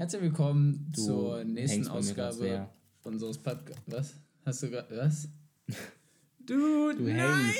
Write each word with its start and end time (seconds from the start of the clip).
Herzlich 0.00 0.22
willkommen 0.22 0.90
du 0.94 1.02
zur 1.02 1.44
nächsten 1.44 1.86
Ausgabe 1.86 2.70
unseres 3.02 3.36
Podcasts. 3.36 3.82
Was? 3.84 4.14
Hast 4.46 4.62
du 4.62 4.70
gerade. 4.70 4.96
Was? 4.96 5.28
Dude, 6.46 6.96
du 6.96 7.02
nein! 7.02 7.52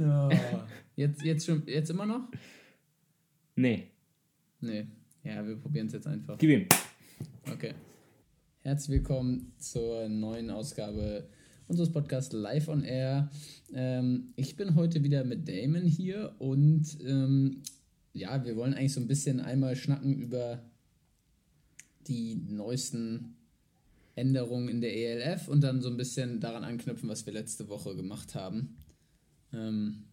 Oh. 0.00 0.28
Jetzt, 0.96 1.22
jetzt, 1.22 1.46
schon, 1.46 1.62
jetzt 1.68 1.88
immer 1.90 2.04
noch? 2.04 2.28
Nee. 3.54 3.92
Nee. 4.60 4.88
Ja, 5.22 5.46
wir 5.46 5.54
probieren 5.54 5.86
es 5.86 5.92
jetzt 5.92 6.08
einfach. 6.08 6.36
Gib 6.36 6.50
ihm. 6.50 6.66
Okay. 7.52 7.74
Herzlich 8.64 8.98
willkommen 8.98 9.52
zur 9.58 10.08
neuen 10.08 10.50
Ausgabe 10.50 11.28
unseres 11.68 11.92
Podcasts 11.92 12.32
Live 12.32 12.66
on 12.66 12.82
Air. 12.82 13.30
Ähm, 13.72 14.32
ich 14.34 14.56
bin 14.56 14.74
heute 14.74 15.04
wieder 15.04 15.22
mit 15.22 15.48
Damon 15.48 15.84
hier 15.84 16.34
und 16.40 16.98
ähm, 17.06 17.62
ja, 18.12 18.44
wir 18.44 18.56
wollen 18.56 18.74
eigentlich 18.74 18.94
so 18.94 19.00
ein 19.00 19.06
bisschen 19.06 19.38
einmal 19.38 19.76
schnacken 19.76 20.12
über 20.12 20.60
die 22.08 22.36
neuesten 22.48 23.36
Änderungen 24.14 24.68
in 24.68 24.80
der 24.80 24.96
ELF 24.96 25.48
und 25.48 25.60
dann 25.62 25.82
so 25.82 25.90
ein 25.90 25.96
bisschen 25.96 26.40
daran 26.40 26.64
anknüpfen, 26.64 27.08
was 27.08 27.26
wir 27.26 27.32
letzte 27.32 27.68
Woche 27.68 27.94
gemacht 27.94 28.34
haben. 28.34 28.76
Ähm, 29.52 30.04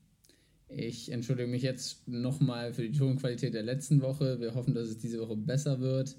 ich 0.67 1.11
entschuldige 1.11 1.49
mich 1.49 1.61
jetzt 1.61 2.07
nochmal 2.07 2.73
für 2.73 2.87
die 2.87 2.97
Tonqualität 2.97 3.53
der 3.53 3.63
letzten 3.63 4.01
Woche. 4.01 4.39
Wir 4.39 4.55
hoffen, 4.55 4.73
dass 4.73 4.89
es 4.89 4.97
diese 4.97 5.19
Woche 5.19 5.37
besser 5.37 5.79
wird. 5.79 6.17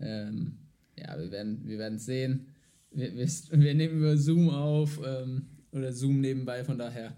Ähm, 0.00 0.58
ja, 0.96 1.18
wir 1.18 1.30
werden 1.30 1.60
wir 1.64 1.80
es 1.80 2.04
sehen. 2.04 2.46
Wir, 2.90 3.14
wir, 3.14 3.26
wir, 3.26 3.74
nehmen 3.74 3.98
über 3.98 4.16
Zoom 4.16 4.50
auf 4.50 5.00
ähm, 5.04 5.46
oder 5.72 5.92
Zoom 5.92 6.20
nebenbei, 6.20 6.64
von 6.64 6.78
daher 6.78 7.16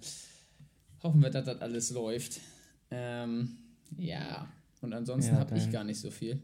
hoffen 1.02 1.22
wir, 1.22 1.30
dass 1.30 1.44
das 1.44 1.60
alles 1.60 1.90
läuft. 1.90 2.40
Ähm, 2.90 3.58
ja, 3.96 4.48
und 4.80 4.92
ansonsten 4.92 5.34
ja, 5.34 5.40
habe 5.40 5.56
ich 5.56 5.70
gar 5.70 5.84
nicht 5.84 6.00
so 6.00 6.10
viel. 6.10 6.40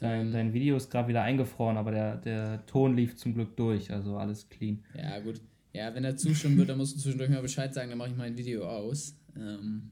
Dein, 0.00 0.32
dein 0.32 0.54
Video 0.54 0.78
ist 0.78 0.90
gerade 0.90 1.08
wieder 1.08 1.22
eingefroren, 1.22 1.76
aber 1.76 1.90
der, 1.90 2.16
der 2.16 2.64
Ton 2.64 2.96
lief 2.96 3.16
zum 3.16 3.34
Glück 3.34 3.54
durch, 3.56 3.92
also 3.92 4.16
alles 4.16 4.48
clean. 4.48 4.82
Ja, 4.94 5.20
gut. 5.20 5.42
Ja, 5.74 5.94
wenn 5.94 6.04
er 6.04 6.16
zustimmen 6.16 6.56
wird, 6.56 6.70
dann 6.70 6.78
musst 6.78 6.96
du 6.96 7.00
zwischendurch 7.00 7.28
mal 7.28 7.42
Bescheid 7.42 7.74
sagen, 7.74 7.90
dann 7.90 7.98
mache 7.98 8.08
ich 8.08 8.16
mein 8.16 8.34
Video 8.34 8.66
aus. 8.66 9.14
Ähm, 9.36 9.90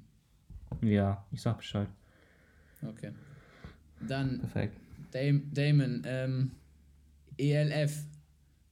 ja, 0.80 1.26
ich 1.30 1.42
sag 1.42 1.58
Bescheid. 1.58 1.88
Okay. 2.82 3.12
Dann, 4.00 4.40
Perfekt. 4.40 4.78
Dam 5.10 5.42
Damon, 5.52 6.02
ähm, 6.06 6.52
ELF, 7.36 8.02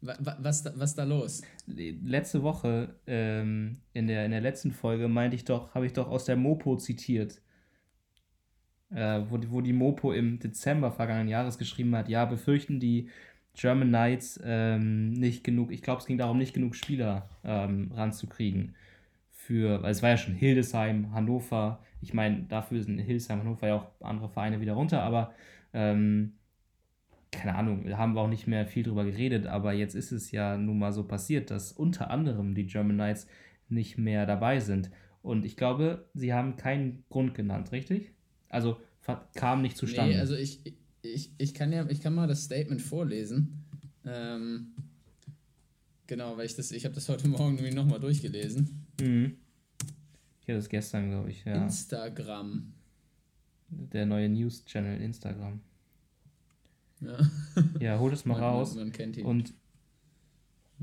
was, 0.00 0.62
da, 0.62 0.72
was 0.76 0.94
da 0.94 1.04
los? 1.04 1.42
Letzte 1.66 2.42
Woche, 2.42 2.94
ähm, 3.06 3.76
in, 3.92 4.06
der, 4.06 4.24
in 4.24 4.30
der 4.30 4.40
letzten 4.40 4.72
Folge, 4.72 5.06
meinte 5.06 5.36
ich 5.36 5.44
doch, 5.44 5.74
habe 5.74 5.84
ich 5.84 5.92
doch 5.92 6.08
aus 6.08 6.24
der 6.24 6.36
Mopo 6.36 6.78
zitiert 6.78 7.42
äh, 8.94 9.22
wo, 9.28 9.36
die, 9.36 9.50
wo 9.50 9.60
die 9.60 9.72
Mopo 9.72 10.12
im 10.12 10.38
Dezember 10.38 10.90
vergangenen 10.90 11.28
Jahres 11.28 11.58
geschrieben 11.58 11.94
hat, 11.96 12.08
ja, 12.08 12.24
befürchten 12.24 12.80
die 12.80 13.08
German 13.54 13.88
Knights 13.88 14.40
ähm, 14.44 15.10
nicht 15.10 15.42
genug, 15.42 15.72
ich 15.72 15.82
glaube, 15.82 16.00
es 16.00 16.06
ging 16.06 16.18
darum, 16.18 16.38
nicht 16.38 16.54
genug 16.54 16.74
Spieler 16.74 17.28
ähm, 17.44 17.90
ranzukriegen. 17.94 18.74
Für, 19.30 19.82
weil 19.82 19.92
es 19.92 20.02
war 20.02 20.10
ja 20.10 20.16
schon 20.16 20.34
Hildesheim, 20.34 21.12
Hannover. 21.14 21.80
Ich 22.02 22.12
meine, 22.12 22.42
dafür 22.48 22.82
sind 22.82 22.98
Hildesheim, 22.98 23.40
Hannover 23.40 23.66
ja 23.68 23.74
auch 23.76 23.86
andere 24.00 24.28
Vereine 24.28 24.60
wieder 24.60 24.74
runter, 24.74 25.02
aber 25.02 25.32
ähm, 25.72 26.32
keine 27.30 27.54
Ahnung, 27.54 27.84
da 27.84 27.98
haben 27.98 28.14
wir 28.14 28.22
auch 28.22 28.28
nicht 28.28 28.46
mehr 28.46 28.66
viel 28.66 28.82
drüber 28.82 29.04
geredet, 29.04 29.46
aber 29.46 29.72
jetzt 29.72 29.94
ist 29.94 30.12
es 30.12 30.30
ja 30.32 30.56
nun 30.56 30.78
mal 30.78 30.92
so 30.92 31.04
passiert, 31.04 31.50
dass 31.50 31.72
unter 31.72 32.10
anderem 32.10 32.54
die 32.54 32.66
German 32.66 32.96
Knights 32.96 33.28
nicht 33.68 33.98
mehr 33.98 34.26
dabei 34.26 34.60
sind. 34.60 34.90
Und 35.22 35.44
ich 35.44 35.56
glaube, 35.56 36.08
sie 36.14 36.32
haben 36.32 36.56
keinen 36.56 37.04
Grund 37.08 37.34
genannt, 37.34 37.72
richtig? 37.72 38.15
Also 38.48 38.78
kam 39.34 39.62
nicht 39.62 39.76
zustande. 39.76 40.14
Nee, 40.14 40.20
also 40.20 40.34
ich, 40.34 40.60
ich, 41.02 41.30
ich 41.38 41.54
kann 41.54 41.72
ja, 41.72 41.88
ich 41.88 42.00
kann 42.00 42.14
mal 42.14 42.26
das 42.26 42.44
Statement 42.44 42.82
vorlesen. 42.82 43.64
Ähm, 44.04 44.74
genau, 46.06 46.36
weil 46.36 46.46
ich 46.46 46.56
das, 46.56 46.72
ich 46.72 46.84
habe 46.84 46.94
das 46.94 47.08
heute 47.08 47.28
Morgen 47.28 47.58
irgendwie 47.58 47.74
nochmal 47.74 48.00
durchgelesen. 48.00 48.86
Mhm. 49.00 49.36
Ich 50.40 50.48
hatte 50.48 50.58
das 50.58 50.68
gestern, 50.68 51.10
glaube 51.10 51.30
ich, 51.30 51.44
ja. 51.44 51.62
Instagram. 51.62 52.72
Der 53.68 54.06
neue 54.06 54.28
News-Channel 54.28 55.00
Instagram. 55.00 55.60
Ja. 57.00 57.18
ja, 57.80 57.98
hol 57.98 58.12
es 58.12 58.24
mal 58.24 58.34
man, 58.34 58.42
raus. 58.42 58.74
Man, 58.76 58.92
man. 58.96 59.24
Und, 59.24 59.54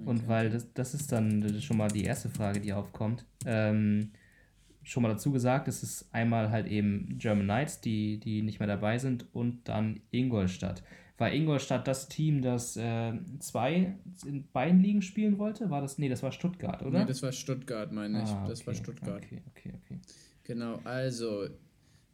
und 0.05 0.27
weil 0.27 0.49
das, 0.49 0.67
das 0.73 0.93
ist 0.93 1.11
dann 1.11 1.61
schon 1.61 1.77
mal 1.77 1.89
die 1.89 2.03
erste 2.03 2.29
Frage, 2.29 2.59
die 2.59 2.73
aufkommt. 2.73 3.25
Ähm, 3.45 4.11
schon 4.83 5.03
mal 5.03 5.09
dazu 5.09 5.31
gesagt, 5.31 5.67
es 5.67 5.83
ist 5.83 6.13
einmal 6.13 6.51
halt 6.51 6.67
eben 6.67 7.17
German 7.17 7.45
Knights, 7.45 7.81
die, 7.81 8.19
die 8.19 8.41
nicht 8.41 8.59
mehr 8.59 8.67
dabei 8.67 8.97
sind, 8.97 9.25
und 9.33 9.67
dann 9.67 10.01
Ingolstadt. 10.11 10.83
War 11.17 11.31
Ingolstadt 11.31 11.87
das 11.87 12.09
Team, 12.09 12.41
das 12.41 12.75
äh, 12.75 13.13
zwei 13.39 13.95
in 14.25 14.47
beiden 14.51 14.81
Ligen 14.81 15.01
spielen 15.01 15.37
wollte? 15.37 15.69
War 15.69 15.81
das? 15.81 15.97
Nee, 15.97 16.09
das 16.09 16.23
war 16.23 16.31
Stuttgart, 16.31 16.81
oder? 16.83 16.99
Nee, 16.99 17.05
das 17.05 17.21
war 17.21 17.31
Stuttgart, 17.31 17.91
meine 17.91 18.23
ich. 18.23 18.29
Ah, 18.29 18.47
das 18.47 18.65
war 18.65 18.73
Stuttgart. 18.73 19.23
Okay, 19.23 19.41
okay, 19.51 19.73
okay. 19.83 19.99
Genau, 20.43 20.79
also 20.83 21.47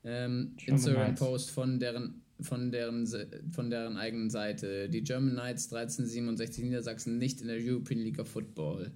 ähm, 0.03 0.55
Instagram-Post 0.65 1.49
von 1.49 1.79
deren, 1.79 2.21
von, 2.41 2.71
deren, 2.71 3.07
von 3.51 3.69
deren 3.69 3.97
eigenen 3.97 4.29
Seite. 4.29 4.89
Die 4.89 5.01
German 5.01 5.31
Knights 5.31 5.73
1367 5.73 6.65
Niedersachsen 6.65 7.17
nicht 7.17 7.41
in 7.41 7.47
der 7.47 7.57
European 7.57 8.01
League 8.01 8.19
of 8.19 8.27
Football. 8.27 8.91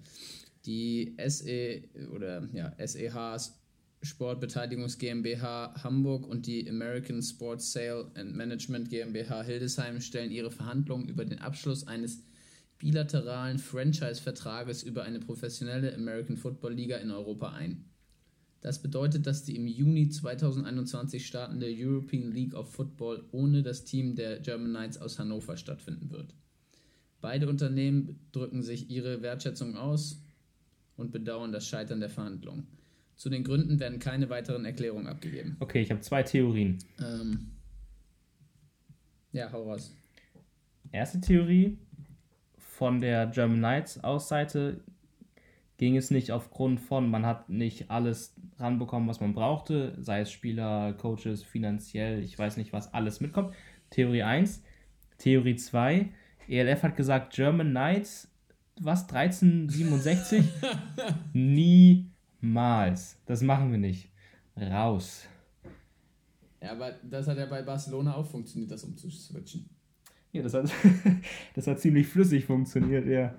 Die 0.66 1.16
SE 1.28 1.82
oder 2.14 2.48
ja, 2.54 2.74
SEHs 2.78 3.63
Sportbeteiligungs 4.04 4.98
GmbH 4.98 5.74
Hamburg 5.82 6.28
und 6.28 6.46
die 6.46 6.70
American 6.70 7.22
Sports 7.22 7.72
Sale 7.72 8.12
and 8.16 8.36
Management 8.36 8.90
GmbH 8.90 9.44
Hildesheim 9.44 10.02
stellen 10.02 10.30
ihre 10.30 10.52
Verhandlungen 10.52 11.08
über 11.08 11.24
den 11.24 11.40
Abschluss 11.40 11.88
eines 11.88 12.22
bilateralen 12.80 13.60
Franchise-Vertrages 13.60 14.84
über 14.84 15.04
eine 15.04 15.20
professionelle 15.20 15.96
American 15.96 16.36
Football 16.36 16.74
Liga 16.74 16.98
in 16.98 17.12
Europa 17.12 17.54
ein. 17.54 17.86
Das 18.60 18.82
bedeutet, 18.82 19.26
dass 19.26 19.44
die 19.44 19.56
im 19.56 19.68
Juni 19.68 20.10
2021 20.10 21.26
startende 21.26 21.68
European 21.70 22.32
League 22.34 22.56
of 22.56 22.74
Football 22.74 23.24
ohne 23.32 23.64
das 23.64 23.86
Team 23.86 24.16
der 24.16 24.40
German 24.40 24.72
Knights 24.72 24.98
aus 24.98 25.18
Hannover 25.18 25.56
stattfinden 25.56 26.12
wird. 26.12 26.34
Beide 27.22 27.48
Unternehmen 27.48 28.20
drücken 28.34 28.64
sich 28.64 28.90
ihre 28.90 29.22
Wertschätzung 29.22 29.78
aus 29.78 30.22
und 30.98 31.12
bedauern 31.12 31.54
das 31.54 31.66
Scheitern 31.66 32.02
der 32.02 32.10
Verhandlungen. 32.10 32.68
Zu 33.16 33.30
den 33.30 33.44
Gründen 33.44 33.80
werden 33.80 34.00
keine 34.00 34.30
weiteren 34.30 34.66
Erklärungen 34.66 35.08
abgegeben. 35.08 35.56
Okay, 35.60 35.82
ich 35.82 35.92
habe 35.92 36.02
zwei 36.02 36.24
Theorien. 36.24 36.80
Ähm, 37.00 37.52
ja, 39.32 39.52
hau 39.52 39.64
raus. 39.64 39.96
Erste 40.92 41.22
Theorie, 41.22 41.78
von 42.58 43.02
der 43.02 43.28
German 43.28 43.60
Knights 43.60 44.04
Ausseite 44.04 44.82
ging 45.78 45.98
es 45.98 46.12
nicht 46.12 46.32
aufgrund 46.32 46.80
von, 46.80 47.10
man 47.10 47.26
hat 47.26 47.50
nicht 47.50 47.90
alles 47.90 48.36
ranbekommen, 48.58 49.10
was 49.10 49.20
man 49.20 49.34
brauchte, 49.34 49.96
sei 50.00 50.22
es 50.22 50.32
Spieler, 50.32 50.94
Coaches, 50.94 51.44
finanziell, 51.44 52.24
ich 52.24 52.38
weiß 52.38 52.58
nicht, 52.58 52.74
was 52.74 52.94
alles 52.94 53.22
mitkommt. 53.22 53.54
Theorie 53.90 54.24
1. 54.24 54.64
Theorie 55.18 55.56
2, 55.56 56.10
ELF 56.48 56.84
hat 56.84 56.96
gesagt, 56.96 57.34
German 57.34 57.72
Knights, 57.72 58.32
was, 58.80 59.02
1367? 59.10 60.44
Nie 61.34 62.13
Niemals. 62.44 63.18
Das 63.26 63.42
machen 63.42 63.72
wir 63.72 63.78
nicht. 63.78 64.12
Raus. 64.58 65.26
Ja, 66.62 66.74
aber 66.74 66.92
das 67.10 67.26
hat 67.28 67.38
ja 67.38 67.46
bei 67.46 67.62
Barcelona 67.62 68.16
auch 68.16 68.26
funktioniert, 68.26 68.70
das 68.70 68.84
umzuswitchen. 68.84 69.70
Ja, 70.34 70.44
das 70.44 70.54
hat, 70.54 70.70
das 71.56 71.68
hat 71.68 71.80
ziemlich 71.80 72.08
flüssig 72.08 72.46
funktioniert, 72.46 73.08
ja. 73.08 73.34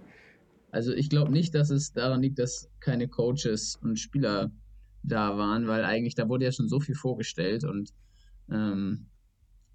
Also 0.71 0.93
ich 0.93 1.11
glaube 1.11 1.33
nicht, 1.33 1.55
dass 1.55 1.71
es 1.71 1.93
daran 1.93 2.23
liegt, 2.23 2.39
dass 2.39 2.71
keine 2.81 3.07
Coaches 3.07 3.77
und 3.77 3.99
Spieler 3.99 4.51
da 5.03 5.37
waren, 5.37 5.67
weil 5.67 5.85
eigentlich 5.85 6.15
da 6.15 6.29
wurde 6.29 6.47
ja 6.47 6.53
schon 6.53 6.69
so 6.69 6.81
viel 6.81 6.95
vorgestellt 6.95 7.65
und 7.65 7.93
ähm, 8.51 9.07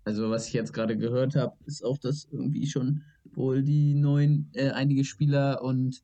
also 0.06 0.31
was 0.31 0.47
ich 0.47 0.53
jetzt 0.53 0.73
gerade 0.73 0.97
gehört 0.97 1.35
habe, 1.35 1.55
ist 1.66 1.85
auch, 1.85 1.99
dass 1.99 2.28
irgendwie 2.32 2.66
schon 2.66 3.03
wohl 3.25 3.61
die 3.61 3.93
neuen, 3.93 4.49
äh, 4.53 4.72
einige 4.72 5.05
Spieler 5.05 5.61
und 5.61 6.03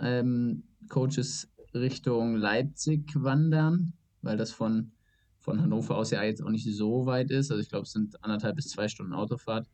ähm, 0.00 0.64
Coaches 0.88 1.48
Richtung 1.80 2.36
Leipzig 2.36 3.12
wandern, 3.14 3.92
weil 4.22 4.36
das 4.36 4.52
von, 4.52 4.92
von 5.38 5.60
Hannover 5.60 5.96
aus 5.96 6.10
ja 6.10 6.22
jetzt 6.22 6.42
auch 6.42 6.50
nicht 6.50 6.66
so 6.66 7.06
weit 7.06 7.30
ist. 7.30 7.50
Also 7.50 7.62
ich 7.62 7.68
glaube, 7.68 7.84
es 7.84 7.92
sind 7.92 8.22
anderthalb 8.24 8.56
bis 8.56 8.68
zwei 8.68 8.88
Stunden 8.88 9.12
Autofahrt. 9.12 9.68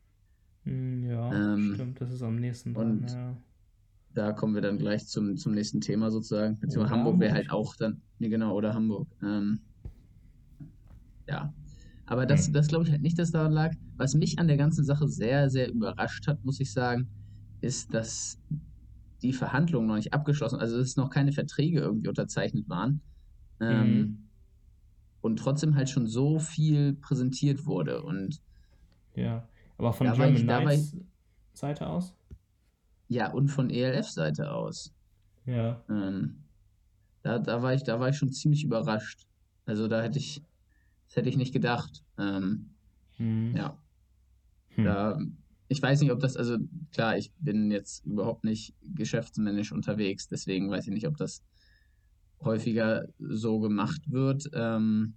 Hm, 0.63 1.03
ja, 1.03 1.53
ähm, 1.53 1.73
stimmt, 1.73 1.99
das 1.99 2.11
ist 2.11 2.21
am 2.21 2.37
nächsten 2.37 2.73
dran, 2.73 2.99
und 2.99 3.11
ja. 3.11 3.35
Da 4.13 4.31
kommen 4.31 4.53
wir 4.53 4.61
dann 4.61 4.77
gleich 4.77 5.07
zum, 5.07 5.37
zum 5.37 5.53
nächsten 5.53 5.81
Thema 5.81 6.11
sozusagen. 6.11 6.59
Beziehungsweise 6.59 6.93
Hamburg 6.93 7.19
wäre 7.19 7.33
halt 7.33 7.49
auch 7.49 7.75
dann, 7.75 8.01
nee, 8.19 8.29
genau, 8.29 8.55
oder 8.55 8.73
Hamburg. 8.73 9.07
Ähm, 9.23 9.59
ja. 11.27 11.51
Aber 12.05 12.25
das, 12.25 12.51
das 12.51 12.67
glaube 12.67 12.85
ich 12.85 12.91
halt 12.91 13.01
nicht, 13.01 13.17
dass 13.17 13.31
daran 13.31 13.53
lag. 13.53 13.73
Was 13.97 14.13
mich 14.13 14.37
an 14.37 14.47
der 14.47 14.57
ganzen 14.57 14.83
Sache 14.83 15.07
sehr, 15.07 15.49
sehr 15.49 15.71
überrascht 15.71 16.27
hat, 16.27 16.43
muss 16.45 16.59
ich 16.59 16.71
sagen, 16.71 17.07
ist, 17.61 17.93
dass 17.93 18.37
die 19.23 19.33
Verhandlungen 19.33 19.87
noch 19.87 19.95
nicht 19.95 20.13
abgeschlossen, 20.13 20.59
also 20.59 20.77
dass 20.77 20.97
noch 20.97 21.09
keine 21.09 21.31
Verträge 21.31 21.79
irgendwie 21.79 22.09
unterzeichnet 22.09 22.67
waren. 22.69 23.01
Ähm, 23.59 23.97
mhm. 23.97 24.17
Und 25.21 25.37
trotzdem 25.37 25.75
halt 25.75 25.89
schon 25.89 26.05
so 26.05 26.39
viel 26.39 26.93
präsentiert 26.93 27.65
wurde. 27.65 28.03
Und 28.03 28.41
ja, 29.15 29.47
Aber 29.77 29.93
von 29.93 30.07
German 30.07 30.35
ich, 30.35 30.43
Knights 30.43 30.97
Seite 31.53 31.87
aus? 31.87 32.13
Ja, 33.07 33.31
und 33.31 33.47
von 33.47 33.69
ELF-Seite 33.69 34.51
aus. 34.51 34.93
Ja. 35.45 35.81
Ähm, 35.89 36.43
da, 37.21 37.39
da, 37.39 37.61
war 37.61 37.73
ich, 37.73 37.83
da 37.83 37.99
war 37.99 38.09
ich 38.09 38.17
schon 38.17 38.31
ziemlich 38.31 38.63
überrascht. 38.63 39.25
Also 39.65 39.87
da 39.87 40.01
hätte 40.01 40.19
ich, 40.19 40.43
das 41.07 41.15
hätte 41.15 41.29
ich 41.29 41.37
nicht 41.37 41.53
gedacht. 41.53 42.03
Ähm, 42.17 42.71
hm. 43.17 43.55
Ja. 43.55 43.77
Hm. 44.75 44.83
Da, 44.83 45.19
ich 45.73 45.81
weiß 45.81 46.01
nicht, 46.01 46.11
ob 46.11 46.19
das, 46.19 46.37
also 46.37 46.57
klar, 46.91 47.17
ich 47.17 47.33
bin 47.39 47.71
jetzt 47.71 48.05
überhaupt 48.05 48.43
nicht 48.43 48.75
geschäftsmännisch 48.83 49.71
unterwegs, 49.71 50.27
deswegen 50.27 50.69
weiß 50.69 50.85
ich 50.85 50.93
nicht, 50.93 51.07
ob 51.07 51.17
das 51.17 51.43
häufiger 52.39 53.07
so 53.17 53.59
gemacht 53.59 54.01
wird. 54.11 54.49
Ähm, 54.53 55.15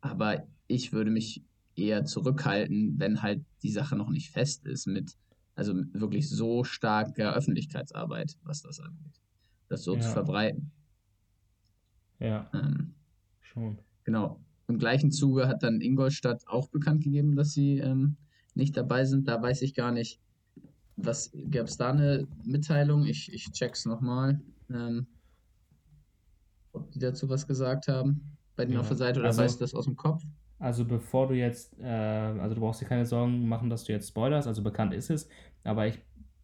aber 0.00 0.46
ich 0.68 0.92
würde 0.92 1.10
mich 1.10 1.42
eher 1.74 2.04
zurückhalten, 2.04 2.94
wenn 2.98 3.20
halt 3.20 3.44
die 3.62 3.70
Sache 3.70 3.96
noch 3.96 4.10
nicht 4.10 4.30
fest 4.30 4.64
ist 4.64 4.86
mit, 4.86 5.16
also 5.56 5.74
wirklich 5.92 6.28
so 6.28 6.62
starker 6.62 7.34
Öffentlichkeitsarbeit, 7.34 8.36
was 8.44 8.62
das 8.62 8.78
angeht. 8.78 9.20
Das 9.68 9.82
so 9.82 9.96
ja. 9.96 10.00
zu 10.00 10.10
verbreiten. 10.10 10.70
Ja. 12.20 12.48
Ähm, 12.54 12.94
schon. 13.40 13.78
Genau. 14.04 14.40
Im 14.68 14.78
gleichen 14.78 15.10
Zuge 15.10 15.48
hat 15.48 15.64
dann 15.64 15.80
Ingolstadt 15.80 16.46
auch 16.46 16.68
bekannt 16.68 17.02
gegeben, 17.02 17.34
dass 17.34 17.52
sie 17.54 17.78
ähm, 17.78 18.16
nicht 18.58 18.76
dabei 18.76 19.04
sind. 19.04 19.28
Da 19.28 19.40
weiß 19.40 19.62
ich 19.62 19.74
gar 19.74 19.92
nicht, 19.92 20.20
was 20.96 21.32
gab 21.50 21.66
es 21.66 21.76
da 21.76 21.90
eine 21.90 22.26
Mitteilung? 22.44 23.06
Ich, 23.06 23.32
ich 23.32 23.50
check's 23.52 23.86
nochmal. 23.86 24.40
Ähm, 24.70 25.06
ob 26.72 26.90
die 26.90 26.98
dazu 26.98 27.28
was 27.28 27.46
gesagt 27.46 27.88
haben 27.88 28.38
bei 28.58 28.64
denen 28.64 28.74
ja. 28.74 28.80
auf 28.80 28.88
der 28.88 28.96
Seite 28.96 29.20
oder 29.20 29.28
also, 29.28 29.42
weißt 29.42 29.60
du 29.60 29.64
das 29.64 29.74
aus 29.74 29.84
dem 29.84 29.96
Kopf? 29.96 30.22
Also 30.58 30.84
bevor 30.84 31.28
du 31.28 31.34
jetzt, 31.34 31.78
äh, 31.78 31.86
also 31.86 32.56
du 32.56 32.60
brauchst 32.60 32.80
dir 32.80 32.86
keine 32.86 33.06
Sorgen 33.06 33.48
machen, 33.48 33.70
dass 33.70 33.84
du 33.84 33.92
jetzt 33.92 34.08
spoilerst, 34.08 34.48
also 34.48 34.62
bekannt 34.62 34.92
ist 34.92 35.10
es, 35.10 35.28
aber 35.62 35.86
ich 35.86 35.98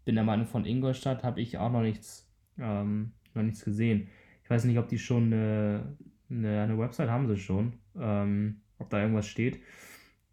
bin 0.04 0.14
der 0.14 0.24
Meinung, 0.24 0.46
von 0.46 0.64
Ingolstadt 0.64 1.24
habe 1.24 1.40
ich 1.40 1.58
auch 1.58 1.72
noch 1.72 1.82
nichts, 1.82 2.30
ähm, 2.56 3.12
noch 3.34 3.42
nichts 3.42 3.64
gesehen. 3.64 4.08
Ich 4.44 4.50
weiß 4.50 4.64
nicht, 4.64 4.78
ob 4.78 4.86
die 4.88 4.98
schon 4.98 5.32
eine, 5.32 5.96
eine, 6.30 6.62
eine 6.62 6.78
Website 6.78 7.10
haben 7.10 7.26
sie 7.26 7.36
schon, 7.36 7.74
ähm, 7.98 8.60
ob 8.78 8.90
da 8.90 9.00
irgendwas 9.00 9.26
steht, 9.26 9.58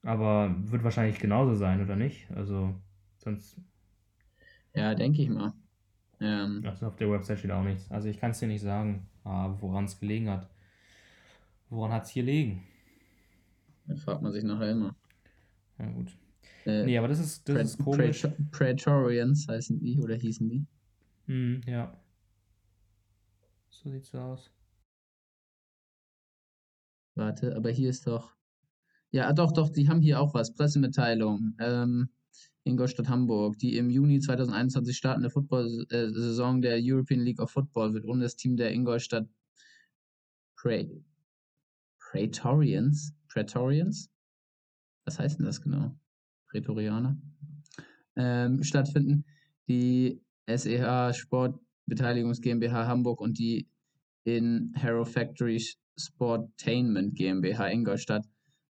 aber 0.03 0.56
wird 0.59 0.83
wahrscheinlich 0.83 1.19
genauso 1.19 1.56
sein, 1.56 1.81
oder 1.81 1.95
nicht? 1.95 2.30
Also 2.31 2.74
sonst. 3.18 3.57
Ja, 4.74 4.95
denke 4.95 5.21
ich 5.21 5.30
mal. 5.30 5.53
Ähm, 6.19 6.63
also 6.65 6.88
auf 6.88 6.95
der 6.95 7.12
Website 7.12 7.39
steht 7.39 7.51
auch 7.51 7.63
nichts. 7.63 7.89
Also 7.92 8.07
ich 8.07 8.19
kann 8.19 8.31
es 8.31 8.39
dir 8.39 8.48
nicht 8.48 8.62
sagen, 8.62 9.07
äh, 9.25 9.30
woran 9.59 9.86
es 9.86 10.00
gelegen 10.00 10.30
hat. 10.30 10.50
Woran 11.69 11.92
hat 11.92 12.03
es 12.03 12.09
hier 12.09 12.24
liegen? 12.24 12.63
Dann 13.88 13.98
fragt 13.98 14.21
man 14.21 14.31
sich 14.31 14.44
nachher 14.44 14.71
immer. 14.71 14.95
Ja, 15.80 15.89
gut. 15.89 16.15
Äh, 16.65 16.86
nee, 16.86 16.97
aber 16.97 17.07
das 17.07 17.19
ist, 17.19 17.47
das 17.50 17.56
Pred 17.56 17.65
ist 17.65 17.77
komisch. 17.80 18.27
Praetorians 18.51 19.47
heißen 19.47 19.80
die 19.80 20.00
oder 20.00 20.15
hießen 20.15 20.47
die? 20.47 20.65
Hm, 21.25 21.62
ja. 21.65 21.97
So 23.69 23.89
sieht's 23.89 24.13
aus. 24.13 24.51
Warte, 27.15 27.56
aber 27.56 27.71
hier 27.71 27.89
ist 27.89 28.06
doch. 28.06 28.36
Ja, 29.12 29.34
doch, 29.34 29.52
doch, 29.52 29.69
die 29.69 29.90
haben 29.90 30.02
hier 30.02 30.19
auch 30.22 30.34
was. 30.34 30.54
Pressemitteilung. 30.54 31.56
Ähm, 31.60 32.10
Ingolstadt 32.63 33.10
Hamburg. 33.10 33.58
Die 33.58 33.75
im 33.78 33.90
Juni 33.90 34.19
2021 34.19 34.96
startende 34.96 35.30
Football-Saison 35.30 36.62
der 36.62 36.80
European 36.81 37.22
League 37.22 37.40
of 37.40 37.52
Football 37.52 37.94
wird 37.94 38.06
ohne 38.06 38.24
das 38.24 38.36
Team 38.36 38.56
der 38.56 38.72
Ingolstadt 38.72 39.28
Prey 40.56 41.04
Praetorians, 42.00 43.13
Praetorians, 43.30 44.10
was 45.06 45.18
heißt 45.18 45.40
denn 45.40 45.46
das 45.46 45.62
genau? 45.62 45.96
Prätorianer, 46.50 47.18
ähm, 48.18 48.62
stattfinden. 48.64 49.25
Die 49.69 50.22
SEH 50.46 51.14
Sportbeteiligungs 51.14 52.42
GmbH 52.42 52.86
Hamburg 52.86 53.22
und 53.22 53.40
die 53.40 53.69
in 54.25 54.74
Harrow 54.75 55.10
Factory 55.10 55.64
Sportainment 55.98 57.16
GmbH 57.16 57.69
Ingolstadt 57.69 58.25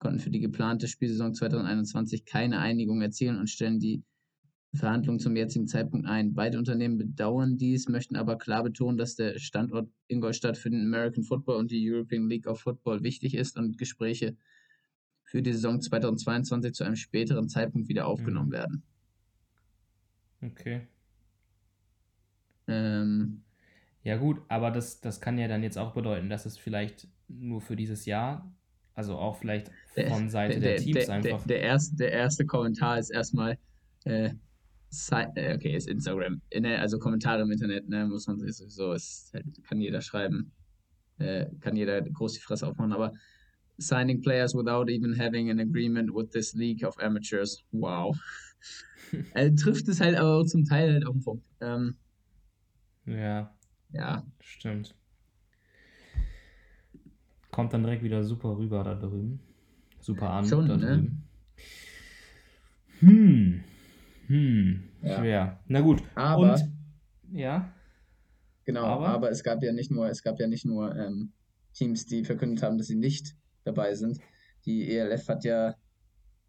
konnten 0.06 0.19
für 0.19 0.30
die 0.30 0.40
geplante 0.40 0.88
Spielsaison 0.88 1.34
2021 1.34 2.25
keine 2.25 2.60
Einigung 2.60 3.02
erzielen 3.02 3.40
und 3.40 3.50
stellen 3.50 3.80
die 3.80 4.04
Verhandlungen 4.75 5.19
zum 5.19 5.36
jetzigen 5.36 5.68
Zeitpunkt 5.68 6.06
ein. 6.06 6.36
Beide 6.36 6.60
Unternehmen 6.60 7.00
bedauern 7.00 7.57
dies, 7.57 7.90
möchten 7.90 8.16
aber 8.16 8.38
klar 8.38 8.62
betonen, 8.62 9.00
dass 9.00 9.16
der 9.16 9.40
Standort 9.40 9.90
Ingolstadt 10.07 10.60
für 10.60 10.69
den 10.69 10.81
American 10.86 11.24
Football 11.24 11.56
und 11.56 11.72
die 11.72 11.92
European 11.92 12.30
League 12.30 12.46
of 12.46 12.60
Football 12.60 13.02
wichtig 13.02 13.34
ist 13.34 13.57
und 13.57 13.80
Gespräche 13.80 14.38
für 15.24 15.42
die 15.42 15.54
Saison 15.54 15.81
2022 15.81 16.74
zu 16.74 16.84
einem 16.84 16.98
späteren 16.98 17.50
Zeitpunkt 17.50 17.88
wieder 17.88 18.06
aufgenommen 18.06 18.50
mhm. 18.50 18.54
werden. 18.54 18.84
Okay. 20.44 20.88
Ähm, 22.68 23.42
ja 24.04 24.18
gut, 24.18 24.40
aber 24.50 24.69
das, 24.69 25.02
das 25.02 25.19
kann 25.19 25.40
ja 25.40 25.48
dann 25.48 25.63
jetzt 25.63 25.80
auch 25.80 25.96
bedeuten, 25.96 26.30
dass 26.30 26.46
es 26.46 26.60
vielleicht 26.60 27.07
nur 27.28 27.60
für 27.60 27.75
dieses 27.75 28.06
Jahr, 28.06 28.54
also 28.95 29.18
auch 29.18 29.38
vielleicht 29.38 29.69
von 30.07 30.30
Seite 30.30 30.59
der, 30.59 30.62
der, 30.62 30.75
der 30.77 30.83
Teams 30.83 31.06
der, 31.06 31.15
einfach. 31.15 31.47
Der, 31.47 31.62
erste, 31.62 31.95
der 31.97 32.12
erste 32.12 32.45
Kommentar 32.45 32.97
ist 32.97 33.09
erstmal, 33.09 33.57
äh, 34.06 34.31
äh, 35.12 35.56
okay, 35.56 35.75
ist 35.75 35.88
Instagram. 35.88 36.42
Also 36.80 36.97
Kommentare 36.97 37.42
im 37.42 37.51
Internet, 37.51 37.89
ne, 37.89 38.06
muss 38.06 38.27
man 38.27 38.39
sich 38.39 38.56
sowieso, 38.56 38.94
ist, 38.94 39.31
halt, 39.33 39.45
kann 39.68 39.81
jeder 39.81 40.01
schreiben. 40.01 40.51
Äh, 41.18 41.47
kann 41.62 41.75
jeder 41.75 42.01
groß 42.01 42.33
die 42.33 42.42
Fresse 42.42 42.68
aufmachen, 42.68 42.92
aber 42.92 43.13
signing 43.77 44.21
players 44.21 44.53
without 44.53 44.89
even 44.89 45.18
having 45.18 45.50
an 45.50 45.59
agreement 45.59 46.13
with 46.13 46.30
this 46.31 46.53
league 46.53 46.83
of 46.83 46.97
amateurs. 47.00 47.63
Wow. 47.71 48.18
er 49.33 49.53
trifft 49.56 49.88
es 49.88 50.00
halt 50.00 50.15
aber 50.15 50.39
auch 50.39 50.45
zum 50.45 50.65
Teil 50.65 50.94
halt 50.94 51.06
auf 51.06 51.13
den 51.13 51.24
Punkt. 51.24 51.45
Ähm, 51.62 51.95
ja. 53.06 53.53
Ja. 53.92 54.25
Stimmt. 54.39 54.95
Kommt 57.56 57.72
dann 57.72 57.84
direkt 57.84 58.04
wieder 58.04 58.22
super 58.22 58.57
rüber 58.57 58.84
da 58.84 58.96
drüben. 58.96 59.40
Super 60.02 60.30
an 60.30 60.46
Schon, 60.46 60.68
da 60.68 60.75
ne? 60.75 60.86
drüben. 60.86 61.24
Hm. 63.00 63.63
Hm, 64.28 64.84
ja. 65.02 65.18
schwer. 65.18 65.60
Na 65.66 65.80
gut. 65.80 66.04
Aber, 66.16 66.56
Und, 66.56 66.74
ja. 67.31 67.74
Genau, 68.66 68.84
aber? 68.84 69.07
aber, 69.07 69.31
es 69.31 69.42
gab 69.42 69.63
ja 69.63 69.72
nicht 69.72 69.90
nur, 69.90 70.10
es 70.10 70.22
gab 70.22 70.38
ja 70.38 70.48
nicht 70.48 70.66
nur 70.66 70.94
ähm, 70.98 71.31
Teams, 71.74 72.06
die 72.06 72.25
verkündet 72.25 72.62
haben, 72.62 72.78
dass 72.78 72.88
sie 72.88 72.98
nicht 72.98 73.38
dabei 73.63 73.96
sind. 73.96 74.19
Die 74.66 74.94
ELF 74.94 75.30
hat 75.30 75.46
ja 75.46 75.75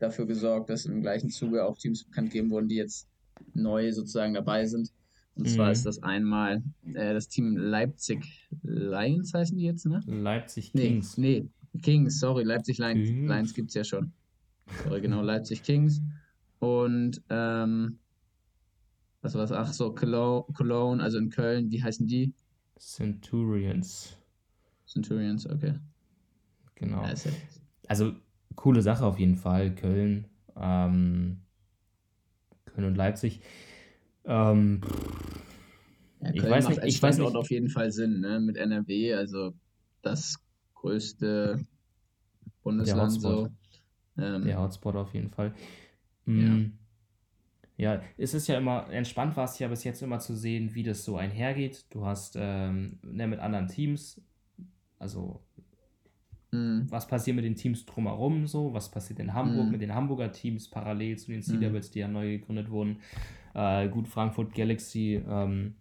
dafür 0.00 0.26
gesorgt, 0.26 0.70
dass 0.70 0.86
im 0.86 1.02
gleichen 1.02 1.30
Zuge 1.30 1.66
auch 1.66 1.78
Teams 1.78 2.02
bekannt 2.02 2.32
gegeben 2.32 2.50
wurden, 2.50 2.66
die 2.66 2.74
jetzt 2.74 3.08
neu 3.54 3.92
sozusagen 3.92 4.34
dabei 4.34 4.66
sind. 4.66 4.90
Und 5.36 5.46
mhm. 5.46 5.50
zwar 5.50 5.70
ist 5.70 5.84
das 5.84 6.02
einmal 6.02 6.62
äh, 6.94 7.12
das 7.12 7.28
Team 7.28 7.56
Leipzig 7.56 8.48
Lions 8.62 9.34
heißen 9.34 9.56
die 9.56 9.64
jetzt, 9.64 9.86
ne? 9.86 10.00
Leipzig 10.06 10.72
Kings. 10.72 11.16
Nee, 11.18 11.40
nee 11.40 11.80
Kings, 11.82 12.18
sorry, 12.18 12.42
Leipzig 12.42 12.78
Lions. 12.78 13.08
Kings. 13.08 13.28
Lions 13.28 13.54
gibt 13.54 13.68
es 13.68 13.74
ja 13.74 13.84
schon. 13.84 14.12
Sorry, 14.84 15.00
genau, 15.00 15.22
Leipzig 15.22 15.62
Kings. 15.62 16.00
Und 16.58 17.22
ähm, 17.28 17.98
was 19.20 19.34
war 19.34 19.42
das? 19.42 19.52
Ach 19.52 19.72
so, 19.72 19.92
Cologne, 19.92 21.02
also 21.02 21.18
in 21.18 21.30
Köln, 21.30 21.70
wie 21.70 21.82
heißen 21.82 22.06
die? 22.06 22.32
Centurions. 22.78 24.16
Centurions, 24.86 25.46
okay. 25.46 25.74
Genau. 26.76 27.02
Ja 27.02 27.14
also 27.88 28.14
coole 28.54 28.82
Sache 28.82 29.04
auf 29.04 29.18
jeden 29.18 29.36
Fall. 29.36 29.74
Köln, 29.74 30.26
ähm, 30.56 31.38
Köln 32.66 32.86
und 32.86 32.94
Leipzig. 32.96 33.40
Ähm, 34.26 34.80
ja, 36.20 36.30
ich 36.34 36.42
weiß 36.42 36.68
nicht, 36.68 36.84
ich 36.84 37.02
weiß 37.02 37.18
nicht. 37.18 37.34
auf 37.34 37.50
jeden 37.50 37.68
Fall 37.68 37.92
Sinn, 37.92 38.20
ne? 38.20 38.40
Mit 38.40 38.56
NRW, 38.56 39.14
also 39.14 39.52
das 40.02 40.36
größte 40.74 41.64
Bundesland 42.62 43.12
so. 43.12 43.48
Ähm, 44.18 44.44
Der 44.44 44.60
Hotspot 44.60 44.96
auf 44.96 45.14
jeden 45.14 45.30
Fall. 45.30 45.54
Mhm. 46.24 46.72
Ja. 47.76 47.94
ja, 47.94 48.02
es 48.16 48.34
ist 48.34 48.48
ja 48.48 48.58
immer, 48.58 48.90
entspannt 48.90 49.36
war 49.36 49.44
es 49.44 49.58
ja 49.58 49.68
bis 49.68 49.84
jetzt 49.84 50.02
immer 50.02 50.18
zu 50.18 50.34
sehen, 50.34 50.74
wie 50.74 50.82
das 50.82 51.04
so 51.04 51.16
einhergeht. 51.16 51.86
Du 51.90 52.04
hast 52.06 52.36
ähm, 52.38 52.98
ne, 53.02 53.26
mit 53.28 53.38
anderen 53.38 53.68
Teams, 53.68 54.20
also 54.98 55.42
mhm. 56.50 56.86
was 56.88 57.06
passiert 57.06 57.36
mit 57.36 57.44
den 57.44 57.54
Teams 57.54 57.84
drumherum 57.84 58.46
so, 58.46 58.72
was 58.72 58.90
passiert 58.90 59.20
in 59.20 59.34
Hamburg 59.34 59.66
mhm. 59.66 59.72
mit 59.72 59.82
den 59.82 59.94
Hamburger 59.94 60.32
Teams 60.32 60.68
parallel 60.68 61.18
zu 61.18 61.30
den 61.30 61.42
Sea 61.42 61.56
mhm. 61.56 61.60
Devils, 61.60 61.90
die 61.90 62.00
ja 62.00 62.08
neu 62.08 62.38
gegründet 62.38 62.70
wurden. 62.70 63.00
Äh, 63.56 63.88
gut, 63.88 64.06
Frankfurt 64.06 64.54
Galaxy 64.54 65.22
ähm, 65.26 65.74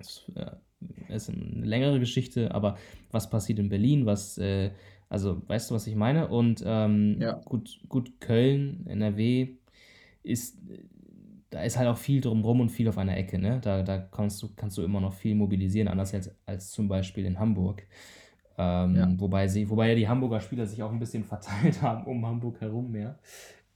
ist, 0.00 0.32
äh, 0.34 1.14
ist, 1.14 1.28
eine 1.28 1.66
längere 1.66 2.00
Geschichte, 2.00 2.54
aber 2.54 2.78
was 3.10 3.28
passiert 3.28 3.58
in 3.58 3.68
Berlin, 3.68 4.06
was 4.06 4.38
äh, 4.38 4.70
also 5.10 5.42
weißt 5.46 5.70
du, 5.70 5.74
was 5.74 5.86
ich 5.86 5.94
meine? 5.94 6.28
Und 6.28 6.64
ähm, 6.66 7.18
ja. 7.20 7.34
gut, 7.44 7.80
gut, 7.86 8.18
Köln, 8.18 8.86
NRW, 8.86 9.56
ist, 10.22 10.58
da 11.50 11.62
ist 11.62 11.76
halt 11.76 11.88
auch 11.88 11.98
viel 11.98 12.22
drumrum 12.22 12.60
und 12.60 12.70
viel 12.70 12.88
auf 12.88 12.96
einer 12.96 13.18
Ecke, 13.18 13.38
ne? 13.38 13.60
Da, 13.60 13.82
da 13.82 13.98
kannst, 13.98 14.42
du, 14.42 14.48
kannst 14.56 14.78
du 14.78 14.82
immer 14.82 15.02
noch 15.02 15.12
viel 15.12 15.34
mobilisieren, 15.34 15.88
anders 15.88 16.14
als, 16.14 16.34
als 16.46 16.70
zum 16.70 16.88
Beispiel 16.88 17.26
in 17.26 17.38
Hamburg. 17.38 17.86
Ähm, 18.56 18.96
ja. 18.96 19.20
wobei, 19.20 19.48
sie, 19.48 19.68
wobei 19.68 19.90
ja 19.90 19.94
die 19.94 20.08
Hamburger 20.08 20.40
Spieler 20.40 20.64
sich 20.64 20.82
auch 20.82 20.90
ein 20.90 20.98
bisschen 20.98 21.24
verteilt 21.24 21.82
haben 21.82 22.06
um 22.06 22.24
Hamburg 22.24 22.62
herum 22.62 22.90
mehr. 22.90 23.18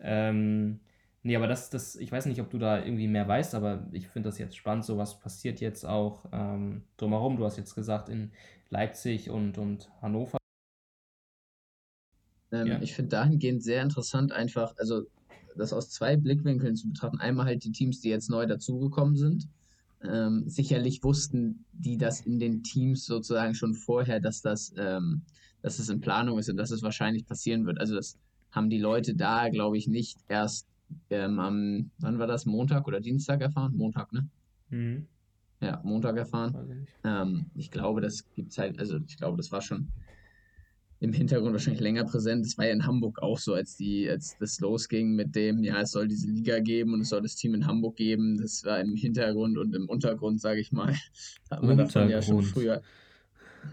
Ähm, 0.01 0.81
Nee, 1.27 1.35
aber 1.35 1.49
das, 1.49 1.71
das, 1.71 1.97
ich 1.97 2.13
weiß 2.13 2.27
nicht, 2.27 2.41
ob 2.41 2.51
du 2.51 2.59
da 2.59 2.79
irgendwie 2.79 3.09
mehr 3.09 3.27
weißt, 3.27 3.57
aber 3.57 3.85
ich 3.91 4.07
finde 4.07 4.29
das 4.29 4.39
jetzt 4.39 4.57
spannend. 4.57 4.85
So 4.85 4.97
was 4.97 5.19
passiert 5.19 5.61
jetzt 5.61 5.85
auch 5.85 6.25
ähm, 6.31 6.85
drumherum. 6.99 7.37
Du 7.37 7.45
hast 7.45 7.57
jetzt 7.57 7.75
gesagt, 7.75 8.09
in 8.09 8.31
Leipzig 8.71 9.29
und, 9.29 9.59
und 9.59 9.91
Hannover. 10.01 10.39
Ähm, 12.53 12.67
ja. 12.69 12.81
Ich 12.81 12.95
finde 12.95 13.09
dahingehend 13.09 13.61
sehr 13.65 13.83
interessant, 13.83 14.31
einfach, 14.31 14.73
also 14.79 15.03
das 15.57 15.73
aus 15.73 15.91
zwei 15.91 16.17
Blickwinkeln 16.17 16.77
zu 16.77 16.87
betrachten. 16.87 17.19
Einmal 17.19 17.47
halt 17.47 17.65
die 17.65 17.73
Teams, 17.73 18.01
die 18.01 18.11
jetzt 18.11 18.31
neu 18.31 18.47
dazugekommen 18.47 19.17
sind. 19.17 19.49
Ähm, 20.05 20.45
sicherlich 20.47 21.03
wussten 21.03 21.65
die 21.73 21.99
das 21.99 22.21
in 22.21 22.39
den 22.39 22.63
Teams 22.63 23.05
sozusagen 23.05 23.57
schon 23.57 23.75
vorher, 23.75 24.21
dass 24.21 24.43
das, 24.43 24.73
ähm, 24.79 25.23
dass 25.61 25.81
es 25.81 25.89
in 25.89 26.01
Planung 26.01 26.39
ist 26.39 26.49
und 26.49 26.57
dass 26.57 26.71
es 26.71 26.85
wahrscheinlich 26.85 27.27
passieren 27.27 27.67
wird. 27.67 27.81
Also 27.81 27.97
das 27.97 28.17
haben 28.53 28.71
die 28.71 28.79
Leute 28.79 29.17
da, 29.17 29.49
glaube 29.49 29.77
ich, 29.77 29.89
nicht 29.89 30.19
erst 30.29 30.69
ähm, 31.11 31.39
am, 31.39 31.91
wann 31.99 32.19
war 32.19 32.27
das, 32.27 32.47
Montag 32.47 32.87
oder 32.87 33.01
Dienstag 33.01 33.41
erfahren? 33.41 33.77
Montag, 33.77 34.13
ne? 34.13 34.29
Mhm. 34.71 35.07
Ja, 35.61 35.81
Montag 35.85 36.17
erfahren. 36.17 36.85
Ich. 36.85 36.91
Ähm, 37.05 37.47
ich 37.55 37.71
glaube, 37.71 38.01
das 38.01 38.29
gibt 38.35 38.57
halt, 38.59 38.79
also 38.79 38.99
ich 39.07 39.17
glaube, 39.17 39.37
das 39.37 39.51
war 39.53 39.63
schon 39.63 39.89
im 41.01 41.13
Hintergrund 41.13 41.53
wahrscheinlich 41.53 41.81
länger 41.81 42.05
präsent. 42.05 42.45
Das 42.45 42.57
war 42.57 42.67
ja 42.67 42.73
in 42.73 42.87
Hamburg 42.87 43.21
auch 43.21 43.39
so, 43.39 43.55
als 43.55 43.77
die, 43.77 44.09
als 44.09 44.37
das 44.39 44.61
losging 44.61 45.15
mit 45.15 45.35
dem, 45.35 45.63
ja, 45.63 45.81
es 45.81 45.91
soll 45.91 46.09
diese 46.09 46.29
Liga 46.29 46.59
geben 46.61 46.95
und 46.95 47.01
es 47.01 47.11
soll 47.11 47.23
das 47.23 47.37
Team 47.37 47.55
in 47.55 47.67
Hamburg 47.67 47.97
geben. 47.97 48.39
Das 48.39 48.65
war 48.65 48.81
im 48.81 48.97
Hintergrund 48.97 49.59
und 49.59 49.75
im 49.75 49.89
Untergrund, 49.89 50.41
sage 50.41 50.61
ich 50.61 50.73
mal, 50.73 50.95
hat 51.51 51.63
man 51.63 51.77
davon 51.77 52.09
ja 52.09 52.23
schon 52.23 52.43
früher, 52.43 52.83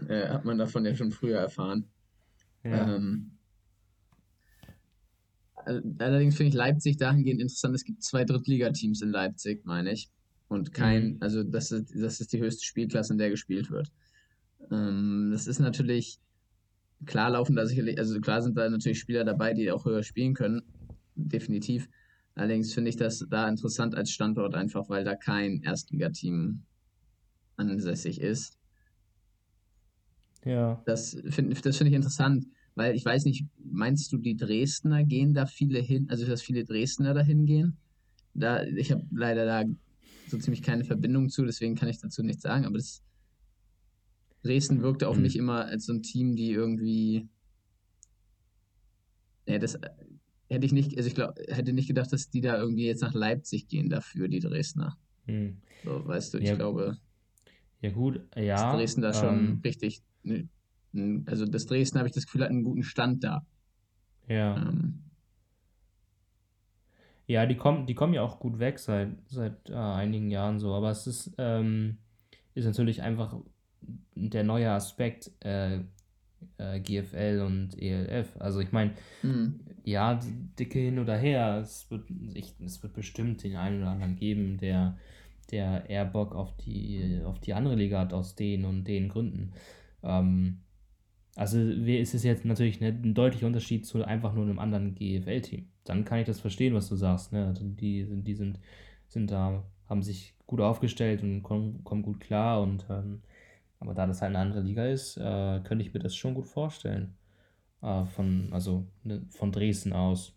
äh, 0.08 0.28
hat 0.28 0.44
man 0.44 0.58
davon 0.58 0.84
ja 0.84 0.94
schon 0.94 1.12
früher 1.12 1.38
erfahren. 1.38 1.84
Ja. 2.62 2.96
Ähm, 2.96 3.33
allerdings 5.64 6.36
finde 6.36 6.48
ich 6.48 6.54
Leipzig 6.54 6.96
dahingehend 6.96 7.40
interessant. 7.40 7.74
Es 7.74 7.84
gibt 7.84 8.02
zwei 8.02 8.24
Drittligateams 8.24 9.02
in 9.02 9.10
Leipzig, 9.10 9.64
meine 9.64 9.92
ich. 9.92 10.08
Und 10.48 10.72
kein, 10.72 11.14
mhm. 11.14 11.16
also 11.20 11.42
das 11.42 11.72
ist, 11.72 11.92
das 11.94 12.20
ist 12.20 12.32
die 12.32 12.40
höchste 12.40 12.64
Spielklasse, 12.64 13.12
in 13.12 13.18
der 13.18 13.30
gespielt 13.30 13.70
wird. 13.70 13.90
Ähm, 14.70 15.30
das 15.32 15.46
ist 15.46 15.58
natürlich, 15.58 16.20
klar 17.06 17.30
laufen 17.30 17.56
da 17.56 17.66
sicherlich, 17.66 17.98
also 17.98 18.20
klar 18.20 18.42
sind 18.42 18.56
da 18.56 18.68
natürlich 18.68 19.00
Spieler 19.00 19.24
dabei, 19.24 19.54
die 19.54 19.70
auch 19.70 19.84
höher 19.84 20.02
spielen 20.02 20.34
können. 20.34 20.62
Definitiv. 21.14 21.88
Allerdings 22.34 22.74
finde 22.74 22.90
ich 22.90 22.96
das 22.96 23.24
da 23.30 23.48
interessant 23.48 23.94
als 23.94 24.10
Standort 24.10 24.54
einfach, 24.54 24.88
weil 24.88 25.04
da 25.04 25.14
kein 25.14 25.62
Erstligateam 25.62 26.62
ansässig 27.56 28.20
ist. 28.20 28.58
Ja. 30.44 30.82
Das 30.84 31.16
finde 31.30 31.54
das 31.60 31.76
find 31.76 31.88
ich 31.88 31.94
interessant. 31.94 32.46
Weil 32.74 32.96
ich 32.96 33.04
weiß 33.04 33.24
nicht, 33.24 33.46
meinst 33.58 34.12
du, 34.12 34.18
die 34.18 34.36
Dresdner 34.36 35.04
gehen 35.04 35.32
da 35.32 35.46
viele 35.46 35.78
hin, 35.78 36.08
also 36.10 36.26
dass 36.26 36.42
viele 36.42 36.64
Dresdner 36.64 37.14
da 37.14 37.22
hingehen? 37.22 37.76
Da, 38.34 38.64
ich 38.64 38.90
habe 38.90 39.06
leider 39.12 39.44
da 39.44 39.64
so 40.28 40.38
ziemlich 40.38 40.62
keine 40.62 40.84
Verbindung 40.84 41.28
zu, 41.28 41.44
deswegen 41.44 41.76
kann 41.76 41.88
ich 41.88 41.98
dazu 41.98 42.22
nichts 42.22 42.42
sagen, 42.42 42.64
aber 42.64 42.78
das 42.78 43.02
Dresden 44.42 44.82
wirkte 44.82 45.08
auf 45.08 45.16
mhm. 45.16 45.22
mich 45.22 45.36
immer 45.36 45.64
als 45.66 45.86
so 45.86 45.92
ein 45.92 46.02
Team, 46.02 46.36
die 46.36 46.50
irgendwie. 46.50 47.28
Ja, 49.46 49.58
das 49.58 49.78
hätte 50.48 50.66
ich 50.66 50.72
nicht, 50.72 50.96
also 50.96 51.06
ich 51.06 51.14
glaube, 51.14 51.34
hätte 51.48 51.72
nicht 51.72 51.88
gedacht, 51.88 52.12
dass 52.12 52.30
die 52.30 52.40
da 52.40 52.58
irgendwie 52.58 52.86
jetzt 52.86 53.02
nach 53.02 53.14
Leipzig 53.14 53.68
gehen 53.68 53.88
dafür, 53.88 54.28
die 54.28 54.40
Dresdner. 54.40 54.98
Mhm. 55.26 55.58
So, 55.84 56.06
weißt 56.06 56.34
du, 56.34 56.38
ich 56.38 56.48
ja, 56.48 56.56
glaube. 56.56 56.98
Ja, 57.80 57.90
gut, 57.90 58.20
ja. 58.36 58.56
Dass 58.56 58.76
Dresden 58.76 59.02
da 59.02 59.08
ähm, 59.08 59.14
schon 59.14 59.60
richtig 59.64 60.02
ne, 60.22 60.48
also 61.26 61.46
das 61.46 61.66
Dresden 61.66 61.98
habe 61.98 62.08
ich 62.08 62.14
das 62.14 62.26
Gefühl, 62.26 62.42
hat 62.42 62.50
einen 62.50 62.64
guten 62.64 62.82
Stand 62.82 63.24
da. 63.24 63.46
Ja. 64.28 64.56
Ähm. 64.56 65.00
Ja, 67.26 67.46
die 67.46 67.56
kommen, 67.56 67.86
die 67.86 67.94
kommen 67.94 68.12
ja 68.12 68.22
auch 68.22 68.38
gut 68.38 68.58
weg 68.58 68.78
seit, 68.78 69.10
seit 69.28 69.70
äh, 69.70 69.74
einigen 69.74 70.30
Jahren 70.30 70.58
so, 70.58 70.74
aber 70.74 70.90
es 70.90 71.06
ist, 71.06 71.34
ähm, 71.38 71.96
ist 72.54 72.66
natürlich 72.66 73.02
einfach 73.02 73.36
der 74.14 74.44
neue 74.44 74.70
Aspekt 74.70 75.30
äh, 75.40 75.80
äh, 76.58 76.80
GFL 76.80 77.42
und 77.44 77.80
ELF. 77.80 78.36
Also 78.38 78.60
ich 78.60 78.72
meine, 78.72 78.92
mhm. 79.22 79.60
ja, 79.84 80.20
dicke 80.58 80.78
hin 80.78 80.98
oder 80.98 81.16
her, 81.16 81.60
es 81.62 81.90
wird, 81.90 82.08
ich, 82.34 82.54
es 82.64 82.82
wird 82.82 82.92
bestimmt 82.92 83.42
den 83.42 83.56
einen 83.56 83.82
oder 83.82 83.92
anderen 83.92 84.16
geben, 84.16 84.58
der, 84.58 84.98
der 85.50 85.88
eher 85.88 86.04
Bock 86.04 86.34
auf 86.34 86.54
die, 86.58 87.20
auf 87.24 87.40
die 87.40 87.54
andere 87.54 87.74
Liga 87.74 88.00
hat 88.00 88.12
aus 88.12 88.34
den 88.34 88.64
und 88.64 88.84
den 88.84 89.08
Gründen. 89.08 89.52
Ähm, 90.02 90.58
also 91.36 91.58
ist 91.58 92.14
es 92.14 92.22
jetzt 92.22 92.44
natürlich 92.44 92.80
ne, 92.80 92.88
ein 92.88 93.14
deutlicher 93.14 93.46
Unterschied 93.46 93.86
zu 93.86 94.04
einfach 94.04 94.34
nur 94.34 94.44
einem 94.44 94.58
anderen 94.58 94.94
GFL-Team. 94.94 95.66
Dann 95.84 96.04
kann 96.04 96.20
ich 96.20 96.26
das 96.26 96.40
verstehen, 96.40 96.74
was 96.74 96.88
du 96.88 96.96
sagst. 96.96 97.32
Ne? 97.32 97.46
Also 97.46 97.64
die, 97.64 98.04
sind, 98.04 98.26
die 98.26 98.34
sind, 98.34 98.60
sind 99.08 99.30
da, 99.30 99.64
haben 99.88 100.02
sich 100.02 100.34
gut 100.46 100.60
aufgestellt 100.60 101.22
und 101.22 101.42
kommen, 101.42 101.82
kommen 101.82 102.02
gut 102.02 102.20
klar. 102.20 102.62
Und 102.62 102.86
ähm, 102.88 103.22
aber 103.80 103.94
da 103.94 104.06
das 104.06 104.22
halt 104.22 104.30
eine 104.30 104.38
andere 104.38 104.62
Liga 104.62 104.86
ist, 104.86 105.16
äh, 105.16 105.60
könnte 105.64 105.84
ich 105.84 105.92
mir 105.92 106.00
das 106.00 106.14
schon 106.14 106.34
gut 106.34 106.46
vorstellen. 106.46 107.14
Äh, 107.82 108.04
von, 108.06 108.48
also 108.52 108.86
ne, 109.02 109.22
von 109.30 109.50
Dresden 109.50 109.92
aus. 109.92 110.34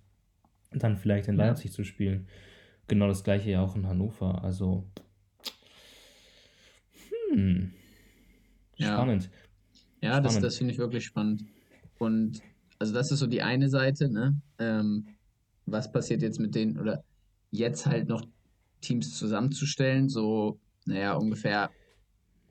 Dann 0.72 0.98
vielleicht 0.98 1.28
in 1.28 1.36
Leipzig 1.38 1.72
ja. 1.72 1.76
zu 1.76 1.84
spielen. 1.84 2.28
Genau 2.88 3.08
das 3.08 3.24
gleiche 3.24 3.52
ja 3.52 3.62
auch 3.62 3.76
in 3.76 3.88
Hannover. 3.88 4.44
Also. 4.44 4.84
Hm. 7.32 7.72
Spannend. 8.80 9.24
Ja. 9.26 9.30
Ja, 10.02 10.22
das, 10.22 10.40
das 10.40 10.58
finde 10.58 10.74
ich 10.74 10.80
wirklich 10.80 11.06
spannend. 11.06 11.46
Und 11.98 12.42
also 12.80 12.94
das 12.94 13.12
ist 13.12 13.20
so 13.20 13.28
die 13.28 13.42
eine 13.42 13.70
Seite, 13.70 14.10
ne? 14.10 14.40
Ähm, 14.60 15.08
was 15.66 15.92
passiert 15.92 16.22
jetzt 16.22 16.40
mit 16.40 16.56
denen, 16.56 16.80
oder 16.80 17.04
jetzt 17.52 17.86
halt 17.86 18.08
noch 18.08 18.26
Teams 18.82 19.18
zusammenzustellen, 19.18 20.10
so, 20.10 20.60
naja, 20.86 21.16
ungefähr, 21.16 21.70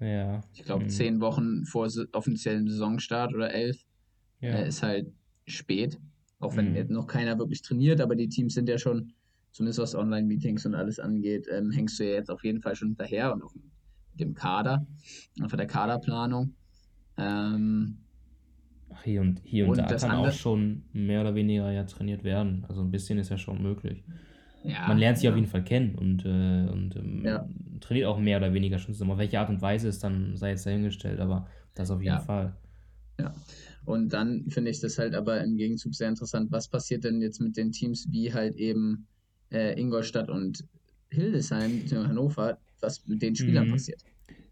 ja. 0.01 0.43
ich 0.53 0.65
glaube, 0.65 0.85
mhm. 0.85 0.91
zehn 0.91 1.21
Wochen 1.21 1.65
vor 1.65 1.89
offiziellem 2.13 2.69
Saisonstart 2.69 3.35
oder 3.35 3.53
elf, 3.53 3.79
ja. 4.41 4.51
äh, 4.51 4.69
ist 4.69 4.83
halt 4.83 5.13
spät. 5.47 5.99
Auch 6.39 6.57
wenn 6.57 6.71
mhm. 6.71 6.77
jetzt 6.77 6.91
noch 6.91 7.07
keiner 7.07 7.39
wirklich 7.39 7.63
trainiert, 7.63 8.01
aber 8.01 8.15
die 8.15 8.29
Teams 8.29 8.55
sind 8.55 8.69
ja 8.69 8.77
schon, 8.77 9.13
zumindest 9.53 9.79
was 9.79 9.95
Online-Meetings 9.95 10.67
und 10.67 10.75
alles 10.75 10.99
angeht, 10.99 11.47
ähm, 11.51 11.71
hängst 11.71 11.99
du 11.99 12.05
ja 12.05 12.15
jetzt 12.15 12.31
auf 12.31 12.45
jeden 12.45 12.61
Fall 12.61 12.77
schon 12.77 12.89
hinterher 12.89 13.33
und 13.33 13.43
auch 13.43 13.55
mit 13.55 13.65
dem 14.21 14.35
Kader, 14.35 14.87
einfach 15.41 15.57
der 15.57 15.67
Kaderplanung. 15.67 16.55
Ähm, 17.19 17.99
hier 19.05 19.21
und, 19.21 19.41
hier 19.45 19.65
und, 19.65 19.79
und 19.79 19.91
da 19.91 19.97
kann 19.97 20.11
auch 20.13 20.33
schon 20.33 20.83
mehr 20.93 21.21
oder 21.21 21.35
weniger 21.35 21.71
ja 21.71 21.85
trainiert 21.85 22.25
werden. 22.25 22.65
Also 22.69 22.83
ein 22.83 22.91
bisschen 22.91 23.19
ist 23.19 23.31
ja 23.31 23.39
schon 23.39 23.63
möglich. 23.63 24.03
Ja, 24.65 24.89
Man 24.89 24.99
lernt 24.99 25.19
sich 25.19 25.25
ja. 25.25 25.31
auf 25.31 25.37
jeden 25.37 25.49
Fall 25.49 25.63
kennen 25.63 25.95
und, 25.95 26.25
äh, 26.25 26.69
und 26.73 26.97
ähm, 26.97 27.25
ja. 27.25 27.49
trainiert 27.81 28.07
auch 28.07 28.19
mehr 28.19 28.39
oder 28.39 28.53
weniger 28.53 28.79
schon 28.79 28.95
zusammen. 28.95 29.13
Auf 29.13 29.19
welche 29.19 29.39
Art 29.39 29.49
und 29.49 29.63
Weise 29.63 29.89
ist 29.89 30.03
dann, 30.03 30.37
sei 30.37 30.51
jetzt 30.51 30.67
dahingestellt, 30.67 31.21
aber 31.21 31.47
das 31.75 31.91
auf 31.91 32.03
jeden 32.03 32.21
Fall. 32.21 32.57
Ja. 33.21 33.33
Und 33.85 34.13
dann 34.13 34.51
finde 34.51 34.73
ich 34.73 34.81
das 34.81 34.99
halt 34.99 35.15
aber 35.15 35.43
im 35.43 35.57
Gegenzug 35.57 35.95
sehr 35.95 36.09
interessant, 36.09 36.51
was 36.51 36.69
passiert 36.69 37.05
denn 37.05 37.21
jetzt 37.21 37.41
mit 37.41 37.57
den 37.57 37.71
Teams 37.71 38.09
wie 38.11 38.35
halt 38.35 38.57
eben 38.57 39.07
äh, 39.53 39.81
Ingolstadt 39.81 40.29
und 40.29 40.65
Hildesheim, 41.11 41.85
Hannover, 41.93 42.59
was 42.81 43.07
mit 43.07 43.23
den 43.23 43.37
Spielern 43.37 43.69
mhm. 43.69 43.73
passiert. 43.73 44.03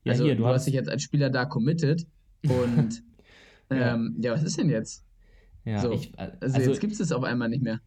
Ja, 0.04 0.12
also 0.12 0.24
hier, 0.24 0.36
du, 0.36 0.42
du 0.42 0.48
hast 0.48 0.66
dich 0.66 0.74
jetzt 0.74 0.88
als 0.88 1.02
Spieler 1.02 1.30
da 1.30 1.44
committed 1.44 2.06
und 2.44 3.02
ähm, 3.70 4.16
ja. 4.18 4.30
ja. 4.30 4.32
was 4.32 4.42
ist 4.42 4.58
denn 4.58 4.70
jetzt? 4.70 5.04
Ja, 5.64 5.80
so, 5.80 5.92
ich, 5.92 6.18
also, 6.18 6.36
also, 6.40 6.70
jetzt 6.70 6.80
gibt 6.80 6.92
es 6.92 7.00
es 7.00 7.12
auf 7.12 7.24
einmal 7.24 7.48
nicht 7.48 7.62
mehr. 7.62 7.80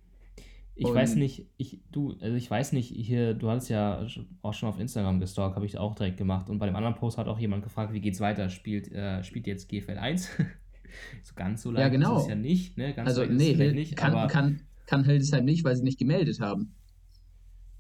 Ich 0.76 0.86
und 0.86 0.94
weiß 0.94 1.16
nicht, 1.16 1.48
ich, 1.58 1.80
du, 1.92 2.16
also 2.22 2.36
ich 2.36 2.50
weiß 2.50 2.74
nicht, 2.74 2.90
hier, 2.90 3.34
du 3.34 3.50
hattest 3.50 3.70
ja 3.70 4.06
auch 4.44 4.54
schon 4.54 4.70
auf 4.70 4.80
Instagram 4.80 5.20
gestalkt, 5.20 5.56
habe 5.56 5.66
ich 5.66 5.78
auch 5.80 5.96
direkt 5.96 6.18
gemacht. 6.18 6.50
Und 6.50 6.60
bei 6.60 6.68
dem 6.68 6.76
anderen 6.76 6.96
Post 6.96 7.18
hat 7.18 7.28
auch 7.28 7.40
jemand 7.40 7.64
gefragt, 7.64 7.94
wie 7.94 8.00
geht's 8.00 8.20
weiter? 8.20 8.50
Spielt, 8.50 8.92
äh, 8.92 9.24
spielt 9.24 9.48
jetzt 9.48 9.70
GFL 9.70 9.98
1? 9.98 10.30
so 11.24 11.34
ganz 11.36 11.64
so 11.64 11.72
lange 11.72 11.86
ja, 11.86 11.90
genau. 11.90 12.18
ist 12.18 12.24
es 12.24 12.30
ja 12.30 12.36
nicht, 12.36 12.78
ne? 12.78 12.94
Ganz 12.94 13.08
also, 13.10 13.26
nee, 13.26 13.56
nicht, 13.72 13.96
kann, 13.96 14.14
aber 14.14 14.28
kann, 14.28 14.62
kann 14.86 15.04
Hildesheim 15.04 15.46
nicht, 15.46 15.64
weil 15.64 15.76
sie 15.76 15.84
nicht 15.84 15.98
gemeldet 15.98 16.40
haben. 16.40 16.76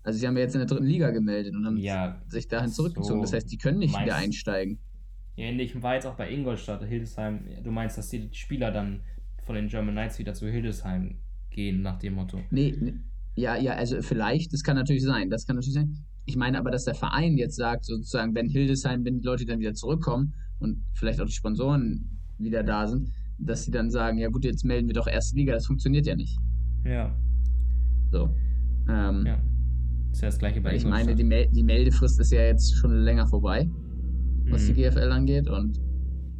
Also 0.01 0.19
sie 0.19 0.27
haben 0.27 0.37
ja 0.37 0.43
jetzt 0.43 0.55
in 0.55 0.59
der 0.59 0.67
dritten 0.67 0.85
Liga 0.85 1.11
gemeldet 1.11 1.53
und 1.53 1.65
haben 1.65 1.77
ja, 1.77 2.19
sich 2.29 2.47
dahin 2.47 2.71
zurückgezogen. 2.71 3.19
So 3.19 3.21
das 3.21 3.33
heißt, 3.33 3.51
die 3.51 3.57
können 3.57 3.79
nicht 3.79 3.99
wieder 3.99 4.15
einsteigen. 4.15 4.79
Ja, 5.37 5.45
ähnlich 5.45 5.79
war 5.83 5.93
jetzt 5.93 6.07
auch 6.07 6.15
bei 6.15 6.31
Ingolstadt, 6.31 6.83
Hildesheim. 6.83 7.41
Du 7.63 7.71
meinst, 7.71 7.95
dass 7.97 8.09
die 8.09 8.27
Spieler 8.31 8.71
dann 8.71 9.01
von 9.45 9.55
den 9.55 9.67
German 9.67 9.93
Knights 9.93 10.17
wieder 10.17 10.33
zu 10.33 10.49
Hildesheim 10.49 11.19
gehen, 11.51 11.83
nach 11.83 11.99
dem 11.99 12.15
Motto? 12.15 12.41
Nee, 12.49 12.75
nee. 12.79 12.95
ja, 13.35 13.55
ja, 13.55 13.73
also 13.73 14.01
vielleicht, 14.01 14.51
das 14.51 14.63
kann 14.63 14.75
natürlich 14.75 15.03
sein. 15.03 15.29
Das 15.29 15.45
kann 15.45 15.55
natürlich 15.55 15.75
sein. 15.75 15.95
Ich 16.25 16.35
meine 16.35 16.57
aber, 16.57 16.71
dass 16.71 16.85
der 16.85 16.95
Verein 16.95 17.37
jetzt 17.37 17.55
sagt, 17.55 17.85
sozusagen, 17.85 18.33
wenn 18.33 18.49
Hildesheim, 18.49 19.05
wenn 19.05 19.19
die 19.19 19.25
Leute 19.25 19.45
dann 19.45 19.59
wieder 19.59 19.75
zurückkommen 19.75 20.33
und 20.59 20.83
vielleicht 20.93 21.21
auch 21.21 21.27
die 21.27 21.33
Sponsoren 21.33 22.19
wieder 22.39 22.63
da 22.63 22.87
sind, 22.87 23.11
dass 23.37 23.63
sie 23.63 23.71
dann 23.71 23.91
sagen, 23.91 24.17
ja 24.17 24.29
gut, 24.29 24.43
jetzt 24.43 24.65
melden 24.65 24.87
wir 24.87 24.95
doch 24.95 25.07
erste 25.07 25.35
Liga, 25.35 25.53
das 25.53 25.67
funktioniert 25.67 26.07
ja 26.07 26.15
nicht. 26.15 26.35
Ja. 26.83 27.15
So. 28.11 28.35
Ähm, 28.89 29.23
ja. 29.23 29.39
Das 30.09 30.17
ist 30.17 30.21
ja 30.21 30.27
das 30.29 30.39
gleiche 30.39 30.61
bei 30.61 30.75
Ich 30.75 30.83
meine, 30.83 31.13
die, 31.13 31.23
Mel 31.23 31.47
die 31.51 31.63
Meldefrist 31.63 32.19
ist 32.19 32.31
ja 32.31 32.41
jetzt 32.41 32.75
schon 32.75 32.91
länger 32.91 33.27
vorbei 33.27 33.69
was 34.51 34.65
die 34.65 34.73
mhm. 34.73 34.75
GFL 34.75 35.11
angeht. 35.11 35.47
Und 35.47 35.79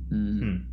mh, 0.10 0.42
hm. 0.42 0.68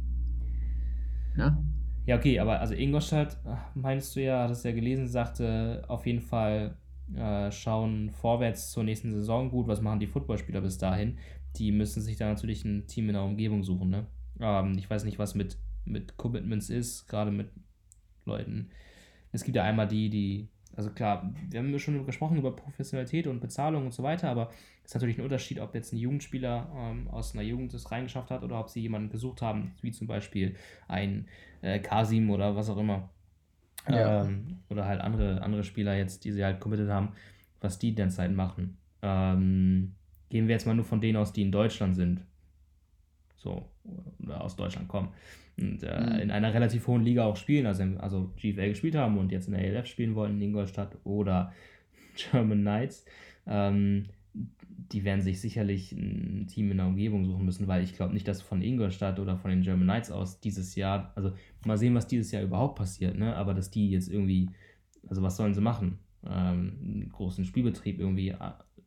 ja. 1.36 1.64
Ja, 2.06 2.16
okay, 2.16 2.38
aber 2.38 2.60
also 2.60 2.74
Ingolstadt, 2.74 3.38
meinst 3.74 4.14
du 4.14 4.22
ja, 4.22 4.42
hattest 4.42 4.64
ja 4.64 4.72
gelesen, 4.72 5.06
sagte 5.06 5.84
auf 5.88 6.04
jeden 6.04 6.20
Fall 6.20 6.76
äh, 7.14 7.50
schauen 7.50 8.10
vorwärts 8.10 8.70
zur 8.70 8.84
nächsten 8.84 9.12
Saison. 9.12 9.50
Gut, 9.50 9.66
was 9.66 9.80
machen 9.80 10.00
die 10.00 10.06
Footballspieler 10.06 10.60
bis 10.60 10.78
dahin? 10.78 11.18
Die 11.56 11.72
müssen 11.72 12.02
sich 12.02 12.16
da 12.16 12.28
natürlich 12.28 12.64
ein 12.64 12.86
Team 12.86 13.08
in 13.08 13.14
der 13.14 13.22
Umgebung 13.22 13.62
suchen. 13.62 13.90
Ne? 13.90 14.06
Ähm, 14.40 14.76
ich 14.78 14.88
weiß 14.88 15.04
nicht, 15.04 15.18
was 15.18 15.34
mit, 15.34 15.56
mit 15.84 16.16
Commitments 16.16 16.68
ist, 16.68 17.06
gerade 17.06 17.30
mit 17.30 17.48
Leuten. 18.26 18.70
Es 19.32 19.44
gibt 19.44 19.56
ja 19.56 19.64
einmal 19.64 19.88
die, 19.88 20.10
die, 20.10 20.48
also 20.76 20.90
klar, 20.90 21.32
wir 21.50 21.60
haben 21.60 21.78
schon 21.78 22.04
gesprochen 22.06 22.36
über 22.36 22.54
Professionalität 22.54 23.26
und 23.26 23.40
Bezahlung 23.40 23.86
und 23.86 23.94
so 23.94 24.02
weiter, 24.02 24.28
aber 24.28 24.50
es 24.82 24.90
ist 24.90 24.94
natürlich 24.94 25.18
ein 25.18 25.24
Unterschied, 25.24 25.60
ob 25.60 25.74
jetzt 25.74 25.92
ein 25.92 25.98
Jugendspieler 25.98 26.68
ähm, 26.76 27.08
aus 27.08 27.34
einer 27.34 27.42
Jugend 27.42 27.72
das 27.72 27.90
reingeschafft 27.90 28.30
hat 28.30 28.42
oder 28.42 28.58
ob 28.58 28.68
sie 28.68 28.80
jemanden 28.80 29.10
gesucht 29.10 29.42
haben, 29.42 29.72
wie 29.82 29.92
zum 29.92 30.06
Beispiel 30.06 30.56
ein 30.88 31.26
äh, 31.62 31.78
Kasim 31.78 32.30
oder 32.30 32.56
was 32.56 32.70
auch 32.70 32.78
immer. 32.78 33.10
Ja. 33.88 34.24
Ähm, 34.24 34.60
oder 34.68 34.86
halt 34.86 35.00
andere, 35.00 35.42
andere 35.42 35.64
Spieler 35.64 35.96
jetzt, 35.96 36.24
die 36.24 36.32
sie 36.32 36.44
halt 36.44 36.60
committed 36.60 36.88
haben, 36.88 37.12
was 37.60 37.78
die 37.78 37.94
derzeit 37.94 38.32
machen. 38.32 38.78
Ähm, 39.02 39.94
gehen 40.30 40.48
wir 40.48 40.54
jetzt 40.54 40.66
mal 40.66 40.74
nur 40.74 40.84
von 40.84 41.00
denen 41.00 41.16
aus, 41.16 41.32
die 41.32 41.42
in 41.42 41.52
Deutschland 41.52 41.94
sind. 41.94 42.24
So, 43.44 43.68
oder 44.22 44.40
aus 44.42 44.56
Deutschland 44.56 44.88
kommen. 44.88 45.08
Und 45.58 45.82
äh, 45.82 46.00
mhm. 46.00 46.18
in 46.18 46.30
einer 46.30 46.54
relativ 46.54 46.86
hohen 46.86 47.04
Liga 47.04 47.24
auch 47.24 47.36
spielen, 47.36 47.66
also, 47.66 47.84
also 47.98 48.32
GFL 48.40 48.70
gespielt 48.70 48.96
haben 48.96 49.18
und 49.18 49.30
jetzt 49.30 49.48
in 49.48 49.52
der 49.52 49.62
ELF 49.62 49.86
spielen 49.86 50.14
wollen 50.14 50.36
in 50.36 50.48
Ingolstadt 50.48 50.96
oder 51.04 51.52
German 52.16 52.62
Knights. 52.62 53.04
Ähm, 53.46 54.06
die 54.32 55.04
werden 55.04 55.20
sich 55.20 55.40
sicherlich 55.42 55.92
ein 55.92 56.46
Team 56.48 56.70
in 56.70 56.78
der 56.78 56.86
Umgebung 56.86 57.26
suchen 57.26 57.44
müssen, 57.44 57.68
weil 57.68 57.84
ich 57.84 57.94
glaube 57.94 58.14
nicht, 58.14 58.26
dass 58.26 58.40
von 58.40 58.62
Ingolstadt 58.62 59.20
oder 59.20 59.36
von 59.36 59.50
den 59.50 59.60
German 59.60 59.86
Knights 59.86 60.10
aus 60.10 60.40
dieses 60.40 60.74
Jahr, 60.74 61.12
also 61.14 61.32
mal 61.66 61.76
sehen, 61.76 61.94
was 61.94 62.06
dieses 62.06 62.32
Jahr 62.32 62.42
überhaupt 62.42 62.76
passiert, 62.76 63.16
ne? 63.16 63.36
aber 63.36 63.52
dass 63.52 63.70
die 63.70 63.90
jetzt 63.90 64.08
irgendwie, 64.08 64.50
also 65.06 65.22
was 65.22 65.36
sollen 65.36 65.54
sie 65.54 65.60
machen? 65.60 65.98
Ähm, 66.24 66.78
einen 66.82 67.08
großen 67.12 67.44
Spielbetrieb 67.44 68.00
irgendwie 68.00 68.30
äh, 68.30 68.38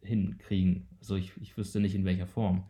hinkriegen. 0.02 0.88
Also 1.00 1.16
ich, 1.16 1.32
ich 1.40 1.56
wüsste 1.56 1.80
nicht 1.80 1.96
in 1.96 2.06
welcher 2.06 2.28
Form 2.28 2.64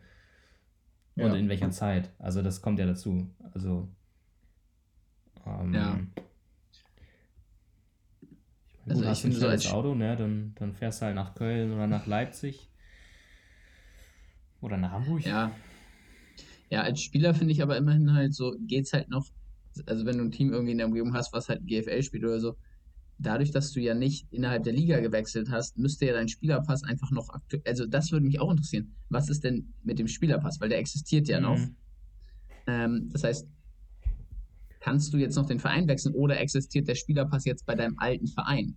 ja. 1.18 1.26
und 1.26 1.34
in 1.34 1.48
welcher 1.48 1.70
Zeit. 1.70 2.10
Also 2.18 2.42
das 2.42 2.62
kommt 2.62 2.78
ja 2.78 2.86
dazu. 2.86 3.28
Also 3.52 3.88
ähm, 5.46 5.74
ja. 5.74 5.98
Ich 8.20 8.86
meine, 8.86 9.00
also 9.00 9.06
hast 9.06 9.24
du 9.24 9.28
ein 9.48 9.58
so 9.58 9.68
Auto, 9.70 9.94
ne? 9.94 10.16
Dann, 10.16 10.54
dann 10.58 10.72
fährst 10.72 11.00
du 11.00 11.06
halt 11.06 11.14
nach 11.14 11.34
Köln 11.34 11.72
oder 11.72 11.86
nach 11.86 12.06
Leipzig 12.06 12.70
oder 14.60 14.76
nach 14.76 14.92
Hamburg? 14.92 15.24
Ja. 15.24 15.52
Ja, 16.70 16.82
als 16.82 17.00
Spieler 17.00 17.34
finde 17.34 17.52
ich 17.52 17.62
aber 17.62 17.76
immerhin 17.76 18.12
halt 18.12 18.34
so, 18.34 18.54
geht 18.60 18.86
es 18.86 18.92
halt 18.92 19.08
noch, 19.08 19.26
also 19.86 20.04
wenn 20.04 20.18
du 20.18 20.24
ein 20.24 20.32
Team 20.32 20.52
irgendwie 20.52 20.72
in 20.72 20.78
der 20.78 20.86
Umgebung 20.86 21.14
hast, 21.14 21.32
was 21.32 21.48
halt 21.48 21.66
GFL 21.66 22.02
spielt 22.02 22.24
oder 22.24 22.40
so, 22.40 22.56
dadurch, 23.18 23.50
dass 23.50 23.72
du 23.72 23.80
ja 23.80 23.94
nicht 23.94 24.26
innerhalb 24.30 24.62
der 24.62 24.72
Liga 24.72 25.00
gewechselt 25.00 25.50
hast, 25.50 25.76
müsste 25.76 26.06
ja 26.06 26.12
dein 26.12 26.28
Spielerpass 26.28 26.84
einfach 26.84 27.10
noch 27.10 27.28
aktuell, 27.30 27.62
also 27.66 27.86
das 27.86 28.12
würde 28.12 28.26
mich 28.26 28.40
auch 28.40 28.50
interessieren. 28.50 28.94
Was 29.08 29.28
ist 29.28 29.44
denn 29.44 29.72
mit 29.82 29.98
dem 29.98 30.08
Spielerpass? 30.08 30.60
Weil 30.60 30.68
der 30.68 30.78
existiert 30.78 31.28
ja 31.28 31.38
mhm. 31.40 31.46
noch. 31.46 31.58
Ähm, 32.66 33.08
das 33.12 33.24
heißt, 33.24 33.48
kannst 34.80 35.12
du 35.12 35.18
jetzt 35.18 35.36
noch 35.36 35.46
den 35.46 35.58
Verein 35.58 35.88
wechseln 35.88 36.14
oder 36.14 36.38
existiert 36.38 36.86
der 36.86 36.94
Spielerpass 36.94 37.44
jetzt 37.44 37.66
bei 37.66 37.74
deinem 37.74 37.98
alten 37.98 38.28
Verein? 38.28 38.76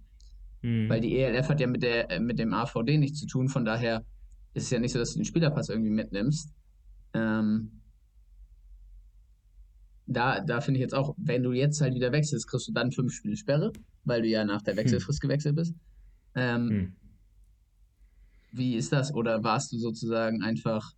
Mhm. 0.61 0.89
Weil 0.89 1.01
die 1.01 1.17
ELF 1.17 1.49
hat 1.49 1.59
ja 1.59 1.67
mit, 1.67 1.83
der, 1.83 2.19
mit 2.19 2.39
dem 2.39 2.53
AVD 2.53 2.97
nichts 2.97 3.19
zu 3.19 3.27
tun, 3.27 3.47
von 3.47 3.63
daher 3.63 4.03
ist 4.53 4.63
es 4.63 4.69
ja 4.71 4.79
nicht 4.79 4.91
so, 4.91 4.99
dass 4.99 5.13
du 5.13 5.19
den 5.19 5.25
Spielerpass 5.25 5.69
irgendwie 5.69 5.91
mitnimmst. 5.91 6.51
Ähm, 7.13 7.81
da, 10.07 10.41
da 10.41 10.61
finde 10.61 10.79
ich 10.79 10.81
jetzt 10.81 10.93
auch, 10.95 11.15
wenn 11.17 11.43
du 11.43 11.53
jetzt 11.53 11.79
halt 11.79 11.93
wieder 11.93 12.11
wechselst, 12.11 12.47
kriegst 12.47 12.67
du 12.67 12.73
dann 12.73 12.91
fünf 12.91 13.13
Spiele 13.13 13.37
Sperre, 13.37 13.71
weil 14.03 14.21
du 14.21 14.27
ja 14.27 14.43
nach 14.45 14.61
der 14.61 14.73
hm. 14.73 14.79
Wechselfrist 14.79 15.21
hm. 15.21 15.27
gewechselt 15.27 15.55
bist. 15.55 15.75
Ähm, 16.35 16.69
hm. 16.69 16.95
Wie 18.53 18.75
ist 18.75 18.91
das? 18.91 19.13
Oder 19.13 19.43
warst 19.43 19.71
du 19.71 19.77
sozusagen 19.77 20.43
einfach, 20.43 20.93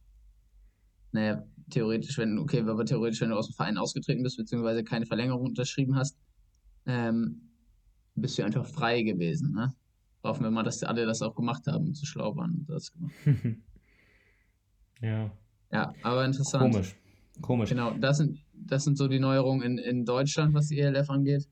naja, 1.12 1.44
theoretisch, 1.70 2.18
wenn, 2.18 2.40
okay, 2.40 2.62
aber 2.62 2.86
theoretisch, 2.86 3.22
wenn 3.22 3.30
du 3.30 3.36
aus 3.36 3.48
dem 3.48 3.56
Verein 3.56 3.78
ausgetreten 3.78 4.24
bist, 4.24 4.38
beziehungsweise 4.38 4.84
keine 4.84 5.06
Verlängerung 5.06 5.46
unterschrieben 5.46 5.96
hast, 5.96 6.18
ähm, 6.86 7.50
bist 8.16 8.38
du 8.38 8.44
einfach 8.44 8.66
frei 8.66 9.04
gewesen, 9.04 9.54
ne? 9.54 9.74
Hoffen 10.24 10.44
wir 10.44 10.52
mal, 10.52 10.64
dass 10.64 10.82
alle 10.84 11.06
das 11.06 11.22
auch 11.22 11.36
gemacht 11.36 11.68
haben, 11.68 11.88
um 11.88 11.94
zu 11.94 12.06
schlau 12.06 12.36
waren 12.36 12.56
und 12.56 12.70
das 12.70 12.92
gemacht. 12.92 13.14
ja. 15.02 15.32
Ja, 15.72 15.94
aber 16.02 16.24
interessant. 16.24 16.72
Komisch. 16.72 16.96
Komisch. 17.42 17.70
Genau, 17.70 17.92
das 17.98 18.18
sind, 18.18 18.40
das 18.54 18.84
sind 18.84 18.98
so 18.98 19.08
die 19.08 19.20
Neuerungen 19.20 19.64
in, 19.64 19.78
in 19.80 20.06
Deutschland, 20.06 20.54
was 20.54 20.68
die 20.68 20.80
ELF 20.80 21.10
angeht. 21.10 21.50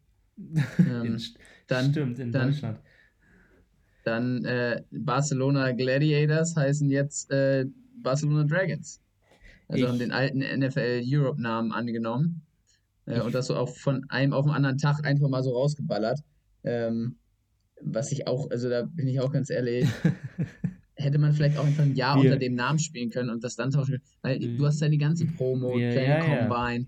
Ähm, 0.79 1.19
dann, 1.67 1.91
Stimmt, 1.91 2.19
in 2.19 2.31
dann, 2.31 2.51
Deutschland. 2.51 2.79
Dann 4.03 4.45
äh, 4.45 4.81
Barcelona 4.91 5.71
Gladiators 5.71 6.55
heißen 6.55 6.89
jetzt 6.89 7.31
äh, 7.31 7.65
Barcelona 8.01 8.43
Dragons. 8.43 8.99
Also 9.67 9.83
ich, 9.83 9.89
haben 9.89 9.99
den 9.99 10.11
alten 10.11 10.39
NFL 10.39 11.01
Europe 11.05 11.41
Namen 11.41 11.71
angenommen. 11.71 12.41
Äh, 13.05 13.21
und 13.21 13.33
das 13.33 13.47
so 13.47 13.55
auch 13.55 13.69
von 13.69 14.05
einem 14.09 14.33
auf 14.33 14.45
den 14.45 14.53
anderen 14.53 14.77
Tag 14.77 15.05
einfach 15.05 15.29
mal 15.29 15.43
so 15.43 15.51
rausgeballert. 15.51 16.19
Ähm, 16.63 17.15
was 17.81 18.11
ich 18.11 18.27
auch, 18.27 18.49
also 18.51 18.69
da 18.69 18.83
bin 18.83 19.07
ich 19.07 19.19
auch 19.19 19.31
ganz 19.31 19.49
ehrlich, 19.49 19.87
hätte 20.95 21.17
man 21.17 21.33
vielleicht 21.33 21.57
auch 21.57 21.65
einfach 21.65 21.83
ein 21.83 21.95
Jahr 21.95 22.17
Wir, 22.17 22.31
unter 22.31 22.37
dem 22.37 22.55
Namen 22.55 22.79
spielen 22.79 23.09
können 23.09 23.29
und 23.29 23.43
das 23.43 23.55
dann 23.55 23.71
tauschen. 23.71 24.01
Weil 24.21 24.39
mhm. 24.39 24.57
du 24.57 24.65
hast 24.65 24.81
deine 24.81 24.97
ganze 24.97 25.25
Promo, 25.25 25.75
Wir, 25.77 26.01
ja, 26.01 26.19
Combine. 26.19 26.87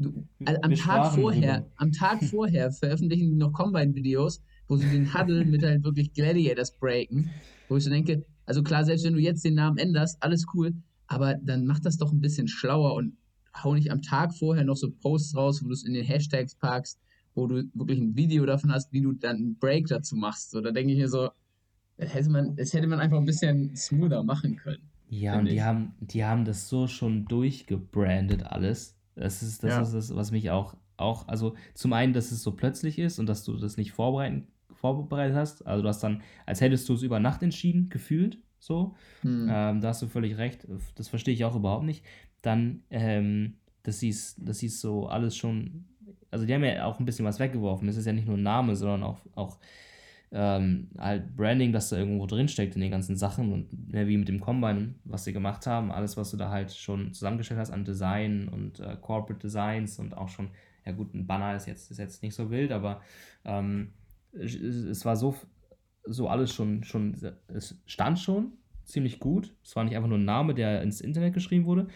Du, 0.00 0.24
also 0.44 0.60
am 0.62 0.74
Tag 0.74 1.14
vorher, 1.14 1.66
am 1.76 1.92
Tag 1.92 2.24
vorher 2.24 2.72
veröffentlichen 2.72 3.30
die 3.30 3.36
noch 3.36 3.52
Combine-Videos, 3.52 4.42
wo 4.66 4.76
sie 4.76 4.88
den 4.88 5.12
Huddle 5.14 5.44
mit 5.44 5.62
halt 5.62 5.84
wirklich 5.84 6.12
Gladiators 6.12 6.76
breaken. 6.76 7.30
Wo 7.68 7.76
ich 7.76 7.84
so 7.84 7.90
denke, 7.90 8.24
also 8.46 8.62
klar, 8.62 8.84
selbst 8.84 9.04
wenn 9.04 9.14
du 9.14 9.20
jetzt 9.20 9.44
den 9.44 9.54
Namen 9.54 9.78
änderst, 9.78 10.22
alles 10.22 10.46
cool, 10.54 10.74
aber 11.06 11.34
dann 11.34 11.66
mach 11.66 11.80
das 11.80 11.98
doch 11.98 12.12
ein 12.12 12.20
bisschen 12.20 12.48
schlauer 12.48 12.94
und 12.94 13.16
hau 13.62 13.74
nicht 13.74 13.92
am 13.92 14.02
Tag 14.02 14.34
vorher 14.34 14.64
noch 14.64 14.76
so 14.76 14.90
Posts 14.90 15.36
raus, 15.36 15.62
wo 15.62 15.68
du 15.68 15.74
es 15.74 15.84
in 15.84 15.92
den 15.92 16.04
Hashtags 16.04 16.54
packst 16.54 16.98
wo 17.34 17.46
du 17.46 17.64
wirklich 17.74 18.00
ein 18.00 18.16
Video 18.16 18.44
davon 18.46 18.72
hast, 18.72 18.92
wie 18.92 19.02
du 19.02 19.12
dann 19.12 19.36
einen 19.36 19.58
Break 19.58 19.86
dazu 19.86 20.16
machst. 20.16 20.50
So, 20.50 20.60
da 20.60 20.70
denke 20.70 20.92
ich 20.92 20.98
mir 20.98 21.08
so, 21.08 21.30
das 21.96 22.14
hätte, 22.14 22.30
man, 22.30 22.56
das 22.56 22.72
hätte 22.72 22.86
man 22.86 23.00
einfach 23.00 23.18
ein 23.18 23.24
bisschen 23.24 23.76
smoother 23.76 24.22
machen 24.22 24.56
können. 24.56 24.82
Ja, 25.08 25.38
und 25.38 25.46
die 25.46 25.62
haben, 25.62 25.94
die 26.00 26.24
haben 26.24 26.44
das 26.44 26.68
so 26.68 26.86
schon 26.86 27.26
durchgebrandet 27.26 28.44
alles. 28.44 28.96
Das 29.14 29.42
ist 29.42 29.62
das, 29.62 29.70
ja. 29.70 29.80
ist 29.82 29.92
das, 29.92 30.14
was 30.14 30.30
mich 30.30 30.50
auch, 30.50 30.76
auch, 30.96 31.28
also 31.28 31.54
zum 31.74 31.92
einen, 31.92 32.12
dass 32.12 32.32
es 32.32 32.42
so 32.42 32.52
plötzlich 32.52 32.98
ist 32.98 33.18
und 33.18 33.26
dass 33.26 33.44
du 33.44 33.56
das 33.56 33.76
nicht 33.76 33.92
vorbereiten, 33.92 34.46
vorbereitet 34.72 35.36
hast. 35.36 35.66
Also 35.66 35.82
du 35.82 35.88
hast 35.88 36.02
dann, 36.02 36.22
als 36.46 36.60
hättest 36.60 36.88
du 36.88 36.94
es 36.94 37.02
über 37.02 37.20
Nacht 37.20 37.42
entschieden, 37.42 37.88
gefühlt 37.88 38.38
so. 38.58 38.94
Hm. 39.22 39.48
Ähm, 39.50 39.80
da 39.80 39.88
hast 39.88 40.02
du 40.02 40.08
völlig 40.08 40.36
recht. 40.38 40.66
Das 40.94 41.08
verstehe 41.08 41.34
ich 41.34 41.44
auch 41.44 41.56
überhaupt 41.56 41.84
nicht. 41.84 42.04
Dann, 42.42 42.82
ähm, 42.90 43.54
dass 43.82 44.00
sie 44.00 44.10
es 44.10 44.80
so 44.80 45.06
alles 45.06 45.36
schon 45.36 45.86
also 46.30 46.46
die 46.46 46.54
haben 46.54 46.64
ja 46.64 46.84
auch 46.84 46.98
ein 46.98 47.04
bisschen 47.04 47.24
was 47.24 47.38
weggeworfen. 47.38 47.88
Es 47.88 47.96
ist 47.96 48.06
ja 48.06 48.12
nicht 48.12 48.26
nur 48.26 48.36
ein 48.36 48.42
Name, 48.42 48.76
sondern 48.76 49.02
auch, 49.02 49.18
auch 49.34 49.58
ähm, 50.32 50.88
halt 50.96 51.36
Branding, 51.36 51.72
das 51.72 51.88
da 51.88 51.98
irgendwo 51.98 52.26
drinsteckt 52.26 52.74
in 52.74 52.80
den 52.80 52.90
ganzen 52.90 53.16
Sachen 53.16 53.52
und 53.52 53.68
ja, 53.92 54.06
wie 54.06 54.16
mit 54.16 54.28
dem 54.28 54.40
Combine, 54.40 54.94
was 55.04 55.24
sie 55.24 55.32
gemacht 55.32 55.66
haben, 55.66 55.90
alles, 55.90 56.16
was 56.16 56.30
du 56.30 56.36
da 56.36 56.50
halt 56.50 56.72
schon 56.72 57.12
zusammengestellt 57.12 57.58
hast 57.58 57.70
an 57.70 57.84
Design 57.84 58.48
und 58.48 58.80
äh, 58.80 58.96
Corporate 59.00 59.40
Designs 59.40 59.98
und 59.98 60.16
auch 60.16 60.28
schon, 60.28 60.50
ja 60.86 60.92
gut, 60.92 61.14
ein 61.14 61.26
Banner 61.26 61.56
ist 61.56 61.66
jetzt, 61.66 61.90
ist 61.90 61.98
jetzt 61.98 62.22
nicht 62.22 62.34
so 62.34 62.50
wild, 62.50 62.70
aber 62.70 63.02
ähm, 63.44 63.92
es, 64.32 64.54
es 64.54 65.04
war 65.04 65.16
so, 65.16 65.34
so 66.04 66.28
alles 66.28 66.52
schon, 66.52 66.84
schon, 66.84 67.16
es 67.48 67.80
stand 67.86 68.18
schon 68.18 68.52
ziemlich 68.84 69.20
gut. 69.20 69.54
Es 69.62 69.74
war 69.76 69.84
nicht 69.84 69.96
einfach 69.96 70.08
nur 70.08 70.18
ein 70.18 70.24
Name, 70.24 70.54
der 70.54 70.82
ins 70.82 71.00
Internet 71.00 71.34
geschrieben 71.34 71.64
wurde. 71.64 71.88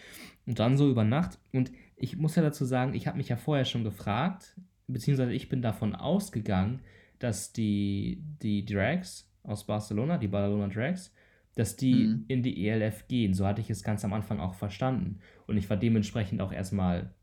Und 0.47 0.59
dann 0.59 0.77
so 0.77 0.91
über 0.91 1.05
Nacht. 1.05 1.39
Und 1.53 1.73
ich 1.97 2.17
muss 2.17 2.37
ja 2.37 2.43
dazu 2.43 2.65
sagen, 2.65 2.95
ich 2.95 3.07
habe 3.07 3.17
mich 3.17 3.29
ja 3.29 3.37
vorher 3.37 3.65
schon 3.65 3.85
gefragt, 3.85 4.57
beziehungsweise 4.87 5.33
ich 5.33 5.49
bin 5.49 5.63
davon 5.63 5.95
ausgegangen, 5.95 6.81
dass 7.25 7.53
die, 7.53 8.23
die 8.43 8.67
Drags 8.67 9.27
aus 9.43 9.65
Barcelona, 9.65 10.19
die 10.19 10.29
Barcelona 10.29 10.69
Drags, 10.69 11.11
dass 11.55 11.75
die 11.75 12.07
mhm. 12.07 12.25
in 12.29 12.43
die 12.43 12.69
ELF 12.69 13.09
gehen. 13.09 13.33
So 13.33 13.47
hatte 13.47 13.63
ich 13.63 13.71
es 13.71 13.83
ganz 13.83 14.05
am 14.05 14.13
Anfang 14.13 14.41
auch 14.41 14.55
verstanden. 14.55 15.21
Und 15.47 15.57
ich 15.57 15.71
war 15.71 15.79
dementsprechend 15.79 16.43
auch 16.43 16.53
erstmal 16.53 17.15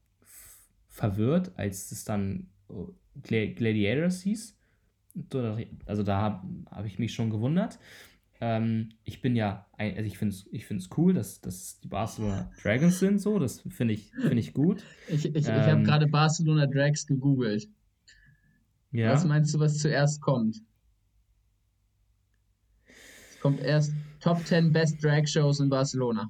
verwirrt, 0.87 1.51
als 1.55 1.91
es 1.91 2.03
dann 2.03 2.47
oh, 2.67 2.89
Gladiators 3.21 4.23
hieß. 4.23 4.57
Also 5.85 6.03
da 6.03 6.17
habe 6.17 6.47
hab 6.71 6.85
ich 6.85 6.97
mich 6.97 7.13
schon 7.13 7.29
gewundert. 7.29 7.77
Ähm, 8.39 8.89
ich 9.03 9.21
bin 9.21 9.35
ja, 9.35 9.67
ein, 9.77 9.95
also 9.95 10.07
ich 10.07 10.17
finde 10.17 10.33
es 10.33 10.47
ich 10.51 10.65
find's 10.65 10.89
cool, 10.97 11.13
dass, 11.13 11.41
dass 11.41 11.79
die 11.79 11.89
Barcelona 11.89 12.49
Dragons 12.63 12.97
sind, 12.97 13.21
so, 13.21 13.37
das 13.37 13.61
finde 13.69 13.93
ich, 13.93 14.09
find 14.09 14.39
ich 14.39 14.53
gut. 14.53 14.83
ich 15.07 15.25
ich, 15.25 15.47
ähm, 15.47 15.61
ich 15.61 15.67
habe 15.67 15.83
gerade 15.83 16.07
Barcelona 16.07 16.65
Drags 16.65 17.05
gegoogelt. 17.05 17.69
Ja. 18.91 19.13
Was 19.13 19.25
meinst 19.25 19.53
du, 19.53 19.59
was 19.59 19.77
zuerst 19.79 20.21
kommt? 20.21 20.61
Es 23.29 23.39
kommt 23.39 23.61
erst 23.61 23.93
Top 24.19 24.45
10 24.45 24.71
Best 24.71 25.03
Drag 25.03 25.25
Shows 25.27 25.59
in 25.59 25.69
Barcelona. 25.69 26.29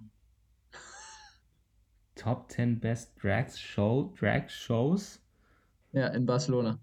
Top 2.16 2.52
10 2.52 2.80
Best 2.80 3.12
Drag, 3.22 3.50
Show, 3.50 4.14
Drag 4.20 4.48
Shows? 4.48 5.20
Ja, 5.92 6.08
in 6.10 6.26
Barcelona. 6.26 6.80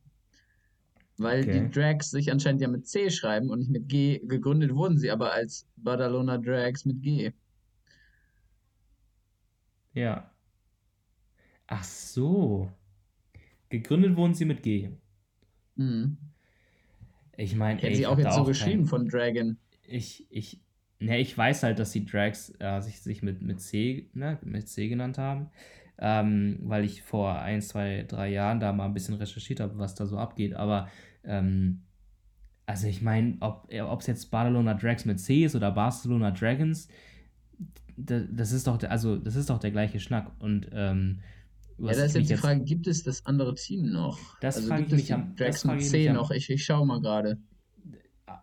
Weil 1.17 1.43
okay. 1.43 1.61
die 1.61 1.71
Drags 1.71 2.11
sich 2.11 2.31
anscheinend 2.33 2.61
ja 2.61 2.69
mit 2.69 2.87
C 2.87 3.09
schreiben 3.11 3.51
und 3.51 3.61
nicht 3.61 3.71
mit 3.71 3.88
G. 3.88 4.19
Gegründet 4.25 4.75
wurden 4.75 4.99
sie 4.99 5.11
aber 5.11 5.33
als 5.33 5.67
Badalona 5.77 6.38
Drags 6.38 6.85
mit 6.85 7.03
G. 7.03 7.33
Ja. 9.95 10.31
Ach 11.69 11.85
so. 11.85 12.71
Gegründet 13.69 14.17
wurden 14.17 14.35
sie 14.35 14.45
mit 14.45 14.62
G. 14.62 14.91
Mhm. 15.79 16.19
Ich 17.37 17.57
meine, 17.57 17.81
hätte 17.81 17.97
sie 17.97 18.07
auch 18.07 18.19
jetzt 18.19 18.35
so 18.35 18.45
geschrieben 18.45 18.83
kein... 18.83 18.87
von 18.87 19.09
Dragon. 19.09 19.57
Ich, 19.87 20.27
ich, 20.29 20.61
ne, 20.99 21.19
ich 21.19 21.37
weiß 21.37 21.62
halt, 21.62 21.79
dass 21.79 21.93
die 21.93 22.05
Drags 22.05 22.53
äh, 22.59 22.81
sich, 22.81 23.01
sich 23.01 23.23
mit, 23.23 23.41
mit 23.41 23.61
C, 23.61 24.11
ne, 24.12 24.38
mit 24.43 24.69
C 24.69 24.88
genannt 24.88 25.19
haben 25.19 25.51
ähm, 25.99 26.59
weil 26.62 26.85
ich 26.85 27.03
vor 27.03 27.41
ein, 27.41 27.61
zwei, 27.61 28.05
drei 28.07 28.31
Jahren 28.31 28.61
da 28.61 28.73
mal 28.73 28.87
ein 28.87 28.95
bisschen 28.95 29.17
recherchiert 29.17 29.61
habe, 29.61 29.79
was 29.79 29.95
da 29.95 30.07
so 30.07 30.17
abgeht. 30.17 30.55
Aber 30.55 30.88
ähm, 31.25 31.83
also 32.67 32.87
ich 32.87 33.03
meine, 33.03 33.37
ob 33.41 33.69
es 34.01 34.07
jetzt 34.07 34.31
Barcelona 34.31 34.75
Drags 34.75 35.05
mit 35.05 35.19
C 35.21 35.45
ist 35.45 35.57
oder 35.57 35.73
Barcelona 35.73 36.31
Dragons, 36.31 36.88
das 37.97 38.53
ist 38.53 38.69
doch 38.69 38.77
der, 38.77 38.93
also 38.93 39.17
das 39.17 39.35
ist 39.35 39.51
doch 39.51 39.59
der 39.59 39.73
gleiche 39.73 39.99
Schnack. 39.99 40.31
Und 40.38 40.71
ähm, 40.73 41.21
ja, 41.79 41.93
da 41.93 42.05
ist 42.05 42.17
jetzt 42.17 42.31
die 42.31 42.37
Frage, 42.37 42.64
gibt 42.64 42.87
es 42.87 43.05
das 43.05 43.25
andere 43.27 43.55
Team 43.55 43.91
noch? 43.91 44.19
Das 44.41 44.57
also 44.57 44.69
frage 44.69 44.85
ich 44.85 44.93
mich 44.93 45.14
am 45.14 45.35
mit 45.38 45.83
C 45.83 46.12
noch. 46.12 46.31
Ich, 46.31 46.51
ich 46.51 46.64
schaue 46.64 46.87
mal 46.87 47.01
gerade. 47.01 47.38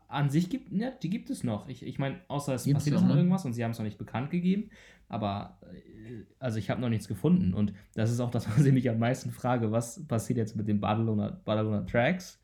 An 0.07 0.29
sich 0.29 0.49
gibt, 0.49 0.71
ja, 0.71 0.91
die 0.91 1.09
gibt 1.09 1.29
es 1.29 1.43
noch. 1.43 1.67
Ich, 1.67 1.85
ich 1.85 1.99
meine, 1.99 2.21
außer 2.27 2.53
es 2.53 2.63
Gibt's 2.63 2.85
passiert 2.85 3.01
noch 3.01 3.07
ne? 3.07 3.17
irgendwas 3.17 3.43
und 3.43 3.53
sie 3.53 3.63
haben 3.63 3.71
es 3.71 3.77
noch 3.77 3.85
nicht 3.85 3.97
bekannt 3.97 4.29
gegeben. 4.31 4.69
Aber 5.09 5.59
äh, 5.63 6.23
also 6.39 6.57
ich 6.57 6.69
habe 6.69 6.79
noch 6.79 6.89
nichts 6.89 7.07
gefunden. 7.07 7.53
Und 7.53 7.73
das 7.93 8.11
ist 8.11 8.19
auch 8.19 8.31
das, 8.31 8.47
was 8.57 8.65
ich 8.65 8.73
mich 8.73 8.89
am 8.89 8.99
meisten 8.99 9.31
frage, 9.31 9.71
was 9.71 10.05
passiert 10.07 10.37
jetzt 10.37 10.55
mit 10.55 10.67
den 10.67 10.79
Barcelona, 10.79 11.41
Barcelona 11.43 11.81
Tracks, 11.81 12.39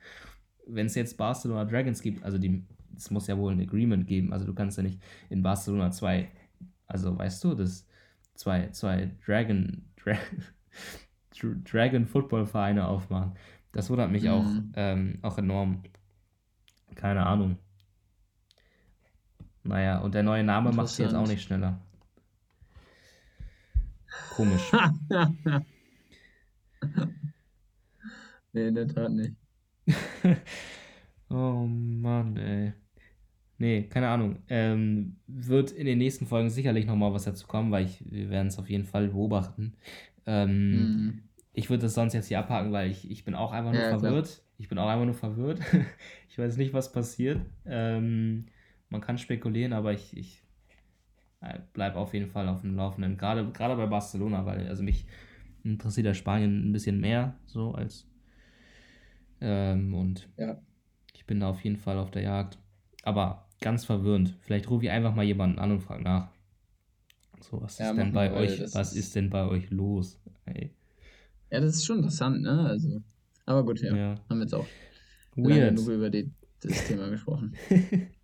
wenn 0.67 0.87
es 0.87 0.95
jetzt 0.95 1.17
Barcelona 1.17 1.65
Dragons 1.65 2.01
gibt, 2.01 2.23
also 2.23 2.37
es 2.95 3.09
muss 3.09 3.27
ja 3.27 3.37
wohl 3.37 3.53
ein 3.53 3.61
Agreement 3.61 4.07
geben. 4.07 4.33
Also 4.33 4.45
du 4.45 4.53
kannst 4.53 4.77
ja 4.77 4.83
nicht 4.83 4.99
in 5.29 5.41
Barcelona 5.41 5.91
zwei, 5.91 6.29
also 6.87 7.17
weißt 7.17 7.43
du, 7.43 7.55
das 7.55 7.87
zwei, 8.35 8.69
zwei 8.69 9.11
Dragon, 9.25 9.85
Dra 10.03 10.17
Dragon 11.63 12.05
Football 12.05 12.45
Vereine 12.45 12.87
aufmachen. 12.87 13.33
Das 13.71 13.89
wundert 13.89 14.11
mich 14.11 14.23
mhm. 14.23 14.29
auch, 14.29 14.45
ähm, 14.75 15.19
auch 15.21 15.37
enorm. 15.37 15.83
Keine 16.95 17.25
Ahnung. 17.25 17.57
Naja, 19.63 19.99
und 19.99 20.13
der 20.13 20.23
neue 20.23 20.43
Name 20.43 20.71
macht 20.71 20.89
sie 20.89 21.03
jetzt 21.03 21.13
auch 21.13 21.27
nicht 21.27 21.43
schneller. 21.43 21.79
Komisch. 24.31 24.71
nee, 28.53 28.67
in 28.67 28.75
der 28.75 28.87
Tat 28.87 29.11
nicht. 29.11 29.35
oh 31.29 31.65
Mann, 31.67 32.37
ey. 32.37 32.73
Nee, 33.57 33.83
keine 33.83 34.09
Ahnung. 34.09 34.39
Ähm, 34.49 35.17
wird 35.27 35.71
in 35.71 35.85
den 35.85 35.99
nächsten 35.99 36.25
Folgen 36.25 36.49
sicherlich 36.49 36.87
nochmal 36.87 37.13
was 37.13 37.25
dazu 37.25 37.45
kommen, 37.45 37.71
weil 37.71 37.85
ich, 37.85 38.03
wir 38.11 38.31
werden 38.31 38.47
es 38.47 38.57
auf 38.57 38.69
jeden 38.69 38.85
Fall 38.85 39.09
beobachten. 39.09 39.75
Ähm, 40.25 40.71
mhm. 40.71 41.23
Ich 41.53 41.69
würde 41.69 41.83
das 41.83 41.93
sonst 41.93 42.13
jetzt 42.13 42.27
hier 42.27 42.39
abhaken, 42.39 42.71
weil 42.71 42.89
ich, 42.89 43.09
ich 43.09 43.25
bin 43.25 43.35
auch 43.35 43.51
einfach 43.51 43.71
nur 43.71 43.81
ja, 43.81 43.89
verwirrt. 43.89 44.27
Klar. 44.27 44.45
Ich 44.57 44.69
bin 44.69 44.77
auch 44.77 44.87
einfach 44.87 45.05
nur 45.05 45.13
verwirrt. 45.13 45.59
ich 46.29 46.37
weiß 46.37 46.57
nicht, 46.57 46.73
was 46.73 46.91
passiert. 46.91 47.41
Ähm, 47.65 48.45
man 48.89 49.01
kann 49.01 49.17
spekulieren, 49.17 49.73
aber 49.73 49.93
ich, 49.93 50.15
ich 50.15 50.43
bleib 51.73 51.95
auf 51.95 52.13
jeden 52.13 52.27
Fall 52.27 52.47
auf 52.47 52.61
dem 52.61 52.75
Laufenden. 52.75 53.17
Gerade, 53.17 53.49
gerade 53.51 53.75
bei 53.75 53.87
Barcelona, 53.87 54.45
weil 54.45 54.67
also 54.67 54.83
mich 54.83 55.07
interessiert 55.63 56.05
ja 56.05 56.13
Spanien 56.13 56.69
ein 56.69 56.71
bisschen 56.71 56.99
mehr 56.99 57.35
so 57.45 57.73
als 57.73 58.07
ähm, 59.41 59.93
und 59.93 60.29
ja. 60.37 60.61
ich 61.13 61.25
bin 61.25 61.39
da 61.39 61.49
auf 61.49 61.63
jeden 61.63 61.77
Fall 61.77 61.97
auf 61.97 62.11
der 62.11 62.21
Jagd. 62.21 62.59
Aber 63.03 63.49
ganz 63.59 63.85
verwirrend. 63.85 64.37
Vielleicht 64.41 64.69
rufe 64.69 64.85
ich 64.85 64.91
einfach 64.91 65.15
mal 65.15 65.25
jemanden 65.25 65.59
an 65.59 65.71
und 65.71 65.81
frage 65.81 66.03
nach. 66.03 66.29
So, 67.43 67.61
was 67.61 67.77
ja, 67.77 67.91
ist 67.91 67.97
denn 67.97 68.13
bei 68.13 68.31
euch, 68.31 68.61
was 68.73 68.95
ist, 68.95 69.15
denn 69.15 69.29
bei 69.29 69.45
euch 69.47 69.69
los? 69.69 70.19
Ey. 70.45 70.71
Ja, 71.49 71.59
das 71.59 71.75
ist 71.75 71.85
schon 71.85 71.97
interessant, 71.97 72.41
ne? 72.41 72.65
Also, 72.67 73.01
aber 73.45 73.65
gut, 73.65 73.81
ja. 73.81 73.95
ja. 73.95 74.15
Haben 74.29 74.37
wir 74.37 74.43
jetzt 74.43 74.53
auch 74.53 74.67
Weird. 75.35 75.77
lange 75.77 75.93
über 75.93 76.09
die, 76.09 76.31
das 76.61 76.87
Thema 76.87 77.09
gesprochen. 77.09 77.55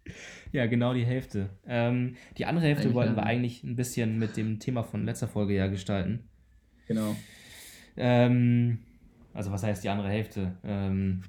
Ja, 0.51 0.65
genau 0.65 0.93
die 0.93 1.05
Hälfte. 1.05 1.49
Ähm, 1.67 2.15
die 2.37 2.45
andere 2.45 2.65
Hälfte 2.65 2.83
eigentlich 2.83 2.95
wollten 2.95 3.15
wir 3.15 3.23
eigentlich 3.23 3.63
ein 3.63 3.75
bisschen 3.75 4.17
mit 4.17 4.37
dem 4.37 4.59
Thema 4.59 4.83
von 4.83 5.05
letzter 5.05 5.27
Folge 5.27 5.53
ja 5.53 5.67
gestalten. 5.67 6.29
Genau. 6.87 7.15
Ähm, 7.97 8.79
also 9.33 9.51
was 9.51 9.63
heißt 9.63 9.83
die 9.83 9.89
andere 9.89 10.09
Hälfte? 10.09 10.57
Ähm, 10.63 11.23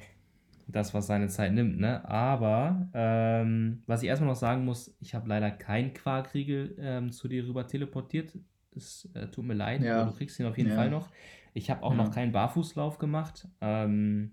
das, 0.69 0.93
was 0.95 1.07
seine 1.07 1.29
Zeit 1.29 1.53
nimmt, 1.53 1.81
ne? 1.81 2.07
Aber 2.09 2.89
ähm, 2.93 3.83
was 3.87 4.03
ich 4.03 4.09
erstmal 4.09 4.29
noch 4.29 4.37
sagen 4.37 4.65
muss, 4.65 4.95
ich 5.01 5.15
habe 5.15 5.29
leider 5.29 5.51
keinen 5.51 5.95
Quarkriegel 5.95 6.77
ähm, 6.79 7.11
zu 7.11 7.27
dir 7.27 7.47
rüber 7.47 7.67
teleportiert. 7.67 8.39
Es 8.77 9.09
äh, 9.15 9.29
tut 9.29 9.47
mir 9.47 9.55
leid, 9.55 9.83
ja. 9.83 10.03
aber 10.03 10.11
du 10.11 10.17
kriegst 10.17 10.39
ihn 10.39 10.47
auf 10.47 10.59
jeden 10.59 10.71
ja. 10.71 10.77
Fall 10.77 10.91
noch. 10.91 11.09
Ich 11.55 11.71
habe 11.71 11.83
auch 11.83 11.93
ja. 11.93 11.97
noch 11.97 12.11
keinen 12.13 12.33
Barfußlauf 12.33 12.99
gemacht. 12.99 13.49
Ähm, 13.61 14.33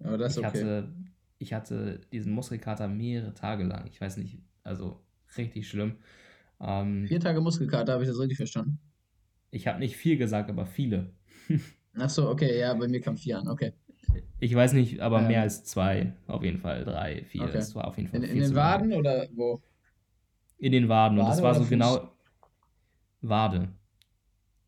aber 0.00 0.18
das 0.18 0.32
ist 0.32 0.38
ich 0.38 0.46
okay. 0.46 0.58
hatte 0.58 0.94
ich 1.38 1.52
hatte 1.52 2.00
diesen 2.12 2.32
Muskelkater 2.32 2.88
mehrere 2.88 3.34
Tage 3.34 3.64
lang. 3.64 3.86
Ich 3.86 4.00
weiß 4.00 4.16
nicht, 4.16 4.38
also 4.62 5.04
richtig 5.36 5.68
schlimm. 5.68 5.96
Ähm, 6.60 7.06
Vier 7.06 7.20
Tage 7.20 7.40
Muskelkater, 7.40 7.92
habe 7.92 8.04
ich 8.04 8.08
das 8.08 8.18
richtig 8.18 8.38
verstanden? 8.38 8.78
Ich 9.50 9.66
habe 9.66 9.78
nicht 9.78 9.96
viel 9.96 10.16
gesagt, 10.16 10.48
aber 10.48 10.64
viele. 10.66 11.12
Ach 11.96 12.10
so, 12.10 12.28
okay, 12.28 12.58
ja, 12.58 12.74
bei 12.74 12.88
mir 12.88 13.00
kam 13.00 13.16
vier 13.16 13.38
an, 13.38 13.48
okay. 13.48 13.72
Ich 14.40 14.54
weiß 14.54 14.72
nicht, 14.74 15.00
aber 15.00 15.20
ähm, 15.20 15.28
mehr 15.28 15.42
als 15.42 15.64
zwei, 15.64 16.12
auf 16.26 16.42
jeden 16.42 16.58
Fall 16.58 16.84
drei, 16.84 17.24
vier. 17.24 17.42
Okay. 17.42 17.52
Das 17.52 17.74
war 17.74 17.86
auf 17.86 17.96
jeden 17.96 18.08
Fall. 18.08 18.22
In, 18.24 18.30
in 18.30 18.38
den 18.40 18.54
Waden 18.54 18.90
lang. 18.90 19.00
oder 19.00 19.26
wo? 19.34 19.60
In 20.58 20.72
den 20.72 20.88
Waden. 20.88 21.18
Wade 21.18 21.26
und 21.26 21.30
das 21.30 21.42
war 21.42 21.54
so 21.54 21.60
Fuß? 21.60 21.70
genau 21.70 22.10
Wade. 23.20 23.68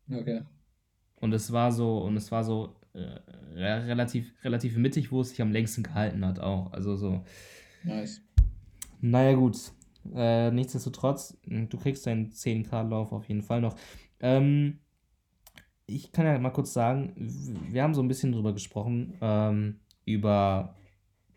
Okay. 0.09 0.41
Und 1.15 1.33
es 1.33 1.51
war 1.51 1.71
so, 1.71 1.99
und 1.99 2.15
es 2.17 2.31
war 2.31 2.43
so 2.43 2.75
äh, 2.93 2.99
relativ, 3.55 4.33
relativ 4.43 4.77
mittig, 4.77 5.11
wo 5.11 5.21
es 5.21 5.29
sich 5.29 5.41
am 5.41 5.51
längsten 5.51 5.83
gehalten 5.83 6.25
hat 6.25 6.39
auch. 6.39 6.71
Also 6.71 6.95
so. 6.95 7.23
Nice. 7.83 8.21
Naja, 9.01 9.33
gut. 9.35 9.57
Äh, 10.15 10.51
nichtsdestotrotz, 10.51 11.37
du 11.45 11.77
kriegst 11.77 12.05
deinen 12.07 12.31
10K-Lauf 12.31 13.11
auf 13.11 13.27
jeden 13.27 13.41
Fall 13.41 13.61
noch. 13.61 13.75
Ähm, 14.19 14.79
ich 15.87 16.11
kann 16.11 16.25
ja 16.25 16.37
mal 16.37 16.51
kurz 16.51 16.73
sagen, 16.73 17.13
wir 17.15 17.81
haben 17.81 17.93
so 17.93 18.01
ein 18.01 18.09
bisschen 18.09 18.33
drüber 18.33 18.53
gesprochen, 18.53 19.13
ähm, 19.21 19.79
über 20.05 20.75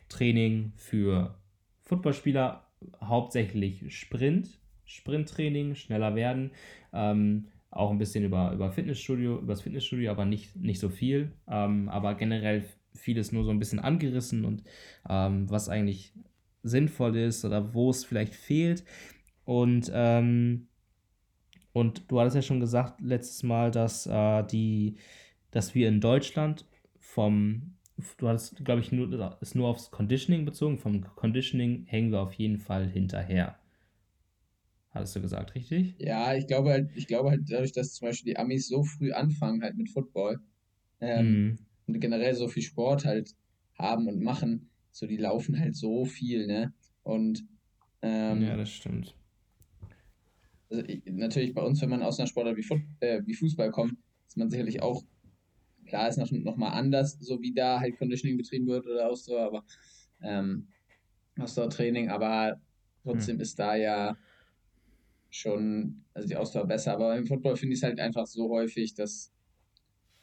Training 0.09 0.73
für 0.77 1.37
Footballspieler, 1.83 2.67
hauptsächlich 3.03 3.97
Sprint, 3.97 4.59
Sprinttraining, 4.85 5.77
schneller 5.77 6.17
werden. 6.17 6.51
Ähm, 6.93 7.47
auch 7.71 7.93
ein 7.93 7.99
bisschen 7.99 8.25
über, 8.25 8.53
über 8.53 8.73
Fitnessstudio, 8.73 9.39
über 9.39 9.53
das 9.53 9.63
Fitnessstudio, 9.63 10.11
aber 10.11 10.25
nicht, 10.25 10.57
nicht 10.57 10.81
so 10.81 10.89
viel. 10.89 11.31
Ähm, 11.49 11.89
aber 11.89 12.17
generell 12.17 12.65
vieles 12.95 13.31
nur 13.31 13.45
so 13.45 13.51
ein 13.51 13.61
bisschen 13.61 13.79
angerissen 13.79 14.45
und 14.45 14.65
ähm, 15.09 15.49
was 15.49 15.69
eigentlich 15.69 16.13
sinnvoll 16.65 17.17
ist 17.17 17.45
oder 17.45 17.73
wo 17.73 17.91
es 17.91 18.05
vielleicht 18.05 18.35
fehlt. 18.35 18.85
Und, 19.45 19.91
ähm, 19.95 20.67
und 21.73 22.11
du 22.11 22.21
hattest 22.21 22.37
ja 22.37 22.43
schon 22.43 22.61
gesagt 22.61 23.01
letztes 23.01 23.43
Mal, 23.43 23.71
dass 23.71 24.07
äh, 24.07 24.43
die, 24.45 24.97
dass 25.51 25.75
wir 25.75 25.89
in 25.89 26.01
Deutschland 26.01 26.65
vom, 26.99 27.75
du 28.19 28.29
hattest, 28.29 28.65
glaube 28.65 28.81
ich, 28.81 28.93
nur, 28.93 29.39
ist 29.41 29.55
nur 29.55 29.69
aufs 29.69 29.91
Conditioning 29.91 30.45
bezogen, 30.45 30.79
vom 30.79 31.03
Conditioning 31.15 31.85
hängen 31.87 32.11
wir 32.11 32.21
auf 32.21 32.33
jeden 32.35 32.59
Fall 32.59 32.89
hinterher. 32.89 33.57
Hattest 34.91 35.15
du 35.15 35.21
gesagt, 35.21 35.55
richtig? 35.55 35.95
Ja, 35.99 36.35
ich 36.35 36.49
glaube 36.49 36.71
halt, 36.71 36.91
ich 36.97 37.07
glaube 37.07 37.31
halt 37.31 37.43
dadurch, 37.49 37.73
dass 37.73 37.95
zum 37.95 38.09
Beispiel 38.09 38.33
die 38.33 38.39
Amis 38.39 38.67
so 38.67 38.83
früh 38.83 39.13
anfangen 39.13 39.63
halt 39.63 39.77
mit 39.77 39.89
Football 39.89 40.41
ähm, 41.01 41.27
mhm. 41.33 41.59
und 41.87 42.01
generell 42.01 42.35
so 42.35 42.49
viel 42.49 42.65
Sport 42.65 43.05
halt 43.05 43.37
haben 43.79 44.09
und 44.09 44.21
machen, 44.21 44.69
so 44.91 45.07
die 45.07 45.17
laufen 45.17 45.59
halt 45.59 45.77
so 45.77 46.05
viel, 46.05 46.49
ne? 46.49 46.73
Und 47.05 47.45
ähm, 48.03 48.43
ja, 48.43 48.57
das 48.57 48.71
stimmt. 48.71 49.15
Also 50.71 50.85
ich, 50.87 51.03
natürlich 51.07 51.53
bei 51.53 51.63
uns, 51.63 51.83
wenn 51.83 51.91
man 51.91 52.03
aus 52.03 52.19
einer 52.19 52.29
Sportart 52.29 52.57
wie, 52.57 52.63
Foot, 52.63 52.81
äh, 53.01 53.23
wie 53.27 53.35
Fußball 53.35 53.71
kommt, 53.71 53.95
ist 54.29 54.37
man 54.37 54.51
sicherlich 54.51 54.81
auch, 54.83 55.05
klar 55.87 56.09
ist 56.09 56.19
noch, 56.19 56.31
noch 56.31 56.57
mal 56.57 56.71
anders, 56.71 57.19
so 57.21 57.43
wie 57.43 57.53
da 57.53 57.81
halt 57.81 57.99
Conditioning 57.99 58.37
betrieben 58.37 58.67
wird 58.69 58.87
oder 58.87 59.09
Ausdauer, 59.09 59.47
aber 59.47 59.65
ähm, 60.23 60.69
Ausdauertraining, 61.39 62.09
aber 62.09 62.61
trotzdem 63.03 63.37
mhm. 63.37 63.43
ist 63.43 63.59
da 63.59 63.75
ja 63.75 64.17
schon, 65.31 66.05
also 66.15 66.29
die 66.29 66.37
Ausdauer 66.37 66.67
besser. 66.67 66.93
Aber 66.93 67.17
im 67.17 67.27
Football 67.27 67.57
finde 67.57 67.75
ich 67.75 67.81
es 67.81 67.85
halt 67.85 67.99
einfach 68.01 68.27
so 68.27 68.51
häufig, 68.51 68.95
dass 68.95 69.33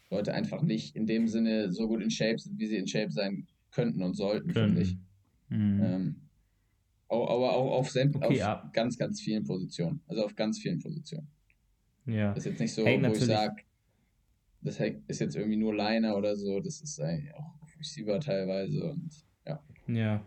Leute 0.10 0.34
einfach 0.34 0.62
nicht 0.62 0.96
in 0.96 1.06
dem 1.06 1.28
Sinne 1.28 1.72
so 1.72 1.88
gut 1.88 2.02
in 2.02 2.12
Shape 2.12 2.40
sind, 2.40 2.60
wie 2.60 2.68
sie 2.68 2.78
in 2.78 2.88
Shape 2.88 3.12
sein 3.12 3.48
könnten 3.72 4.04
und 4.04 4.14
sollten, 4.14 4.52
finde 4.52 4.82
ich. 4.82 4.98
Mhm. 5.50 5.82
Ähm, 5.84 6.16
aber 7.10 7.54
auch 7.56 7.80
auf, 7.80 7.96
okay, 7.96 8.12
auf 8.22 8.34
ja. 8.34 8.70
ganz, 8.74 8.98
ganz 8.98 9.22
vielen 9.22 9.44
Positionen. 9.44 10.02
Also 10.08 10.26
auf 10.26 10.36
ganz 10.36 10.60
vielen 10.60 10.80
Positionen. 10.80 11.28
Ja. 12.06 12.34
Das 12.34 12.46
ist 12.46 12.52
jetzt 12.52 12.60
nicht 12.60 12.74
so, 12.74 12.86
hey, 12.86 12.98
wo 12.98 13.02
natürlich. 13.02 13.22
ich 13.24 13.28
sage, 13.28 13.64
das 14.62 14.80
ist 15.08 15.20
jetzt 15.20 15.36
irgendwie 15.36 15.58
nur 15.58 15.76
Liner 15.76 16.18
oder 16.18 16.36
so. 16.36 16.60
Das 16.60 16.82
ist 16.82 17.00
eigentlich 17.00 17.34
auch 17.34 17.58
Receiver 17.80 18.20
teilweise 18.20 18.92
und 18.92 19.10
ja. 19.46 19.64
Ja. 19.88 20.26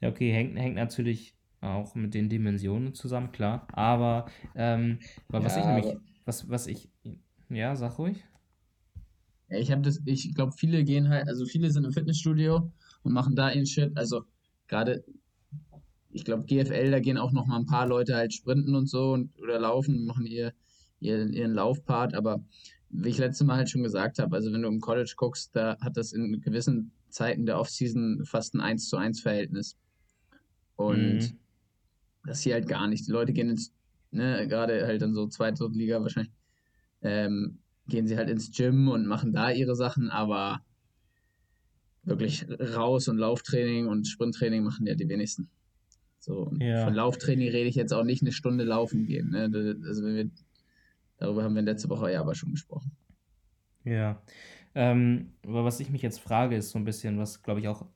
Ja, 0.00 0.08
okay, 0.08 0.32
hängt, 0.32 0.58
hängt 0.58 0.74
natürlich 0.74 1.36
auch 1.60 1.94
mit 1.94 2.12
den 2.14 2.28
Dimensionen 2.28 2.94
zusammen, 2.94 3.30
klar. 3.30 3.68
Aber 3.72 4.26
ähm, 4.56 4.98
was 5.28 5.54
ja, 5.54 5.60
ich 5.60 5.66
nämlich, 5.66 6.00
was, 6.24 6.48
was 6.48 6.66
ich, 6.66 6.90
ja, 7.48 7.76
sag 7.76 7.98
ruhig. 7.98 8.24
Ja, 9.48 9.58
ich 9.58 9.70
habe 9.70 9.82
das, 9.82 10.00
ich 10.04 10.34
glaube, 10.34 10.52
viele 10.56 10.82
gehen 10.82 11.08
halt, 11.08 11.28
also 11.28 11.46
viele 11.46 11.70
sind 11.70 11.84
im 11.84 11.92
Fitnessstudio 11.92 12.72
und 13.02 13.12
machen 13.12 13.36
da 13.36 13.52
ihren 13.52 13.66
Shit. 13.66 13.96
Also 13.96 14.24
gerade, 14.66 15.04
ich 16.12 16.24
glaube, 16.24 16.44
GFL, 16.44 16.90
da 16.90 17.00
gehen 17.00 17.18
auch 17.18 17.32
noch 17.32 17.46
mal 17.46 17.56
ein 17.56 17.66
paar 17.66 17.86
Leute 17.86 18.14
halt 18.14 18.32
sprinten 18.34 18.74
und 18.74 18.86
so 18.86 19.12
und, 19.12 19.30
oder 19.40 19.58
laufen, 19.58 20.04
machen 20.04 20.26
ihr, 20.26 20.52
ihren, 21.00 21.32
ihren 21.32 21.52
Laufpart. 21.52 22.14
Aber 22.14 22.44
wie 22.90 23.08
ich 23.08 23.18
letztes 23.18 23.46
Mal 23.46 23.56
halt 23.56 23.70
schon 23.70 23.82
gesagt 23.82 24.18
habe, 24.18 24.36
also 24.36 24.52
wenn 24.52 24.62
du 24.62 24.68
im 24.68 24.80
College 24.80 25.14
guckst, 25.16 25.56
da 25.56 25.78
hat 25.80 25.96
das 25.96 26.12
in 26.12 26.40
gewissen 26.42 26.92
Zeiten 27.08 27.46
der 27.46 27.58
Offseason 27.58 28.24
fast 28.24 28.54
ein 28.54 28.60
1 28.60 28.88
zu 28.88 28.96
1 28.96 29.20
Verhältnis. 29.20 29.76
Und 30.76 31.14
mhm. 31.14 31.38
das 32.26 32.42
hier 32.42 32.54
halt 32.54 32.68
gar 32.68 32.86
nicht. 32.88 33.06
Die 33.06 33.12
Leute 33.12 33.32
gehen 33.32 33.48
ins, 33.48 33.72
ne, 34.10 34.46
gerade 34.48 34.86
halt 34.86 35.02
in 35.02 35.14
so 35.14 35.26
zweite 35.28 35.66
Liga 35.72 36.02
wahrscheinlich, 36.02 36.32
ähm, 37.00 37.58
gehen 37.88 38.06
sie 38.06 38.16
halt 38.16 38.28
ins 38.28 38.54
Gym 38.54 38.88
und 38.88 39.06
machen 39.06 39.32
da 39.32 39.50
ihre 39.50 39.74
Sachen, 39.74 40.10
aber 40.10 40.60
wirklich 42.04 42.46
raus 42.60 43.08
und 43.08 43.16
Lauftraining 43.16 43.86
und 43.86 44.06
Sprinttraining 44.06 44.62
machen 44.62 44.86
ja 44.86 44.94
die 44.94 45.08
wenigsten. 45.08 45.48
So, 46.22 46.52
ja. 46.60 46.84
von 46.84 46.94
Lauftraining 46.94 47.48
rede 47.48 47.68
ich 47.68 47.74
jetzt 47.74 47.92
auch 47.92 48.04
nicht 48.04 48.22
eine 48.22 48.30
Stunde 48.30 48.62
laufen 48.62 49.06
gehen. 49.06 49.30
Ne? 49.30 49.50
Also 49.84 50.04
wir, 50.04 50.30
darüber 51.16 51.42
haben 51.42 51.56
wir 51.56 51.62
letzte 51.62 51.88
Woche 51.88 52.12
ja 52.12 52.20
aber 52.20 52.36
schon 52.36 52.52
gesprochen. 52.52 52.92
Ja. 53.82 54.22
Ähm, 54.76 55.32
aber 55.44 55.64
was 55.64 55.80
ich 55.80 55.90
mich 55.90 56.00
jetzt 56.00 56.20
frage, 56.20 56.54
ist 56.54 56.70
so 56.70 56.78
ein 56.78 56.84
bisschen, 56.84 57.18
was 57.18 57.42
glaube 57.42 57.58
ich 57.58 57.66
auch, 57.66 57.86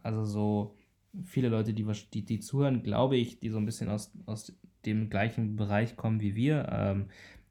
also 0.00 0.24
so 0.24 0.76
viele 1.24 1.48
Leute, 1.48 1.74
die, 1.74 1.84
die, 2.14 2.24
die 2.24 2.38
zuhören, 2.38 2.84
glaube 2.84 3.16
ich, 3.16 3.40
die 3.40 3.50
so 3.50 3.58
ein 3.58 3.66
bisschen 3.66 3.88
aus, 3.88 4.12
aus 4.26 4.56
dem 4.86 5.10
gleichen 5.10 5.56
Bereich 5.56 5.96
kommen 5.96 6.20
wie 6.20 6.36
wir. 6.36 6.68
Ähm, 6.70 7.06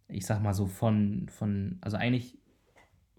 ich 0.08 0.26
sag 0.26 0.42
mal 0.42 0.54
so 0.54 0.66
von, 0.66 1.28
von, 1.28 1.78
also 1.82 1.98
eigentlich 1.98 2.38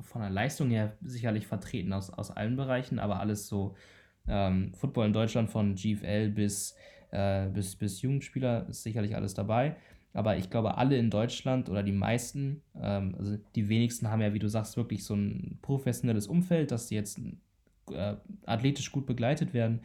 von 0.01 0.23
der 0.23 0.31
Leistung 0.31 0.71
her 0.71 0.97
sicherlich 1.03 1.47
vertreten 1.47 1.93
aus, 1.93 2.09
aus 2.09 2.31
allen 2.31 2.57
Bereichen, 2.57 2.99
aber 2.99 3.21
alles 3.21 3.49
so 3.49 3.75
ähm, 4.31 4.73
Football 4.75 5.07
in 5.07 5.13
Deutschland 5.13 5.51
von 5.51 5.75
GFL 5.75 6.31
bis, 6.31 6.77
äh, 7.11 7.49
bis, 7.49 7.77
bis 7.77 8.03
Jugendspieler 8.03 8.69
ist 8.69 8.83
sicherlich 8.83 9.17
alles 9.17 9.35
dabei. 9.35 9.77
Aber 10.13 10.37
ich 10.37 10.51
glaube, 10.51 10.77
alle 10.77 10.97
in 10.97 11.11
Deutschland 11.11 11.69
oder 11.69 11.83
die 11.83 11.93
meisten, 11.93 12.63
ähm, 12.81 13.15
also 13.19 13.37
die 13.55 13.69
wenigsten 13.69 14.11
haben 14.11 14.21
ja, 14.21 14.35
wie 14.35 14.39
du 14.39 14.49
sagst, 14.49 14.77
wirklich 14.77 15.05
so 15.05 15.15
ein 15.15 15.59
professionelles 15.63 16.27
Umfeld, 16.27 16.73
dass 16.73 16.89
sie 16.89 16.97
jetzt 16.97 17.21
äh, 17.93 18.15
athletisch 18.47 18.91
gut 18.91 19.07
begleitet 19.07 19.55
werden. 19.55 19.81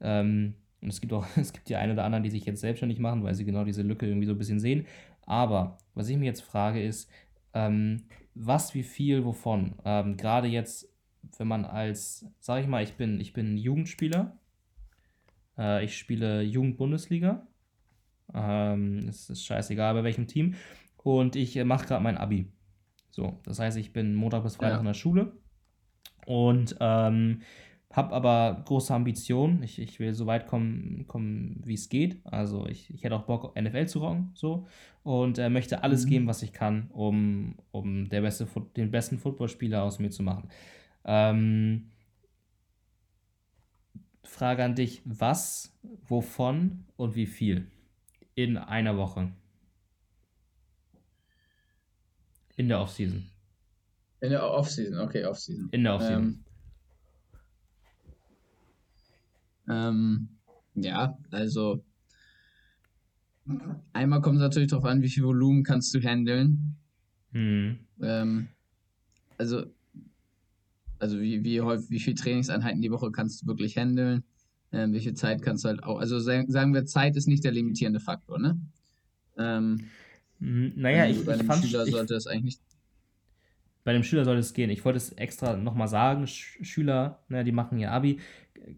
Ähm, 0.00 0.54
und 0.80 0.88
es 0.88 1.00
gibt 1.00 1.12
auch, 1.12 1.26
es 1.36 1.52
gibt 1.52 1.68
die 1.68 1.76
einen 1.76 1.92
oder 1.92 2.04
anderen, 2.04 2.24
die 2.24 2.30
sich 2.30 2.44
jetzt 2.44 2.60
selbstständig 2.60 2.98
machen, 2.98 3.22
weil 3.22 3.34
sie 3.34 3.44
genau 3.44 3.64
diese 3.64 3.82
Lücke 3.82 4.06
irgendwie 4.06 4.26
so 4.26 4.32
ein 4.32 4.38
bisschen 4.38 4.60
sehen. 4.60 4.86
Aber 5.26 5.78
was 5.94 6.08
ich 6.08 6.16
mir 6.16 6.24
jetzt 6.26 6.42
frage, 6.42 6.82
ist, 6.82 7.10
ähm, 7.54 8.04
was, 8.34 8.74
wie 8.74 8.82
viel, 8.82 9.24
wovon? 9.24 9.74
Ähm, 9.84 10.16
Gerade 10.16 10.48
jetzt, 10.48 10.88
wenn 11.36 11.48
man 11.48 11.64
als, 11.64 12.26
sag 12.40 12.60
ich 12.60 12.66
mal, 12.66 12.82
ich 12.82 12.94
bin, 12.94 13.20
ich 13.20 13.32
bin 13.32 13.56
Jugendspieler, 13.56 14.38
äh, 15.56 15.84
ich 15.84 15.96
spiele 15.96 16.42
Jugendbundesliga, 16.42 17.46
ähm, 18.34 19.06
es 19.08 19.30
ist 19.30 19.44
scheißegal 19.44 19.94
bei 19.94 20.04
welchem 20.04 20.26
Team, 20.26 20.54
und 20.96 21.36
ich 21.36 21.56
äh, 21.56 21.64
mache 21.64 21.86
gerade 21.86 22.02
mein 22.02 22.18
Abi. 22.18 22.52
So, 23.10 23.40
das 23.44 23.58
heißt, 23.58 23.76
ich 23.78 23.92
bin 23.92 24.14
Montag 24.14 24.42
bis 24.42 24.56
Freitag 24.56 24.74
ja. 24.74 24.80
in 24.80 24.86
der 24.86 24.94
Schule 24.94 25.32
und 26.26 26.76
ähm, 26.80 27.42
habe 27.90 28.14
aber 28.14 28.62
große 28.66 28.92
Ambitionen. 28.94 29.62
Ich, 29.62 29.78
ich 29.78 29.98
will 29.98 30.12
so 30.12 30.26
weit 30.26 30.46
kommen, 30.46 31.06
kommen 31.06 31.60
wie 31.64 31.74
es 31.74 31.88
geht. 31.88 32.20
Also 32.26 32.66
ich, 32.66 32.92
ich 32.92 33.02
hätte 33.02 33.16
auch 33.16 33.24
Bock, 33.24 33.58
NFL 33.58 33.86
zu 33.86 34.00
rocken. 34.00 34.30
So. 34.34 34.66
Und 35.02 35.38
äh, 35.38 35.48
möchte 35.48 35.82
alles 35.82 36.04
mhm. 36.04 36.10
geben, 36.10 36.26
was 36.26 36.42
ich 36.42 36.52
kann, 36.52 36.90
um, 36.90 37.56
um 37.70 38.08
der 38.10 38.20
beste, 38.20 38.46
den 38.76 38.90
besten 38.90 39.18
Footballspieler 39.18 39.82
aus 39.82 39.98
mir 39.98 40.10
zu 40.10 40.22
machen. 40.22 40.48
Ähm, 41.04 41.90
Frage 44.22 44.64
an 44.64 44.74
dich, 44.74 45.02
was, 45.04 45.76
wovon 46.06 46.84
und 46.96 47.14
wie 47.14 47.26
viel 47.26 47.70
in 48.34 48.56
einer 48.56 48.96
Woche? 48.96 49.32
In 52.56 52.68
der 52.68 52.80
Offseason. 52.80 53.30
In 54.20 54.30
der 54.30 54.44
Offseason, 54.44 54.98
okay, 55.00 55.24
Offseason. 55.24 55.68
In 55.70 55.84
der 55.84 55.94
Offseason. 55.94 56.24
Ähm, 56.24 56.44
Ähm, 59.68 60.28
ja, 60.74 61.18
also 61.30 61.84
einmal 63.92 64.20
kommt 64.20 64.36
es 64.36 64.42
natürlich 64.42 64.70
darauf 64.70 64.84
an, 64.84 65.02
wie 65.02 65.08
viel 65.08 65.24
Volumen 65.24 65.62
kannst 65.62 65.94
du 65.94 66.00
handeln. 66.00 66.76
Mhm. 67.32 67.78
Ähm, 68.00 68.48
also, 69.36 69.66
also 70.98 71.20
wie, 71.20 71.44
wie 71.44 71.60
häufig, 71.60 71.90
wie 71.90 72.00
viel 72.00 72.14
Trainingseinheiten 72.14 72.82
die 72.82 72.90
Woche 72.90 73.10
kannst 73.10 73.42
du 73.42 73.46
wirklich 73.46 73.76
handeln? 73.76 74.24
Ähm, 74.72 74.92
wie 74.92 75.00
viel 75.00 75.14
Zeit 75.14 75.42
kannst 75.42 75.64
du 75.64 75.68
halt 75.68 75.82
auch, 75.82 75.98
also 75.98 76.18
sagen 76.20 76.74
wir, 76.74 76.84
Zeit 76.84 77.16
ist 77.16 77.26
nicht 77.26 77.44
der 77.44 77.52
limitierende 77.52 78.00
Faktor, 78.00 78.38
ne? 78.38 78.60
Ähm, 79.38 79.78
hm, 80.40 80.72
naja, 80.76 81.06
ich, 81.06 81.24
bei 81.24 81.32
einem 81.34 81.50
ich 81.50 81.70
Schüler 81.70 81.86
ich, 81.86 81.92
sollte 81.92 82.14
es 82.14 82.26
eigentlich 82.26 82.44
nicht 82.44 82.60
bei 83.88 83.94
dem 83.94 84.02
Schüler 84.02 84.26
soll 84.26 84.36
es 84.36 84.52
gehen. 84.52 84.68
Ich 84.68 84.84
wollte 84.84 84.98
es 84.98 85.12
extra 85.12 85.56
nochmal 85.56 85.88
sagen, 85.88 86.26
Sch 86.26 86.58
Schüler, 86.60 87.22
ne, 87.30 87.42
die 87.42 87.52
machen 87.52 87.78
ihr 87.78 87.90
Abi. 87.90 88.18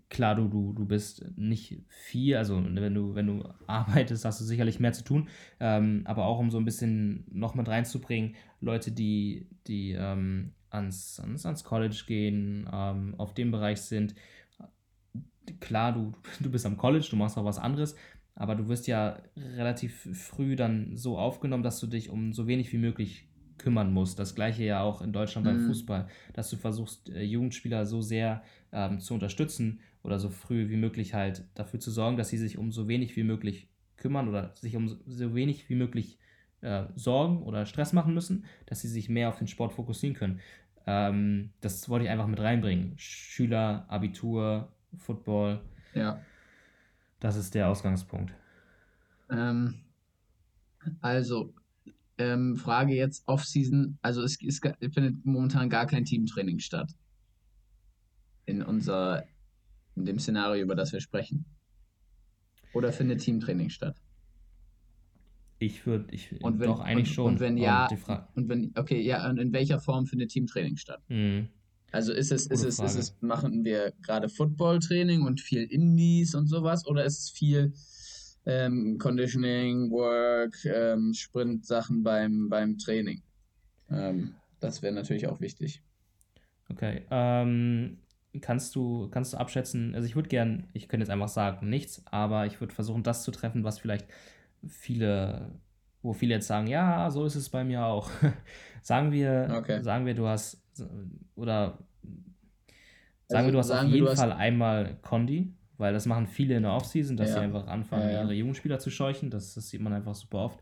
Klar, 0.09 0.37
du, 0.37 0.47
du, 0.47 0.73
du 0.73 0.85
bist 0.85 1.27
nicht 1.37 1.83
viel, 1.89 2.37
also 2.37 2.63
wenn 2.65 2.95
du, 2.95 3.17
wenn 3.17 3.27
du 3.27 3.43
arbeitest, 3.67 4.25
hast 4.25 4.41
du 4.41 4.45
sicherlich 4.45 4.79
mehr 4.79 4.93
zu 4.93 5.03
tun. 5.03 5.29
Ähm, 5.59 6.03
aber 6.05 6.27
auch 6.27 6.39
um 6.39 6.53
so 6.53 6.59
ein 6.59 6.65
bisschen 6.65 7.25
noch 7.33 7.57
mit 7.57 7.67
reinzubringen, 7.67 8.37
Leute, 8.61 8.93
die, 8.93 9.49
die 9.67 9.97
ähm, 9.99 10.53
ans, 10.71 11.21
ans, 11.21 11.47
ans 11.47 11.65
College 11.65 12.05
gehen, 12.07 12.69
ähm, 12.73 13.15
auf 13.19 13.35
dem 13.35 13.51
Bereich 13.51 13.81
sind. 13.81 14.15
Klar, 15.61 15.93
du, 15.93 16.13
du 16.41 16.51
bist 16.51 16.67
am 16.67 16.77
College, 16.77 17.07
du 17.11 17.17
machst 17.17 17.37
auch 17.37 17.45
was 17.45 17.59
anderes, 17.59 17.97
aber 18.35 18.55
du 18.55 18.69
wirst 18.69 18.87
ja 18.87 19.21
relativ 19.37 20.09
früh 20.13 20.57
dann 20.57 20.97
so 20.97 21.19
aufgenommen, 21.19 21.63
dass 21.63 21.81
du 21.81 21.87
dich 21.87 22.11
um 22.11 22.33
so 22.33 22.47
wenig 22.47 22.73
wie 22.73 22.79
möglich 22.79 23.29
kümmern 23.59 23.93
musst. 23.93 24.19
Das 24.19 24.35
gleiche 24.35 24.65
ja 24.65 24.83
auch 24.83 25.03
in 25.03 25.13
Deutschland 25.13 25.47
beim 25.47 25.63
mhm. 25.63 25.67
Fußball, 25.67 26.09
dass 26.33 26.49
du 26.51 26.57
versuchst, 26.57 27.11
äh, 27.11 27.23
Jugendspieler 27.23 27.85
so 27.85 28.01
sehr 28.01 28.43
ähm, 28.73 29.01
zu 29.01 29.15
unterstützen 29.15 29.81
oder 30.03 30.19
so 30.19 30.31
früh 30.31 30.71
wie 30.71 30.77
möglich 30.77 31.15
halt 31.15 31.45
dafür 31.55 31.79
zu 31.79 31.91
sorgen, 31.91 32.17
dass 32.17 32.31
sie 32.31 32.39
sich 32.39 32.57
um 32.57 32.73
so 32.73 32.89
wenig 32.89 33.17
wie 33.17 33.23
möglich 33.23 33.69
kümmern 33.97 34.29
oder 34.29 34.55
sich 34.57 34.77
um 34.77 34.89
so 34.89 35.35
wenig 35.35 35.69
wie 35.69 35.75
möglich 35.75 36.19
äh, 36.63 36.85
Sorgen 36.95 37.43
oder 37.43 37.67
Stress 37.67 37.93
machen 37.93 38.15
müssen, 38.15 38.45
dass 38.67 38.81
sie 38.81 38.89
sich 38.89 39.09
mehr 39.09 39.29
auf 39.29 39.39
den 39.39 39.47
Sport 39.47 39.73
fokussieren 39.73 40.17
können. 40.17 40.41
Ähm, 40.87 41.53
das 41.61 41.89
wollte 41.89 42.05
ich 42.05 42.11
einfach 42.11 42.27
mit 42.27 42.41
reinbringen. 42.41 42.95
Schüler, 42.97 43.85
Abitur, 43.89 44.73
Football. 44.97 45.61
Ja. 45.95 46.21
Das 47.21 47.37
ist 47.37 47.55
der 47.55 47.69
Ausgangspunkt. 47.69 48.33
Ähm, 49.31 49.83
also, 51.01 51.55
ähm, 52.19 52.57
Frage 52.57 52.95
jetzt 52.95 53.27
Off-Season. 53.27 53.99
Also 54.03 54.23
es, 54.23 54.39
es, 54.43 54.61
findet 54.61 55.25
momentan 55.25 55.69
gar 55.71 55.87
kein 55.87 56.05
Teamtraining 56.05 56.59
statt. 56.59 56.93
In 58.47 58.63
unser, 58.63 59.25
in 59.97 60.05
dem 60.05 60.19
Szenario, 60.19 60.63
über 60.63 60.75
das 60.75 60.93
wir 60.93 61.01
sprechen. 61.01 61.45
Oder 62.73 62.93
findet 62.93 63.21
Teamtraining 63.21 63.71
statt? 63.71 63.97
Ich 65.63 65.85
würde, 65.85 66.07
ich 66.11 66.33
wenn, 66.41 66.59
doch 66.59 66.81
eigentlich 66.81 67.11
und, 67.11 67.15
schon. 67.15 67.33
Und 67.35 67.41
wenn 67.41 67.59
ja, 67.59 67.87
und 68.35 68.49
wenn, 68.49 68.73
okay, 68.77 68.99
ja, 69.03 69.29
und 69.29 69.39
in 69.39 69.53
welcher 69.53 69.79
Form 69.79 70.07
findet 70.07 70.31
Teamtraining 70.31 70.79
statt? 70.79 71.03
Mhm. 71.09 71.49
Also 71.93 72.15
ist 72.15 72.33
es, 72.33 72.47
ist 72.47 72.65
es, 72.65 72.79
ist 72.79 72.95
es, 72.95 73.17
machen 73.21 73.63
wir 73.63 73.93
gerade 74.01 74.31
Footballtraining 74.31 75.23
und 75.23 75.39
viel 75.39 75.65
Indies 75.65 76.35
und 76.35 76.47
sowas, 76.47 76.87
oder 76.87 77.05
ist 77.05 77.19
es 77.19 77.31
viel 77.31 77.75
ähm, 78.47 78.97
Conditioning, 78.99 79.91
Work, 79.91 80.65
ähm, 80.65 81.13
Sprint-Sachen 81.13 82.03
beim, 82.03 82.49
beim 82.49 82.79
Training. 82.79 83.23
Ähm, 83.91 84.37
das 84.61 84.81
wäre 84.81 84.95
natürlich 84.95 85.27
auch 85.27 85.41
wichtig. 85.41 85.83
Okay. 86.71 87.03
Ähm, 87.11 87.99
kannst, 88.41 88.75
du, 88.77 89.09
kannst 89.11 89.35
du 89.35 89.37
abschätzen, 89.37 89.95
also 89.95 90.07
ich 90.07 90.17
würde 90.17 90.31
gern, 90.31 90.69
ich 90.73 90.89
könnte 90.89 91.05
jetzt 91.05 91.11
einfach 91.11 91.29
sagen, 91.29 91.69
nichts, 91.69 92.03
aber 92.07 92.47
ich 92.47 92.61
würde 92.61 92.75
versuchen, 92.75 93.03
das 93.03 93.25
zu 93.25 93.31
treffen, 93.31 93.63
was 93.63 93.79
vielleicht 93.79 94.07
viele, 94.69 95.53
wo 96.03 96.13
viele 96.13 96.35
jetzt 96.35 96.47
sagen, 96.47 96.67
ja, 96.67 97.11
so 97.11 97.25
ist 97.25 97.37
es 97.37 97.49
bei 97.49 97.65
mir 97.65 97.85
auch. 97.85 98.11
sagen 98.83 99.13
wir, 99.13 99.55
okay. 99.59 99.83
sagen 99.83 100.07
wir, 100.07 100.15
du 100.15 100.27
hast, 100.27 100.63
oder 101.35 101.79
sagen 103.27 103.47
also, 103.47 103.47
wir, 103.47 103.53
du 103.53 103.59
hast 103.59 103.71
auf 103.71 103.85
jeden 103.85 104.07
wir, 104.07 104.17
Fall 104.17 104.33
einmal 104.33 104.97
Condi, 105.03 105.53
weil 105.79 105.93
das 105.93 106.07
machen 106.07 106.27
viele 106.27 106.57
in 106.57 106.63
der 106.63 106.73
Offseason, 106.73 107.17
dass 107.17 107.31
ja. 107.31 107.35
sie 107.37 107.41
einfach 107.41 107.67
anfangen, 107.67 108.05
ja, 108.05 108.13
ja. 108.13 108.23
ihre 108.23 108.35
jungen 108.35 108.55
Spieler 108.55 108.79
zu 108.79 108.91
scheuchen. 108.91 109.31
Das, 109.31 109.55
das, 109.55 109.69
sieht 109.69 109.81
man 109.81 109.93
einfach 109.93 110.15
super 110.15 110.39
oft. 110.39 110.61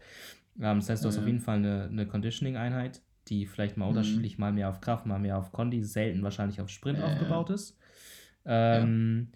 Ähm, 0.61 0.79
das 0.79 0.89
heißt, 0.89 1.05
du 1.05 1.09
hast 1.09 1.19
auf 1.19 1.27
jeden 1.27 1.41
Fall 1.41 1.57
eine, 1.57 1.85
eine 1.85 2.07
Conditioning-Einheit, 2.07 3.03
die 3.29 3.47
vielleicht 3.47 3.77
mal 3.77 3.87
mhm. 3.87 3.91
unterschiedlich, 3.91 4.39
mal 4.39 4.53
mehr 4.53 4.69
auf 4.69 4.81
Kraft, 4.81 5.07
mal 5.07 5.19
mehr 5.19 5.39
auf 5.39 5.53
Kondi, 5.53 5.83
selten 5.83 6.23
wahrscheinlich 6.23 6.61
auf 6.61 6.69
Sprint 6.69 7.03
aufgebaut 7.03 7.51
ist. 7.51 7.79
Ähm. 8.45 9.29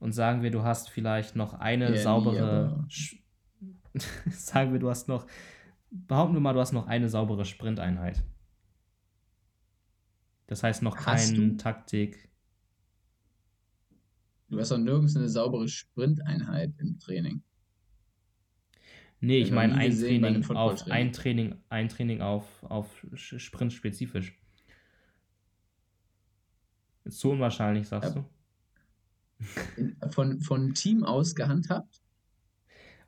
Und 0.00 0.12
sagen 0.12 0.42
wir, 0.42 0.52
du 0.52 0.62
hast 0.62 0.90
vielleicht 0.90 1.34
noch 1.34 1.54
eine 1.54 1.96
saubere, 1.98 2.84
nie, 2.86 3.20
sagen 4.30 4.72
wir, 4.72 4.78
du 4.78 4.88
hast 4.90 5.08
noch, 5.08 5.26
behaupten 5.90 6.34
wir 6.34 6.40
mal, 6.40 6.52
du 6.52 6.60
hast 6.60 6.72
noch 6.72 6.86
eine 6.86 7.08
saubere 7.08 7.44
Sprinteinheit. 7.44 8.22
Das 10.46 10.62
heißt 10.62 10.82
noch 10.82 10.96
keine 10.96 11.56
Taktik. 11.56 12.28
Du 14.48 14.58
hast 14.58 14.70
doch 14.70 14.78
nirgends 14.78 15.14
eine 15.14 15.28
saubere 15.28 15.68
Sprinteinheit 15.68 16.72
im 16.78 16.98
Training. 16.98 17.42
Nee, 19.20 19.40
ich 19.40 19.50
meine 19.50 19.74
ein 19.74 19.98
Training 19.98 20.44
auf 20.50 20.86
ein 20.86 21.12
Training, 21.12 21.56
ein 21.68 21.88
Training 21.88 22.20
auf, 22.20 22.62
auf 22.62 23.04
Sprint 23.14 23.72
spezifisch. 23.72 24.38
Ist 27.04 27.20
so 27.20 27.32
unwahrscheinlich, 27.32 27.88
sagst 27.88 28.14
ja. 28.14 28.24
du? 29.40 30.10
Von, 30.10 30.40
von 30.40 30.74
Team 30.74 31.04
aus 31.04 31.34
gehandhabt? 31.34 32.00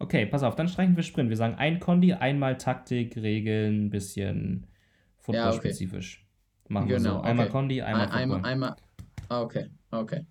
Okay, 0.01 0.25
pass 0.25 0.43
auf, 0.43 0.57
dann 0.57 0.67
streichen 0.67 0.97
wir 0.97 1.03
Sprint. 1.03 1.29
Wir 1.29 1.37
sagen 1.37 1.55
ein 1.57 1.79
Kondi, 1.79 2.15
einmal 2.15 2.57
Taktik, 2.57 3.17
Regeln, 3.17 3.91
bisschen 3.91 4.67
Football-spezifisch. 5.19 6.17
Ja, 6.17 6.25
okay. 6.65 6.73
Machen 6.73 6.89
genau, 6.89 7.03
wir 7.03 7.11
so. 7.11 7.21
Einmal 7.21 7.45
okay. 7.45 7.53
Kondi, 7.53 7.83
einmal 7.83 8.07
Football. 8.07 8.23
Einmal, 8.23 8.45
einmal, 8.45 8.77
okay, 9.29 9.67
okay. 9.91 10.27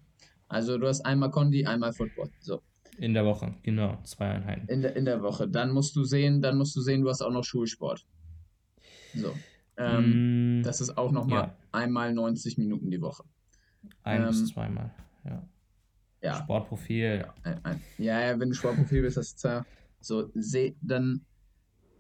Also 0.47 0.79
du 0.79 0.87
hast 0.87 1.01
einmal 1.05 1.29
Kondi, 1.29 1.67
einmal 1.67 1.93
Football. 1.93 2.31
So. 2.39 2.63
In 2.97 3.13
der 3.13 3.23
Woche, 3.25 3.53
genau, 3.61 3.99
zwei 4.05 4.29
Einheiten. 4.29 4.67
In 4.67 4.81
der, 4.81 4.95
in 4.95 5.05
der 5.05 5.21
Woche. 5.21 5.47
Dann 5.47 5.69
musst 5.71 5.95
du 5.95 6.03
sehen, 6.03 6.41
dann 6.41 6.57
musst 6.57 6.75
du 6.75 6.81
sehen, 6.81 7.03
du 7.03 7.09
hast 7.09 7.21
auch 7.21 7.31
noch 7.31 7.43
Schulsport. 7.43 8.03
So. 9.13 9.35
Ähm, 9.77 10.61
mm, 10.61 10.63
das 10.63 10.81
ist 10.81 10.97
auch 10.97 11.11
nochmal 11.11 11.43
ja. 11.43 11.55
einmal 11.71 12.11
90 12.11 12.57
Minuten 12.57 12.89
die 12.89 13.01
Woche. 13.01 13.23
Ein 14.01 14.21
ähm, 14.21 14.27
bis 14.29 14.47
zweimal, 14.47 14.91
ja. 15.25 15.43
Ja. 16.21 16.35
Sportprofil. 16.35 17.25
Ja, 17.97 18.21
ja, 18.21 18.39
wenn 18.39 18.49
du 18.49 18.55
Sportprofil 18.55 19.01
bist, 19.01 19.17
das 19.17 19.27
ist 19.27 19.43
ja 19.43 19.65
so, 20.01 20.31
dann, 20.81 21.21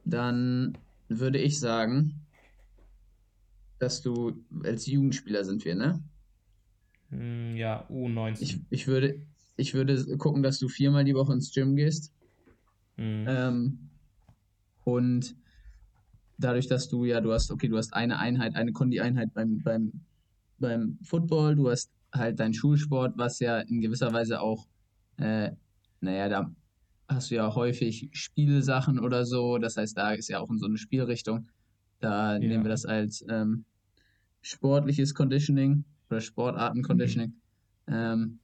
dann 0.05 0.77
würde 1.07 1.39
ich 1.39 1.59
sagen, 1.59 2.25
dass 3.79 4.01
du 4.01 4.43
als 4.63 4.85
Jugendspieler 4.85 5.43
sind 5.43 5.63
wir, 5.65 5.75
ne? 5.75 6.03
Mm, 7.09 7.55
ja, 7.55 7.87
U19. 7.89 8.41
Ich, 8.41 8.59
ich, 8.69 8.87
würde, 8.87 9.21
ich 9.55 9.73
würde 9.73 10.17
gucken, 10.17 10.43
dass 10.43 10.59
du 10.59 10.67
viermal 10.67 11.05
die 11.05 11.15
Woche 11.15 11.33
ins 11.33 11.53
Gym 11.53 11.75
gehst. 11.75 12.13
Mhm. 12.97 13.25
Ähm, 13.27 13.89
und 14.83 15.35
dadurch, 16.37 16.67
dass 16.67 16.89
du 16.89 17.05
ja, 17.05 17.21
du 17.21 17.31
hast, 17.31 17.51
okay, 17.51 17.67
du 17.67 17.77
hast 17.77 17.93
eine 17.93 18.19
Einheit, 18.19 18.55
eine 18.55 18.71
Kondi-Einheit 18.73 19.33
beim, 19.33 19.61
beim, 19.63 20.01
beim 20.57 20.97
Football, 21.03 21.55
du 21.55 21.69
hast 21.69 21.91
halt 22.13 22.39
deinen 22.39 22.53
Schulsport, 22.53 23.17
was 23.17 23.39
ja 23.39 23.59
in 23.59 23.81
gewisser 23.81 24.11
Weise 24.13 24.41
auch, 24.41 24.67
äh, 25.17 25.51
naja, 26.01 26.29
da 26.29 26.51
hast 27.07 27.31
du 27.31 27.35
ja 27.35 27.53
häufig 27.55 28.09
Spielsachen 28.13 28.99
oder 28.99 29.25
so, 29.25 29.57
das 29.57 29.77
heißt, 29.77 29.97
da 29.97 30.11
ist 30.11 30.29
ja 30.29 30.39
auch 30.39 30.49
in 30.49 30.59
so 30.59 30.67
eine 30.67 30.77
Spielrichtung. 30.77 31.49
Da 31.99 32.33
ja. 32.33 32.39
nehmen 32.39 32.63
wir 32.63 32.69
das 32.69 32.85
als 32.85 33.25
ähm, 33.29 33.65
sportliches 34.41 35.13
Conditioning 35.13 35.83
oder 36.09 36.21
Sportarten-Conditioning. 36.21 37.33
Mhm. 37.87 37.93
Ähm, 37.93 38.39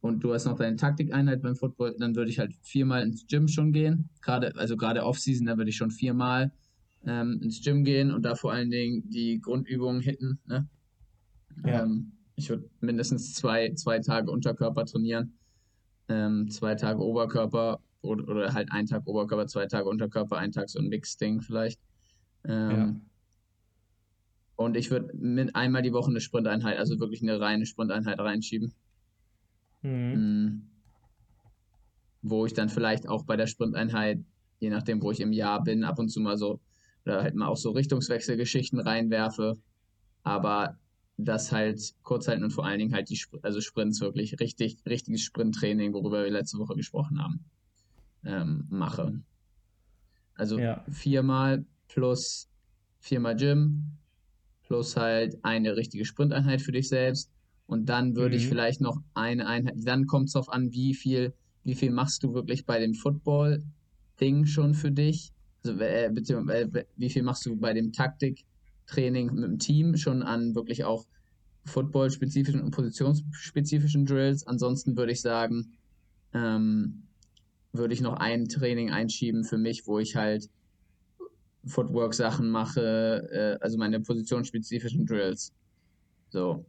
und 0.00 0.24
du 0.24 0.32
hast 0.32 0.46
noch 0.46 0.56
deine 0.56 0.76
Taktikeinheit 0.76 1.42
beim 1.42 1.56
Football, 1.56 1.94
dann 1.98 2.16
würde 2.16 2.30
ich 2.30 2.38
halt 2.38 2.54
viermal 2.62 3.02
ins 3.02 3.26
Gym 3.26 3.48
schon 3.48 3.72
gehen. 3.72 4.08
Gerade, 4.22 4.56
also 4.56 4.76
gerade 4.76 5.04
Off-Season, 5.04 5.46
da 5.46 5.58
würde 5.58 5.68
ich 5.68 5.76
schon 5.76 5.90
viermal 5.90 6.52
ähm, 7.04 7.40
ins 7.42 7.62
Gym 7.62 7.84
gehen 7.84 8.10
und 8.10 8.22
da 8.22 8.34
vor 8.34 8.52
allen 8.52 8.70
Dingen 8.70 9.10
die 9.10 9.40
Grundübungen 9.40 10.00
hitten. 10.00 10.38
Ne? 10.46 10.68
Ja. 11.66 11.82
Ähm, 11.82 12.12
ich 12.40 12.48
würde 12.48 12.68
mindestens 12.80 13.34
zwei, 13.34 13.72
zwei 13.74 13.98
Tage 13.98 14.30
Unterkörper 14.30 14.86
trainieren, 14.86 15.38
ähm, 16.08 16.50
zwei 16.50 16.74
Tage 16.74 17.00
Oberkörper 17.00 17.80
oder, 18.00 18.28
oder 18.28 18.54
halt 18.54 18.72
ein 18.72 18.86
Tag 18.86 19.06
Oberkörper, 19.06 19.46
zwei 19.46 19.66
Tage 19.66 19.88
Unterkörper, 19.88 20.38
ein 20.38 20.50
Tag 20.50 20.70
so 20.70 20.78
ein 20.78 20.88
Mix-Ding 20.88 21.42
vielleicht. 21.42 21.78
Ähm, 22.44 22.70
ja. 22.70 22.96
Und 24.56 24.76
ich 24.76 24.90
würde 24.90 25.12
einmal 25.54 25.82
die 25.82 25.92
Woche 25.92 26.10
eine 26.10 26.20
Sprinteinheit, 26.20 26.78
also 26.78 26.98
wirklich 26.98 27.22
eine 27.22 27.38
reine 27.40 27.66
Sprinteinheit 27.66 28.18
reinschieben. 28.18 28.72
Mhm. 29.82 29.90
Mm. 29.90 30.62
Wo 32.22 32.44
ich 32.44 32.52
dann 32.52 32.68
vielleicht 32.68 33.08
auch 33.08 33.24
bei 33.24 33.36
der 33.36 33.46
Sprinteinheit, 33.46 34.20
je 34.58 34.70
nachdem, 34.70 35.02
wo 35.02 35.10
ich 35.10 35.20
im 35.20 35.32
Jahr 35.32 35.62
bin, 35.62 35.84
ab 35.84 35.98
und 35.98 36.08
zu 36.08 36.20
mal 36.20 36.36
so, 36.36 36.60
oder 37.04 37.22
halt 37.22 37.34
mal 37.34 37.48
auch 37.48 37.56
so 37.56 37.70
Richtungswechselgeschichten 37.70 38.78
reinwerfe. 38.80 39.58
Aber 40.22 40.78
das 41.24 41.52
halt 41.52 41.94
kurz 42.02 42.28
halten 42.28 42.44
und 42.44 42.50
vor 42.50 42.66
allen 42.66 42.78
Dingen 42.78 42.94
halt 42.94 43.10
die 43.10 43.20
also 43.42 43.60
Sprints 43.60 44.00
wirklich 44.00 44.38
richtig, 44.40 44.78
richtiges 44.86 45.22
Sprinttraining, 45.22 45.92
worüber 45.92 46.24
wir 46.24 46.30
letzte 46.30 46.58
Woche 46.58 46.74
gesprochen 46.74 47.22
haben, 47.22 47.44
ähm, 48.24 48.66
mache. 48.68 49.20
Also 50.34 50.58
ja. 50.58 50.84
viermal 50.90 51.64
plus 51.88 52.48
viermal 53.00 53.36
Gym 53.36 53.96
plus 54.62 54.96
halt 54.96 55.36
eine 55.42 55.76
richtige 55.76 56.04
Sprinteinheit 56.04 56.62
für 56.62 56.72
dich 56.72 56.88
selbst 56.88 57.30
und 57.66 57.86
dann 57.86 58.16
würde 58.16 58.36
mhm. 58.36 58.42
ich 58.42 58.48
vielleicht 58.48 58.80
noch 58.80 59.00
eine 59.14 59.46
Einheit, 59.46 59.74
dann 59.78 60.06
kommt 60.06 60.26
es 60.26 60.32
darauf 60.32 60.48
an, 60.48 60.72
wie 60.72 60.94
viel, 60.94 61.32
wie 61.64 61.74
viel 61.74 61.90
machst 61.90 62.22
du 62.22 62.34
wirklich 62.34 62.66
bei 62.66 62.78
dem 62.78 62.94
Football-Ding 62.94 64.46
schon 64.46 64.74
für 64.74 64.90
dich? 64.90 65.32
Also, 65.64 65.78
äh, 65.78 66.10
beziehungsweise, 66.12 66.86
wie 66.96 67.10
viel 67.10 67.22
machst 67.22 67.46
du 67.46 67.56
bei 67.56 67.72
dem 67.72 67.92
Taktiktraining 68.90 69.34
mit 69.34 69.44
dem 69.44 69.58
Team 69.58 69.96
schon 69.96 70.22
an 70.22 70.54
wirklich 70.54 70.84
auch 70.84 71.06
Football-spezifischen 71.64 72.60
und 72.60 72.70
positionsspezifischen 72.72 74.06
Drills? 74.06 74.46
Ansonsten 74.46 74.96
würde 74.96 75.12
ich 75.12 75.20
sagen, 75.20 75.72
ähm, 76.34 77.02
würde 77.72 77.94
ich 77.94 78.00
noch 78.00 78.14
ein 78.14 78.48
Training 78.48 78.90
einschieben 78.90 79.44
für 79.44 79.58
mich, 79.58 79.86
wo 79.86 79.98
ich 79.98 80.16
halt 80.16 80.48
Footwork-Sachen 81.64 82.50
mache, 82.50 83.28
äh, 83.30 83.62
also 83.62 83.78
meine 83.78 84.00
positionsspezifischen 84.00 85.06
Drills. 85.06 85.52
So, 86.30 86.64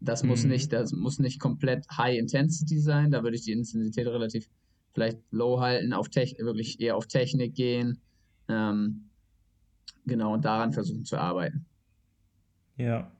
das 0.00 0.22
muss 0.22 0.44
mhm. 0.44 0.50
nicht, 0.50 0.72
das 0.72 0.92
muss 0.92 1.18
nicht 1.18 1.40
komplett 1.40 1.86
High 1.96 2.18
Intensity 2.18 2.78
sein. 2.78 3.10
Da 3.10 3.22
würde 3.22 3.36
ich 3.36 3.42
die 3.42 3.52
Intensität 3.52 4.06
relativ 4.06 4.48
vielleicht 4.92 5.18
low 5.30 5.60
halten, 5.60 5.92
auf 5.92 6.08
Tech 6.08 6.36
wirklich 6.38 6.80
eher 6.80 6.96
auf 6.96 7.06
Technik 7.06 7.54
gehen. 7.54 8.00
Ähm, 8.48 9.09
genau, 10.06 10.34
und 10.34 10.44
daran 10.44 10.72
versuchen 10.72 11.04
zu 11.04 11.16
arbeiten. 11.16 11.66
Ja. 12.76 13.10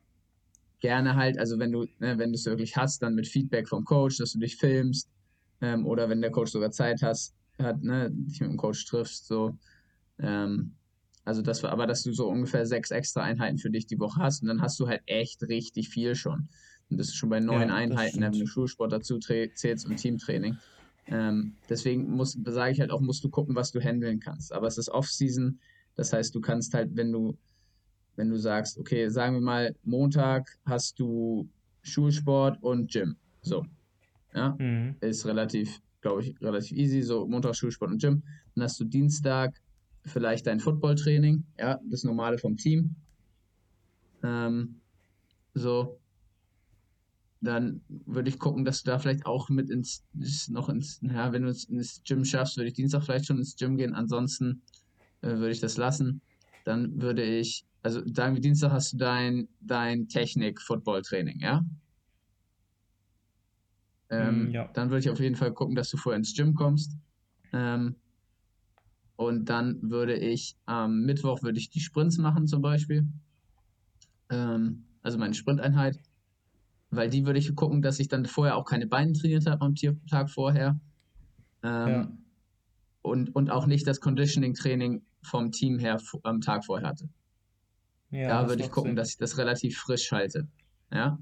Gerne 0.81 1.14
halt, 1.16 1.38
also 1.38 1.59
wenn 1.59 1.73
du, 1.73 1.87
ne, 1.99 2.19
wenn 2.19 2.31
du 2.31 2.37
es 2.37 2.47
wirklich 2.47 2.77
hast, 2.77 3.03
dann 3.03 3.14
mit 3.14 3.29
Feedback 3.29 3.69
vom 3.69 3.85
Coach, 3.85 4.19
dass 4.19 4.33
du 4.33 4.38
dich 4.38 4.57
filmst, 4.57 5.11
ähm, 5.61 5.87
oder 5.87 6.09
wenn 6.09 6.23
der 6.23 6.31
Coach 6.31 6.53
sogar 6.53 6.71
Zeit 6.71 7.03
hast, 7.03 7.35
hat, 7.59 7.83
ne, 7.83 8.11
dich 8.11 8.40
mit 8.40 8.51
dem 8.51 8.57
Coach 8.57 8.87
triffst, 8.87 9.27
so. 9.27 9.57
Ähm, 10.19 10.75
also 11.25 11.43
das 11.43 11.62
war 11.62 11.71
aber, 11.71 11.87
dass 11.87 12.03
du 12.03 12.12
so 12.12 12.29
ungefähr 12.29 12.64
sechs 12.66 12.90
extra 12.90 13.23
Einheiten 13.23 13.59
für 13.59 13.71
dich 13.71 13.87
die 13.87 14.01
Woche 14.01 14.21
hast 14.21 14.43
und 14.43 14.49
dann 14.49 14.62
hast 14.62 14.81
du 14.81 14.88
halt 14.88 15.03
echt 15.07 15.43
richtig 15.43 15.90
viel 15.90 16.14
schon. 16.14 16.49
Dann 16.88 16.97
bist 16.97 17.12
du 17.12 17.16
schon 17.16 17.29
bei 17.29 17.40
neun 17.40 17.69
ja, 17.69 17.75
Einheiten, 17.75 18.21
wenn 18.21 18.33
du 18.33 18.47
Schulsport 18.47 18.93
dazu 18.93 19.19
zählst 19.19 19.87
und 19.87 19.97
Teamtraining. 19.97 20.57
Ähm, 21.07 21.57
deswegen 21.69 22.19
sage 22.25 22.73
ich 22.73 22.81
halt 22.81 22.90
auch, 22.90 23.01
musst 23.01 23.23
du 23.23 23.29
gucken, 23.29 23.55
was 23.55 23.73
du 23.73 23.81
handeln 23.81 24.21
kannst. 24.21 24.53
Aber 24.53 24.66
es 24.66 24.79
ist 24.79 24.88
Off-Season, 24.88 25.61
das 26.01 26.15
heißt, 26.15 26.35
du 26.35 26.41
kannst 26.41 26.73
halt, 26.73 26.97
wenn 26.97 27.13
du, 27.13 27.37
wenn 28.17 28.31
du 28.31 28.39
sagst, 28.39 28.79
okay, 28.79 29.11
sagen 29.11 29.35
wir 29.35 29.43
mal, 29.43 29.77
Montag 29.85 30.49
hast 30.65 30.99
du 30.99 31.47
Schulsport 31.83 32.57
und 32.63 32.91
Gym. 32.91 33.17
So. 33.43 33.67
Ja, 34.35 34.57
mhm. 34.59 34.97
ist 35.03 35.27
relativ, 35.27 35.79
glaube 36.01 36.23
ich, 36.23 36.41
relativ 36.41 36.75
easy. 36.75 37.03
So, 37.03 37.27
Montag 37.27 37.55
Schulsport 37.55 37.91
und 37.91 38.01
Gym. 38.01 38.23
Dann 38.55 38.65
hast 38.65 38.81
du 38.81 38.87
Dienstag 38.87 39.61
vielleicht 40.07 40.47
dein 40.47 40.59
Footballtraining, 40.59 41.45
ja, 41.59 41.79
das 41.85 42.03
Normale 42.03 42.39
vom 42.39 42.57
Team. 42.57 42.97
Ähm, 44.23 44.81
so, 45.53 46.01
dann 47.42 47.83
würde 48.07 48.31
ich 48.31 48.38
gucken, 48.38 48.65
dass 48.65 48.83
du 48.83 48.90
da 48.90 48.98
vielleicht 48.98 49.27
auch 49.27 49.51
mit 49.51 49.69
ins, 49.69 50.03
noch 50.48 50.71
ins, 50.71 50.98
ja, 51.03 51.31
wenn 51.31 51.42
du 51.42 51.48
ins, 51.48 51.65
ins 51.65 52.01
Gym 52.05 52.25
schaffst, 52.25 52.57
würde 52.57 52.69
ich 52.69 52.75
Dienstag 52.75 53.03
vielleicht 53.03 53.27
schon 53.27 53.37
ins 53.37 53.55
Gym 53.55 53.77
gehen, 53.77 53.94
ansonsten 53.94 54.63
würde 55.21 55.50
ich 55.50 55.60
das 55.60 55.77
lassen. 55.77 56.21
Dann 56.64 57.00
würde 57.00 57.23
ich, 57.23 57.64
also 57.83 58.02
sagen 58.06 58.35
wir 58.35 58.40
Dienstag 58.40 58.73
hast 58.73 58.92
du 58.92 58.96
dein, 58.98 59.48
dein 59.60 60.08
Technik-Football-Training, 60.08 61.40
ja? 61.40 61.64
Ähm, 64.10 64.48
mm, 64.48 64.50
ja. 64.50 64.68
Dann 64.75 64.90
würde 64.90 65.00
ich 65.00 65.10
auf 65.10 65.21
jeden 65.21 65.37
Fall 65.37 65.52
gucken, 65.52 65.75
dass 65.75 65.90
du 65.90 65.96
vorher 65.96 66.18
ins 66.18 66.35
Gym 66.35 66.54
kommst. 66.54 66.96
Ähm, 67.52 67.96
und 69.16 69.48
dann 69.48 69.90
würde 69.90 70.16
ich 70.16 70.56
am 70.66 71.02
Mittwoch 71.02 71.42
würde 71.42 71.58
ich 71.58 71.71
die 71.71 71.81
Sprints 71.81 72.18
machen 72.18 72.46
zum 72.46 72.62
Beispiel. 72.62 73.06
Ähm, 74.31 74.85
also 75.02 75.18
meine 75.18 75.35
Sprinteinheit 75.35 76.00
weil 76.90 77.08
die 77.08 77.25
würde 77.25 77.38
ich 77.38 77.54
gucken, 77.54 77.83
dass 77.83 78.00
ich 78.00 78.08
dann 78.08 78.27
vorher 78.27 78.56
auch 78.56 78.64
keine 78.64 78.87
Beine 78.87 79.12
trainiert 79.12 79.46
habe 79.46 79.64
am 79.64 79.75
Tag 80.08 80.31
vorher. 80.31 80.79
Ähm, 81.62 81.88
ja. 81.88 82.12
und, 83.02 83.35
und 83.35 83.50
auch 83.50 83.66
nicht 83.66 83.87
das 83.87 84.00
Conditioning-Training 84.00 85.02
vom 85.23 85.52
Team 85.52 85.79
her 85.79 86.00
am 86.23 86.40
Tag 86.40 86.64
vorher 86.64 86.88
hatte. 86.88 87.08
Ja, 88.10 88.29
da 88.29 88.48
würde 88.48 88.62
ich 88.62 88.71
gucken, 88.71 88.90
Sinn. 88.90 88.96
dass 88.96 89.10
ich 89.10 89.18
das 89.18 89.38
relativ 89.38 89.79
frisch 89.79 90.10
halte. 90.10 90.48
Ja. 90.92 91.18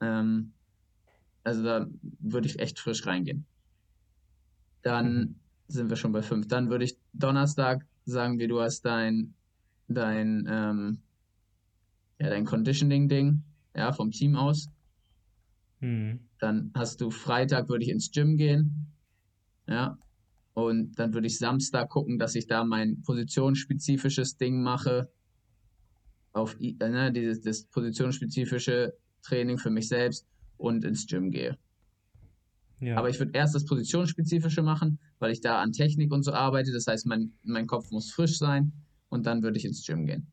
Ähm, 0.00 0.52
also 1.44 1.62
da 1.62 1.86
würde 2.18 2.48
ich 2.48 2.58
echt 2.58 2.78
frisch 2.78 3.06
reingehen. 3.06 3.46
Dann 4.82 5.14
mhm. 5.14 5.34
sind 5.68 5.90
wir 5.90 5.96
schon 5.96 6.12
bei 6.12 6.22
fünf. 6.22 6.48
Dann 6.48 6.70
würde 6.70 6.84
ich 6.84 6.98
Donnerstag 7.12 7.86
sagen 8.04 8.38
wir, 8.38 8.48
du 8.48 8.60
hast 8.60 8.82
dein, 8.82 9.34
dein, 9.88 10.46
ähm, 10.48 11.02
ja, 12.18 12.28
dein 12.28 12.44
Conditioning-Ding, 12.44 13.42
ja, 13.76 13.92
vom 13.92 14.10
Team 14.10 14.36
aus. 14.36 14.68
Mhm. 15.80 16.28
Dann 16.38 16.72
hast 16.74 17.00
du 17.00 17.10
Freitag, 17.10 17.68
würde 17.68 17.84
ich 17.84 17.90
ins 17.90 18.10
Gym 18.10 18.36
gehen. 18.36 18.92
Ja. 19.66 19.98
Und 20.54 20.98
dann 20.98 21.14
würde 21.14 21.26
ich 21.26 21.38
Samstag 21.38 21.88
gucken, 21.90 22.18
dass 22.18 22.34
ich 22.34 22.46
da 22.46 22.64
mein 22.64 23.02
positionsspezifisches 23.02 24.36
Ding 24.36 24.62
mache. 24.62 25.10
Auf 26.32 26.56
äh, 26.60 26.74
ne, 26.78 27.12
dieses 27.12 27.40
das 27.42 27.64
positionsspezifische 27.64 28.94
Training 29.22 29.58
für 29.58 29.70
mich 29.70 29.88
selbst 29.88 30.26
und 30.56 30.84
ins 30.84 31.06
Gym 31.06 31.30
gehe. 31.30 31.56
Ja. 32.80 32.96
Aber 32.96 33.10
ich 33.10 33.18
würde 33.18 33.32
erst 33.34 33.54
das 33.54 33.66
positionsspezifische 33.66 34.62
machen, 34.62 34.98
weil 35.18 35.32
ich 35.32 35.40
da 35.40 35.60
an 35.60 35.72
Technik 35.72 36.12
und 36.12 36.22
so 36.22 36.32
arbeite. 36.32 36.72
Das 36.72 36.86
heißt, 36.86 37.06
mein, 37.06 37.32
mein 37.42 37.66
Kopf 37.66 37.90
muss 37.90 38.10
frisch 38.10 38.38
sein 38.38 38.72
und 39.08 39.26
dann 39.26 39.42
würde 39.42 39.58
ich 39.58 39.64
ins 39.64 39.84
Gym 39.86 40.06
gehen. 40.06 40.26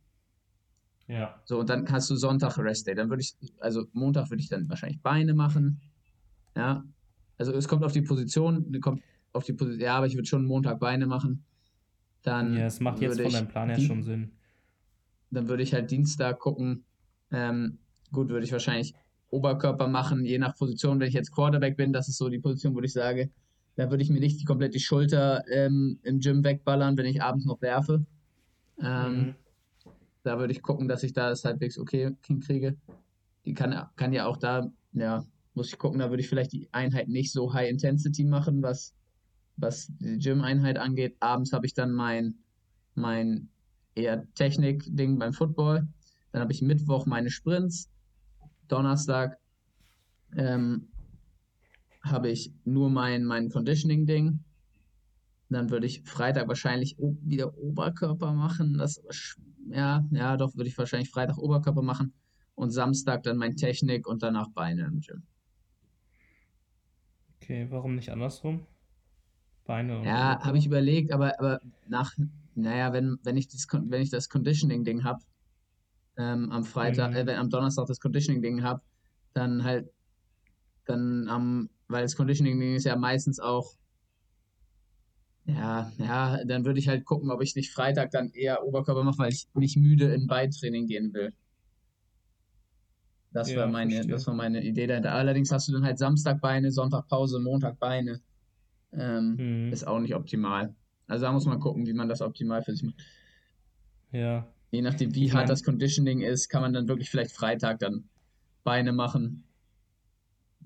Ja. 1.08 1.42
So, 1.46 1.60
und 1.60 1.70
dann 1.70 1.90
hast 1.90 2.10
du 2.10 2.16
Sonntag 2.16 2.58
Rest 2.58 2.88
Day. 2.88 2.96
Dann 2.96 3.10
würde 3.10 3.22
ich, 3.22 3.36
also 3.60 3.86
Montag 3.94 4.30
würde 4.30 4.42
ich 4.42 4.50
dann 4.50 4.68
wahrscheinlich 4.70 5.02
Beine 5.02 5.34
machen. 5.34 5.82
Ja. 6.56 6.84
Also 7.38 7.54
es 7.54 7.68
kommt 7.68 7.84
auf 7.84 7.92
die 7.92 8.02
Position, 8.02 8.80
kommt 8.82 9.04
auf 9.38 9.46
die 9.46 9.54
Position, 9.54 9.82
ja, 9.82 9.98
aber 9.98 10.08
ich 10.08 10.16
würde 10.16 10.28
schon 10.28 10.46
Montag 10.46 10.80
Beine 10.80 11.08
machen. 11.08 11.44
Dann 12.24 12.58
ja, 12.58 12.66
es 12.66 12.80
macht 12.80 13.00
jetzt 13.00 13.22
von 13.22 13.32
deinem 13.32 13.48
Plan 13.48 13.70
her 13.70 13.80
schon 13.80 14.04
Sinn. 14.04 14.32
Dann 15.32 15.48
würde 15.48 15.64
ich 15.64 15.74
halt 15.74 15.92
Dienstag 15.92 16.40
gucken. 16.40 16.84
Ähm, 17.32 17.78
gut, 18.12 18.30
würde 18.30 18.46
ich 18.46 18.52
wahrscheinlich 18.52 18.94
Oberkörper 19.30 19.88
machen, 19.88 20.26
je 20.26 20.38
nach 20.38 20.56
Position. 20.56 21.00
Wenn 21.00 21.08
ich 21.08 21.14
jetzt 21.14 21.32
Quarterback 21.32 21.78
bin, 21.78 21.94
das 21.94 22.08
ist 22.08 22.18
so 22.18 22.30
die 22.30 22.40
Position, 22.40 22.76
wo 22.76 22.82
ich 22.82 22.94
sage, 22.94 23.30
da 23.76 23.90
würde 23.90 24.04
ich 24.04 24.10
mir 24.10 24.20
nicht 24.20 24.46
komplett 24.46 24.74
die 24.74 24.80
Schulter 24.80 25.44
ähm, 25.52 26.00
im 26.04 26.20
Gym 26.20 26.44
wegballern, 26.44 26.98
wenn 26.98 27.06
ich 27.06 27.22
abends 27.22 27.46
noch 27.46 27.62
werfe. 27.62 28.06
Ähm, 28.82 29.14
mhm. 29.14 29.36
Da 30.24 30.40
würde 30.40 30.52
ich 30.52 30.62
gucken, 30.62 30.88
dass 30.88 31.04
ich 31.04 31.14
da 31.14 31.30
das 31.30 31.46
halbwegs 31.46 31.78
okay 31.78 32.16
hinkriege. 32.26 32.76
Die 33.46 33.54
kann, 33.54 33.88
kann 33.96 34.14
ja 34.14 34.26
auch 34.26 34.38
da, 34.38 34.72
ja, 34.94 35.24
muss 35.54 35.70
ich 35.70 35.78
gucken, 35.78 36.00
da 36.00 36.10
würde 36.10 36.22
ich 36.22 36.30
vielleicht 36.30 36.54
die 36.54 36.68
Einheit 36.72 37.08
nicht 37.08 37.32
so 37.32 37.54
High 37.54 37.70
Intensity 37.70 38.24
machen, 38.26 38.62
was, 38.62 38.94
was 39.58 39.92
die 40.00 40.18
Gym-Einheit 40.20 40.78
angeht. 40.78 41.18
Abends 41.20 41.52
habe 41.52 41.66
ich 41.66 41.74
dann 41.74 41.92
mein, 41.92 42.36
mein 42.96 43.50
eher 43.96 44.32
Technik-Ding 44.36 45.18
beim 45.18 45.34
Football. 45.34 45.88
Dann 46.32 46.42
habe 46.42 46.54
ich 46.54 46.62
Mittwoch 46.62 47.06
meine 47.06 47.30
Sprints. 47.30 47.90
Donnerstag 48.68 49.40
ähm, 50.36 50.88
habe 52.04 52.30
ich 52.30 52.54
nur 52.64 52.90
mein, 52.90 53.24
mein 53.26 53.50
Conditioning-Ding. 53.50 54.40
Dann 55.50 55.70
würde 55.70 55.88
ich 55.88 56.04
Freitag 56.04 56.48
wahrscheinlich 56.48 56.98
wieder 57.00 57.58
Oberkörper 57.58 58.34
machen. 58.34 58.78
Das, 58.78 59.02
ja, 59.70 60.06
ja, 60.12 60.38
doch, 60.38 60.56
würde 60.56 60.70
ich 60.70 60.78
wahrscheinlich 60.78 61.10
Freitag 61.10 61.38
Oberkörper 61.38 61.82
machen. 61.82 62.14
Und 62.56 62.72
Samstag 62.72 63.24
dann 63.24 63.38
mein 63.38 63.56
Technik 63.56 64.08
und 64.08 64.24
danach 64.24 64.50
Beine 64.50 64.86
im 64.86 65.00
Gym. 65.00 65.24
Okay, 67.42 67.68
warum 67.70 67.96
nicht 67.96 68.10
andersrum? 68.10 68.66
Beine 69.68 70.04
Ja, 70.04 70.40
habe 70.44 70.58
ich 70.58 70.66
überlegt, 70.66 71.12
aber, 71.12 71.40
aber 71.40 71.62
nach, 71.88 72.14
naja, 72.56 72.94
wenn, 72.94 73.20
wenn, 73.24 73.38
ich, 73.38 73.48
das, 73.48 73.68
wenn 73.72 74.02
ich 74.02 74.10
das 74.10 74.30
Conditioning-Ding 74.30 75.04
habe, 75.04 75.20
ähm, 76.18 76.52
am 76.52 76.64
Freitag, 76.64 77.12
mhm. 77.12 77.18
äh, 77.18 77.26
wenn 77.28 77.38
am 77.38 77.50
Donnerstag 77.50 77.86
das 77.86 78.00
Conditioning-Ding 78.00 78.64
habe, 78.64 78.82
dann 79.34 79.64
halt, 79.64 79.92
dann 80.86 81.28
am, 81.30 81.70
weil 81.88 82.02
das 82.02 82.16
Conditioning-Ding 82.16 82.76
ist 82.76 82.86
ja 82.86 82.96
meistens 82.96 83.40
auch, 83.40 83.76
ja, 85.46 85.92
ja, 85.98 86.44
dann 86.44 86.66
würde 86.66 86.80
ich 86.80 86.88
halt 86.90 87.06
gucken, 87.06 87.32
ob 87.32 87.42
ich 87.42 87.56
nicht 87.56 87.72
Freitag 87.72 88.12
dann 88.12 88.32
eher 88.32 88.66
Oberkörper 88.66 89.04
mache, 89.04 89.20
weil 89.20 89.32
ich 89.32 89.48
nicht 89.54 89.78
müde 89.78 90.14
in 90.14 90.28
Beintraining 90.28 90.88
gehen 90.88 91.14
will. 91.14 91.34
Das, 93.32 93.52
ja, 93.52 93.60
war 93.60 93.68
meine, 93.68 94.06
das 94.08 94.26
war 94.28 94.34
meine 94.34 94.64
Idee 94.64 94.88
dahinter. 94.88 95.14
Allerdings 95.14 95.52
hast 95.52 95.68
du 95.68 95.74
dann 95.74 95.86
halt 95.86 96.00
Samstag 96.00 96.42
Beine, 96.42 96.72
Sonntag 96.72 97.08
Pause, 97.08 97.40
Montag 97.40 97.80
Beine. 97.80 98.20
Ähm, 98.94 99.66
mhm. 99.66 99.74
Ist 99.74 99.86
auch 99.86 100.00
nicht 100.00 100.16
optimal. 100.16 100.74
Also 101.08 101.26
da 101.26 101.32
muss 101.32 101.46
man 101.46 101.60
gucken, 101.60 101.86
wie 101.86 101.94
man 101.94 102.10
das 102.10 102.22
optimal 102.22 102.62
für 102.64 102.74
sich 102.74 102.84
macht. 102.84 103.02
Ja. 104.12 104.48
Je 104.72 104.82
nachdem, 104.82 105.16
wie 105.16 105.26
ich 105.26 105.34
hart 105.34 105.44
mein, 105.44 105.50
das 105.50 105.64
Conditioning 105.64 106.22
ist, 106.22 106.50
kann 106.50 106.62
man 106.62 106.74
dann 106.74 106.88
wirklich 106.88 107.10
vielleicht 107.10 107.32
Freitag 107.32 107.80
dann 107.80 108.10
Beine 108.64 108.92
machen. 108.92 109.46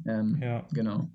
Ähm, 0.06 0.40
ja. 0.42 0.68
Genau. 0.72 1.10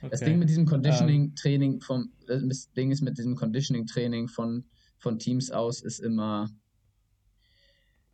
Okay. 0.00 0.10
Das 0.10 0.20
Ding 0.20 0.38
mit 0.38 0.48
diesem 0.48 0.66
Conditioning-Training 0.66 1.74
ähm. 1.74 1.80
vom, 1.80 2.12
das 2.26 2.72
Ding 2.72 2.90
ist 2.90 3.00
mit 3.00 3.18
diesem 3.18 3.36
Conditioning-Training 3.36 4.28
von, 4.28 4.64
von 4.98 5.18
Teams 5.18 5.50
aus 5.50 5.82
ist 5.82 5.98
immer, 5.98 6.50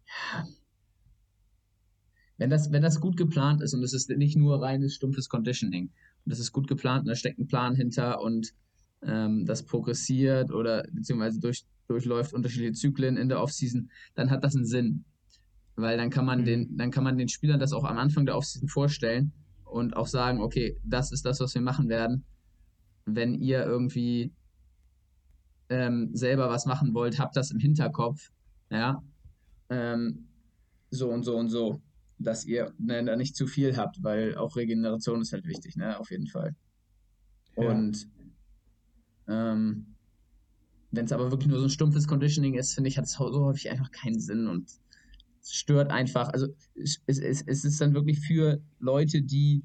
ja, 0.06 0.46
wenn 2.36 2.50
das, 2.50 2.72
wenn 2.72 2.82
das 2.82 3.00
gut 3.00 3.16
geplant 3.16 3.62
ist 3.62 3.74
und 3.74 3.82
es 3.82 3.92
ist 3.92 4.10
nicht 4.10 4.36
nur 4.36 4.60
reines 4.60 4.94
stumpfes 4.94 5.28
Conditioning 5.28 5.90
das 6.24 6.38
ist 6.38 6.52
gut 6.52 6.68
geplant 6.68 7.02
und 7.02 7.08
da 7.08 7.14
steckt 7.14 7.38
ein 7.38 7.46
Plan 7.46 7.74
hinter 7.74 8.20
und 8.20 8.52
ähm, 9.02 9.44
das 9.44 9.64
progressiert 9.64 10.50
oder 10.50 10.84
beziehungsweise 10.90 11.40
durch, 11.40 11.64
durchläuft 11.88 12.32
unterschiedliche 12.32 12.72
Zyklen 12.72 13.16
in 13.16 13.28
der 13.28 13.40
Offseason, 13.40 13.90
dann 14.14 14.30
hat 14.30 14.44
das 14.44 14.56
einen 14.56 14.64
Sinn. 14.64 15.04
Weil 15.76 15.96
dann 15.96 16.10
kann 16.10 16.24
man 16.24 16.40
mhm. 16.40 16.44
den, 16.44 16.76
dann 16.76 16.90
kann 16.90 17.04
man 17.04 17.18
den 17.18 17.28
Spielern 17.28 17.60
das 17.60 17.72
auch 17.72 17.84
am 17.84 17.98
Anfang 17.98 18.26
der 18.26 18.36
Offseason 18.36 18.68
vorstellen 18.68 19.32
und 19.64 19.96
auch 19.96 20.06
sagen, 20.06 20.40
okay, 20.40 20.78
das 20.84 21.12
ist 21.12 21.24
das, 21.26 21.40
was 21.40 21.54
wir 21.54 21.62
machen 21.62 21.88
werden. 21.88 22.24
Wenn 23.06 23.34
ihr 23.34 23.64
irgendwie 23.64 24.32
ähm, 25.68 26.10
selber 26.14 26.48
was 26.48 26.66
machen 26.66 26.94
wollt, 26.94 27.18
habt 27.18 27.36
das 27.36 27.50
im 27.50 27.58
Hinterkopf, 27.58 28.30
ja, 28.70 29.02
ähm, 29.68 30.28
so 30.90 31.10
und 31.10 31.24
so 31.24 31.36
und 31.36 31.48
so, 31.48 31.82
dass 32.18 32.44
ihr 32.44 32.72
ne, 32.78 33.04
da 33.04 33.16
nicht 33.16 33.36
zu 33.36 33.46
viel 33.46 33.76
habt, 33.76 34.02
weil 34.02 34.36
auch 34.36 34.56
Regeneration 34.56 35.20
ist 35.20 35.32
halt 35.32 35.46
wichtig, 35.46 35.76
ne, 35.76 35.98
auf 35.98 36.10
jeden 36.10 36.26
Fall. 36.26 36.54
Ja. 37.56 37.70
Und 37.70 38.08
ähm, 39.28 39.94
wenn 40.90 41.06
es 41.06 41.12
aber 41.12 41.30
wirklich 41.30 41.48
nur 41.48 41.58
so 41.58 41.66
ein 41.66 41.70
stumpfes 41.70 42.06
Conditioning 42.06 42.54
ist, 42.54 42.74
finde 42.74 42.88
ich, 42.88 42.98
hat 42.98 43.06
es 43.06 43.12
so 43.12 43.44
häufig 43.44 43.70
einfach 43.70 43.90
keinen 43.90 44.20
Sinn 44.20 44.46
und 44.46 44.70
stört 45.42 45.90
einfach. 45.90 46.28
Also 46.28 46.48
es, 46.74 47.00
es, 47.06 47.18
es 47.18 47.64
ist 47.64 47.80
dann 47.80 47.94
wirklich 47.94 48.20
für 48.20 48.62
Leute, 48.78 49.22
die 49.22 49.64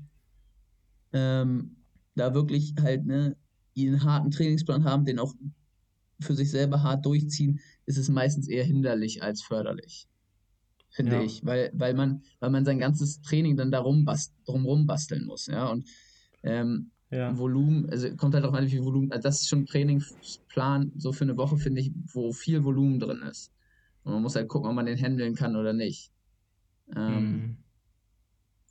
ähm, 1.14 1.78
da 2.16 2.34
wirklich 2.34 2.74
halt 2.80 3.06
ne, 3.06 3.38
ihren 3.74 4.04
harten 4.04 4.32
Trainingsplan 4.32 4.84
haben, 4.84 5.06
den 5.06 5.20
auch 5.20 5.34
für 6.20 6.36
sich 6.36 6.52
selber 6.52 6.84
hart 6.84 7.06
durchziehen, 7.06 7.60
ist 7.86 7.97
es 7.97 8.10
meistens 8.10 8.47
eher 8.47 8.66
hinderlich 8.66 9.24
als 9.24 9.41
förderlich. 9.41 10.08
Finde 10.92 11.18
ja. 11.18 11.22
ich. 11.22 11.46
Weil, 11.46 11.72
weil, 11.74 11.94
man, 11.94 12.24
weil 12.40 12.50
man 12.50 12.66
sein 12.66 12.80
ganzes 12.80 13.22
Training 13.22 13.58
dann 13.58 13.72
darum 13.72 14.06
bast, 14.06 14.34
drumrum 14.46 14.88
basteln 14.88 15.26
muss. 15.26 15.48
Ja. 15.48 15.68
Und 15.68 15.88
ähm, 16.44 16.92
ja. 17.12 17.36
Volumen, 17.38 17.90
also 17.90 18.16
kommt 18.16 18.36
halt 18.36 18.46
auch 18.46 18.54
an, 18.54 18.66
wie 18.66 18.72
viel 18.72 18.84
Volumen, 18.84 19.12
also 19.12 19.24
das 19.24 19.42
ist 19.42 19.50
schon 19.50 19.60
ein 19.60 19.66
Trainingsplan, 19.66 20.92
so 20.96 21.12
für 21.12 21.24
eine 21.24 21.38
Woche, 21.38 21.58
finde 21.58 21.82
ich, 21.82 21.92
wo 22.14 22.32
viel 22.32 22.64
Volumen 22.64 23.00
drin 23.00 23.22
ist. 23.24 23.52
Und 24.04 24.14
man 24.14 24.22
muss 24.22 24.36
halt 24.36 24.48
gucken, 24.48 24.70
ob 24.70 24.76
man 24.76 24.86
den 24.86 24.98
handeln 24.98 25.36
kann 25.36 25.56
oder 25.56 25.74
nicht. 25.74 26.12
Ähm, 26.96 27.32
mhm. 27.32 27.58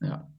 Ja. 0.00 0.30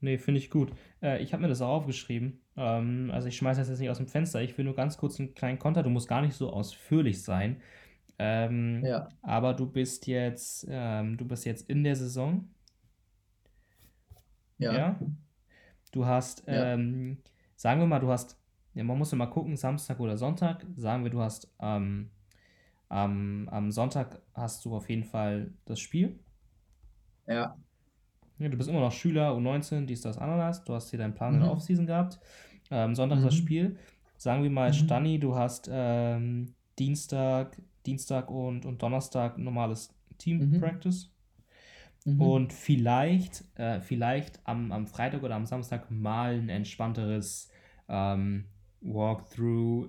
Nee, 0.00 0.18
finde 0.18 0.38
ich 0.38 0.50
gut. 0.50 0.70
Äh, 1.02 1.22
ich 1.22 1.32
habe 1.32 1.42
mir 1.42 1.48
das 1.48 1.62
auch 1.62 1.80
aufgeschrieben. 1.80 2.42
Ähm, 2.56 3.10
also 3.10 3.28
ich 3.28 3.36
schmeiße 3.36 3.60
das 3.60 3.70
jetzt 3.70 3.78
nicht 3.80 3.88
aus 3.88 3.96
dem 3.96 4.06
Fenster. 4.06 4.42
Ich 4.42 4.56
will 4.58 4.66
nur 4.66 4.74
ganz 4.74 4.98
kurz 4.98 5.18
einen 5.18 5.34
kleinen 5.34 5.58
Konter. 5.58 5.82
Du 5.82 5.88
musst 5.88 6.08
gar 6.08 6.20
nicht 6.20 6.34
so 6.34 6.50
ausführlich 6.50 7.22
sein. 7.22 7.62
Ähm, 8.18 8.84
ja. 8.84 9.08
Aber 9.22 9.54
du 9.54 9.66
bist 9.66 10.06
jetzt, 10.06 10.66
ähm, 10.68 11.16
du 11.16 11.24
bist 11.24 11.44
jetzt 11.44 11.68
in 11.68 11.82
der 11.82 11.96
Saison. 11.96 12.48
Ja. 14.58 14.72
ja? 14.72 15.00
Du 15.90 16.06
hast, 16.06 16.46
ja. 16.46 16.74
ähm, 16.74 17.18
sagen 17.56 17.80
wir 17.80 17.86
mal, 17.86 18.00
du 18.00 18.10
hast, 18.10 18.38
ja, 18.74 18.84
man 18.84 18.98
muss 18.98 19.10
ja 19.10 19.18
mal 19.18 19.26
gucken, 19.26 19.56
Samstag 19.56 20.00
oder 20.00 20.16
Sonntag. 20.16 20.64
Sagen 20.76 21.04
wir, 21.04 21.10
du 21.10 21.20
hast 21.20 21.52
ähm, 21.60 22.10
am, 22.88 23.48
am 23.48 23.70
Sonntag 23.70 24.20
hast 24.34 24.64
du 24.64 24.74
auf 24.74 24.88
jeden 24.88 25.04
Fall 25.04 25.52
das 25.64 25.80
Spiel. 25.80 26.18
Ja. 27.26 27.56
ja. 28.38 28.48
Du 28.48 28.56
bist 28.56 28.68
immer 28.68 28.80
noch 28.80 28.92
Schüler, 28.92 29.32
U19, 29.32 29.86
dies, 29.86 30.02
das, 30.02 30.18
Ananas. 30.18 30.64
Du 30.64 30.74
hast 30.74 30.90
hier 30.90 30.98
deinen 30.98 31.14
Plan 31.14 31.30
mhm. 31.30 31.36
in 31.36 31.40
der 31.40 31.50
mhm. 31.50 31.56
Offseason 31.56 31.86
gehabt. 31.86 32.20
Ähm, 32.70 32.94
Sonntag 32.94 33.18
mhm. 33.18 33.24
das 33.24 33.34
Spiel. 33.34 33.76
Sagen 34.16 34.42
wir 34.42 34.50
mal, 34.50 34.70
mhm. 34.70 34.74
Stani, 34.74 35.18
du 35.18 35.34
hast 35.34 35.68
Dienstag, 36.78 37.56
Dienstag 37.86 38.30
und, 38.30 38.64
und 38.64 38.82
Donnerstag 38.82 39.38
normales 39.38 39.94
Team-Practice. 40.18 41.06
Mhm. 41.06 41.14
Mhm. 42.04 42.20
Und 42.20 42.52
vielleicht, 42.52 43.44
äh, 43.58 43.80
vielleicht 43.80 44.40
am, 44.44 44.72
am 44.72 44.86
Freitag 44.86 45.22
oder 45.22 45.36
am 45.36 45.46
Samstag 45.46 45.90
mal 45.90 46.34
ein 46.34 46.48
entspannteres 46.48 47.50
ähm, 47.88 48.44
Walkthrough. 48.82 49.88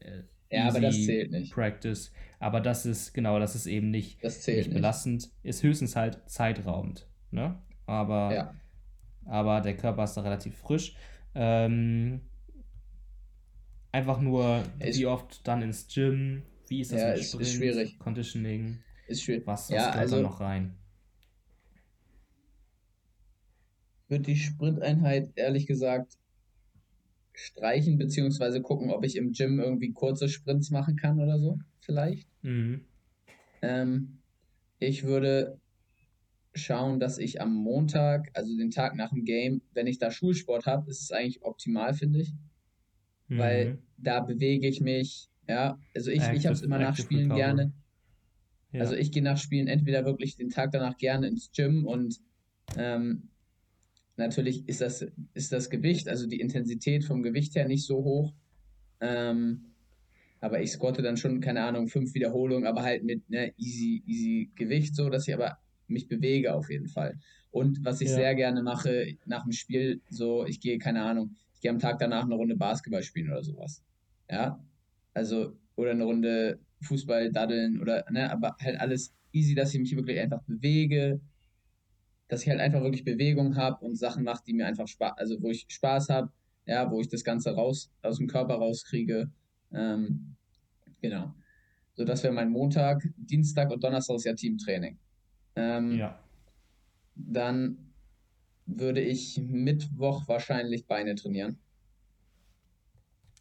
Äh, 0.00 0.22
ja, 0.50 0.68
aber 0.68 0.80
das 0.80 0.94
zählt 0.94 1.32
nicht. 1.32 1.52
Practice. 1.52 2.12
Aber 2.38 2.60
das 2.60 2.86
ist, 2.86 3.12
genau, 3.12 3.38
das 3.40 3.56
ist 3.56 3.66
eben 3.66 3.90
nicht, 3.90 4.22
nicht 4.22 4.72
belastend. 4.72 5.30
Ist 5.42 5.62
höchstens 5.62 5.96
halt 5.96 6.20
zeitraubend. 6.26 7.08
Ne? 7.32 7.58
Aber, 7.86 8.32
ja. 8.32 8.54
aber 9.24 9.60
der 9.60 9.76
Körper 9.76 10.04
ist 10.04 10.14
da 10.14 10.20
relativ 10.20 10.56
frisch. 10.56 10.94
Ähm, 11.34 12.20
einfach 13.90 14.20
nur, 14.20 14.62
ist, 14.78 15.00
wie 15.00 15.06
oft 15.06 15.46
dann 15.48 15.62
ins 15.62 15.88
Gym, 15.92 16.42
wie 16.68 16.80
ist 16.80 16.92
das 16.92 17.00
ja, 17.00 17.10
mit 17.10 17.18
ist, 17.18 17.28
Sprint, 17.28 17.42
ist 17.42 17.52
schwierig. 17.54 17.98
Conditioning, 17.98 18.78
ist 19.08 19.22
schwierig. 19.22 19.46
was, 19.46 19.70
was 19.70 19.76
ja, 19.76 19.86
gehört 19.86 19.96
also, 19.96 20.16
da 20.16 20.22
noch 20.22 20.40
rein? 20.40 20.76
Wird 24.08 24.26
die 24.26 24.36
Sprinteinheit 24.36 25.32
ehrlich 25.34 25.66
gesagt 25.66 26.18
streichen, 27.32 27.98
beziehungsweise 27.98 28.62
gucken, 28.62 28.90
ob 28.90 29.04
ich 29.04 29.16
im 29.16 29.32
Gym 29.32 29.58
irgendwie 29.58 29.92
kurze 29.92 30.28
Sprints 30.28 30.70
machen 30.70 30.96
kann 30.96 31.20
oder 31.20 31.38
so, 31.38 31.58
vielleicht. 31.80 32.28
Mhm. 32.42 32.84
Ähm, 33.62 34.18
ich 34.78 35.04
würde 35.04 35.58
schauen, 36.54 37.00
dass 37.00 37.18
ich 37.18 37.40
am 37.40 37.52
Montag, 37.54 38.30
also 38.34 38.56
den 38.56 38.70
Tag 38.70 38.94
nach 38.94 39.10
dem 39.10 39.24
Game, 39.24 39.62
wenn 39.72 39.86
ich 39.86 39.98
da 39.98 40.10
Schulsport 40.10 40.66
habe, 40.66 40.90
ist 40.90 41.02
es 41.02 41.10
eigentlich 41.10 41.42
optimal, 41.42 41.94
finde 41.94 42.20
ich. 42.20 42.32
Mhm. 43.28 43.38
Weil 43.38 43.78
da 43.96 44.20
bewege 44.20 44.68
ich 44.68 44.80
mich, 44.80 45.28
ja, 45.48 45.78
also 45.94 46.10
ich, 46.10 46.22
ich 46.32 46.46
habe 46.46 46.54
es 46.54 46.62
immer 46.62 46.78
nach 46.78 46.96
Spielen 46.96 47.34
gerne. 47.34 47.72
Ja. 48.72 48.80
Also 48.80 48.94
ich 48.94 49.12
gehe 49.12 49.22
nach 49.22 49.38
Spielen 49.38 49.68
entweder 49.68 50.04
wirklich 50.04 50.36
den 50.36 50.50
Tag 50.50 50.72
danach 50.72 50.96
gerne 50.96 51.28
ins 51.28 51.52
Gym 51.52 51.86
und 51.86 52.18
ähm, 52.76 53.28
natürlich 54.16 54.68
ist 54.68 54.80
das, 54.80 55.06
ist 55.34 55.52
das 55.52 55.70
Gewicht, 55.70 56.08
also 56.08 56.26
die 56.26 56.40
Intensität 56.40 57.04
vom 57.04 57.22
Gewicht 57.22 57.54
her 57.54 57.68
nicht 57.68 57.84
so 57.84 58.02
hoch. 58.02 58.34
Ähm, 59.00 59.74
aber 60.40 60.60
ich 60.60 60.72
squatte 60.72 61.02
dann 61.02 61.16
schon, 61.16 61.40
keine 61.40 61.64
Ahnung, 61.64 61.88
fünf 61.88 62.14
Wiederholungen, 62.14 62.66
aber 62.66 62.82
halt 62.82 63.04
mit 63.04 63.28
ne, 63.30 63.54
easy, 63.56 64.02
easy 64.06 64.50
Gewicht, 64.54 64.94
so 64.94 65.08
dass 65.08 65.26
ich 65.26 65.34
aber 65.34 65.58
mich 65.86 66.08
bewege 66.08 66.54
auf 66.54 66.70
jeden 66.70 66.88
Fall. 66.88 67.18
Und 67.50 67.84
was 67.84 68.00
ich 68.00 68.08
ja. 68.08 68.16
sehr 68.16 68.34
gerne 68.34 68.62
mache 68.62 69.16
nach 69.26 69.44
dem 69.44 69.52
Spiel, 69.52 70.02
so, 70.10 70.44
ich 70.44 70.60
gehe, 70.60 70.78
keine 70.78 71.02
Ahnung, 71.02 71.36
ich 71.54 71.60
gehe 71.60 71.70
am 71.70 71.78
Tag 71.78 71.98
danach 71.98 72.24
eine 72.24 72.34
Runde 72.34 72.56
Basketball 72.56 73.02
spielen 73.02 73.30
oder 73.30 73.42
sowas. 73.42 73.82
Ja. 74.30 74.62
Also, 75.14 75.56
oder 75.76 75.92
eine 75.92 76.04
Runde 76.04 76.60
Fußball 76.82 77.32
daddeln 77.32 77.80
oder, 77.80 78.04
ne, 78.10 78.30
aber 78.30 78.56
halt 78.60 78.78
alles 78.78 79.14
easy, 79.32 79.54
dass 79.54 79.74
ich 79.74 79.80
mich 79.80 79.96
wirklich 79.96 80.20
einfach 80.20 80.42
bewege, 80.42 81.20
dass 82.28 82.42
ich 82.42 82.48
halt 82.48 82.60
einfach 82.60 82.82
wirklich 82.82 83.04
Bewegung 83.04 83.56
habe 83.56 83.84
und 83.84 83.96
Sachen 83.96 84.24
mache, 84.24 84.42
die 84.46 84.54
mir 84.54 84.66
einfach 84.66 84.88
Spaß, 84.88 85.14
also 85.16 85.40
wo 85.42 85.50
ich 85.50 85.66
Spaß 85.68 86.08
habe, 86.08 86.30
ja, 86.66 86.90
wo 86.90 87.00
ich 87.00 87.08
das 87.08 87.24
Ganze 87.24 87.54
raus, 87.54 87.90
aus 88.02 88.18
dem 88.18 88.26
Körper 88.26 88.54
rauskriege. 88.54 89.30
Ähm, 89.72 90.36
genau. 91.00 91.34
So, 91.94 92.04
das 92.04 92.22
wäre 92.22 92.32
mein 92.32 92.50
Montag, 92.50 93.08
Dienstag 93.16 93.70
und 93.70 93.84
Donnerstag 93.84 94.16
ist 94.16 94.24
ja 94.24 94.34
Teamtraining. 94.34 94.98
Ähm, 95.56 95.92
ja. 95.92 96.18
Dann 97.14 97.92
würde 98.66 99.00
ich 99.00 99.38
Mittwoch 99.38 100.26
wahrscheinlich 100.26 100.86
Beine 100.86 101.14
trainieren. 101.14 101.58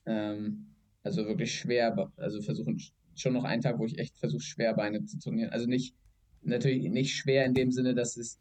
Ähm, 0.05 0.72
also 1.03 1.25
wirklich 1.27 1.53
schwer, 1.53 2.11
also 2.17 2.41
versuchen 2.41 2.81
schon 3.15 3.33
noch 3.33 3.43
einen 3.43 3.61
Tag, 3.61 3.77
wo 3.77 3.85
ich 3.85 3.99
echt 3.99 4.17
versuche, 4.17 4.41
schwer 4.41 4.73
Beine 4.73 5.03
zu 5.05 5.19
trainieren. 5.19 5.51
Also 5.51 5.67
nicht, 5.67 5.95
natürlich 6.41 6.89
nicht 6.89 7.15
schwer 7.15 7.45
in 7.45 7.53
dem 7.53 7.71
Sinne, 7.71 7.93
dass 7.93 8.17
es, 8.17 8.39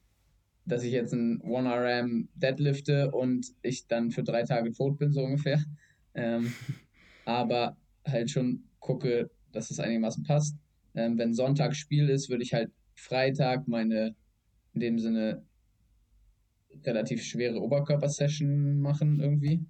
dass 0.64 0.84
ich 0.84 0.92
jetzt 0.92 1.12
ein 1.12 1.42
1RM 1.42 2.28
deadlifte 2.34 3.10
und 3.10 3.46
ich 3.62 3.86
dann 3.86 4.10
für 4.10 4.22
drei 4.22 4.44
Tage 4.44 4.72
tot 4.72 4.98
bin, 4.98 5.12
so 5.12 5.22
ungefähr. 5.22 5.62
Ähm, 6.14 6.52
aber 7.24 7.76
halt 8.06 8.30
schon 8.30 8.64
gucke, 8.80 9.30
dass 9.52 9.70
es 9.70 9.80
einigermaßen 9.80 10.24
passt. 10.24 10.56
Ähm, 10.94 11.18
wenn 11.18 11.34
Sonntag 11.34 11.74
Spiel 11.74 12.08
ist, 12.08 12.30
würde 12.30 12.42
ich 12.42 12.54
halt 12.54 12.70
Freitag 12.94 13.68
meine 13.68 14.14
in 14.74 14.80
dem 14.80 14.98
Sinne 14.98 15.44
relativ 16.84 17.22
schwere 17.22 17.60
Oberkörpersession 17.60 18.80
machen 18.80 19.20
irgendwie. 19.20 19.64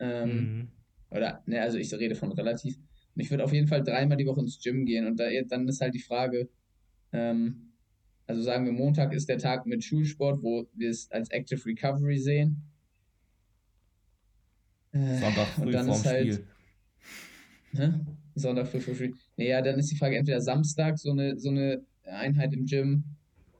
Ähm, 0.00 0.28
mhm. 0.28 0.68
Oder, 1.10 1.42
ne, 1.46 1.60
also 1.60 1.78
ich 1.78 1.92
rede 1.92 2.14
von 2.14 2.32
relativ. 2.32 2.76
Und 3.14 3.22
ich 3.22 3.30
würde 3.30 3.44
auf 3.44 3.52
jeden 3.52 3.66
Fall 3.66 3.82
dreimal 3.82 4.16
die 4.16 4.26
Woche 4.26 4.40
ins 4.40 4.60
Gym 4.62 4.84
gehen. 4.86 5.06
Und 5.06 5.18
da, 5.18 5.28
dann 5.48 5.68
ist 5.68 5.80
halt 5.80 5.94
die 5.94 6.00
Frage, 6.00 6.48
ähm, 7.12 7.72
also 8.26 8.42
sagen 8.42 8.64
wir, 8.64 8.72
Montag 8.72 9.12
ist 9.12 9.28
der 9.28 9.38
Tag 9.38 9.66
mit 9.66 9.82
Schulsport, 9.82 10.42
wo 10.42 10.68
wir 10.74 10.90
es 10.90 11.10
als 11.10 11.30
Active 11.30 11.64
Recovery 11.66 12.18
sehen. 12.18 12.62
Äh, 14.92 15.18
Sonntag 15.18 15.46
früh 15.48 15.62
und 15.66 15.72
dann 15.72 15.86
vorm 15.86 15.96
ist 15.96 16.06
halt, 16.06 16.34
Spiel. 16.34 16.46
Hä? 17.74 17.92
Sonntag 18.34 18.68
früh, 18.68 18.80
früh, 18.80 18.94
früh. 18.94 19.12
Naja, 19.36 19.62
dann 19.62 19.78
ist 19.78 19.90
die 19.90 19.96
Frage 19.96 20.16
entweder 20.16 20.40
Samstag 20.40 20.98
so 20.98 21.10
eine, 21.10 21.38
so 21.38 21.50
eine 21.50 21.84
Einheit 22.04 22.52
im 22.52 22.66
Gym 22.66 23.04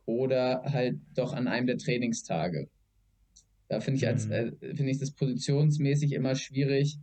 oder 0.06 0.62
halt 0.64 0.98
doch 1.14 1.32
an 1.32 1.48
einem 1.48 1.66
der 1.66 1.78
Trainingstage. 1.78 2.68
Da 3.68 3.80
finde 3.80 3.98
ich, 3.98 4.06
als, 4.06 4.26
mhm. 4.26 4.32
äh, 4.32 4.52
finde 4.74 4.90
ich 4.90 4.98
das 4.98 5.12
positionsmäßig 5.12 6.12
immer 6.12 6.34
schwierig. 6.34 6.98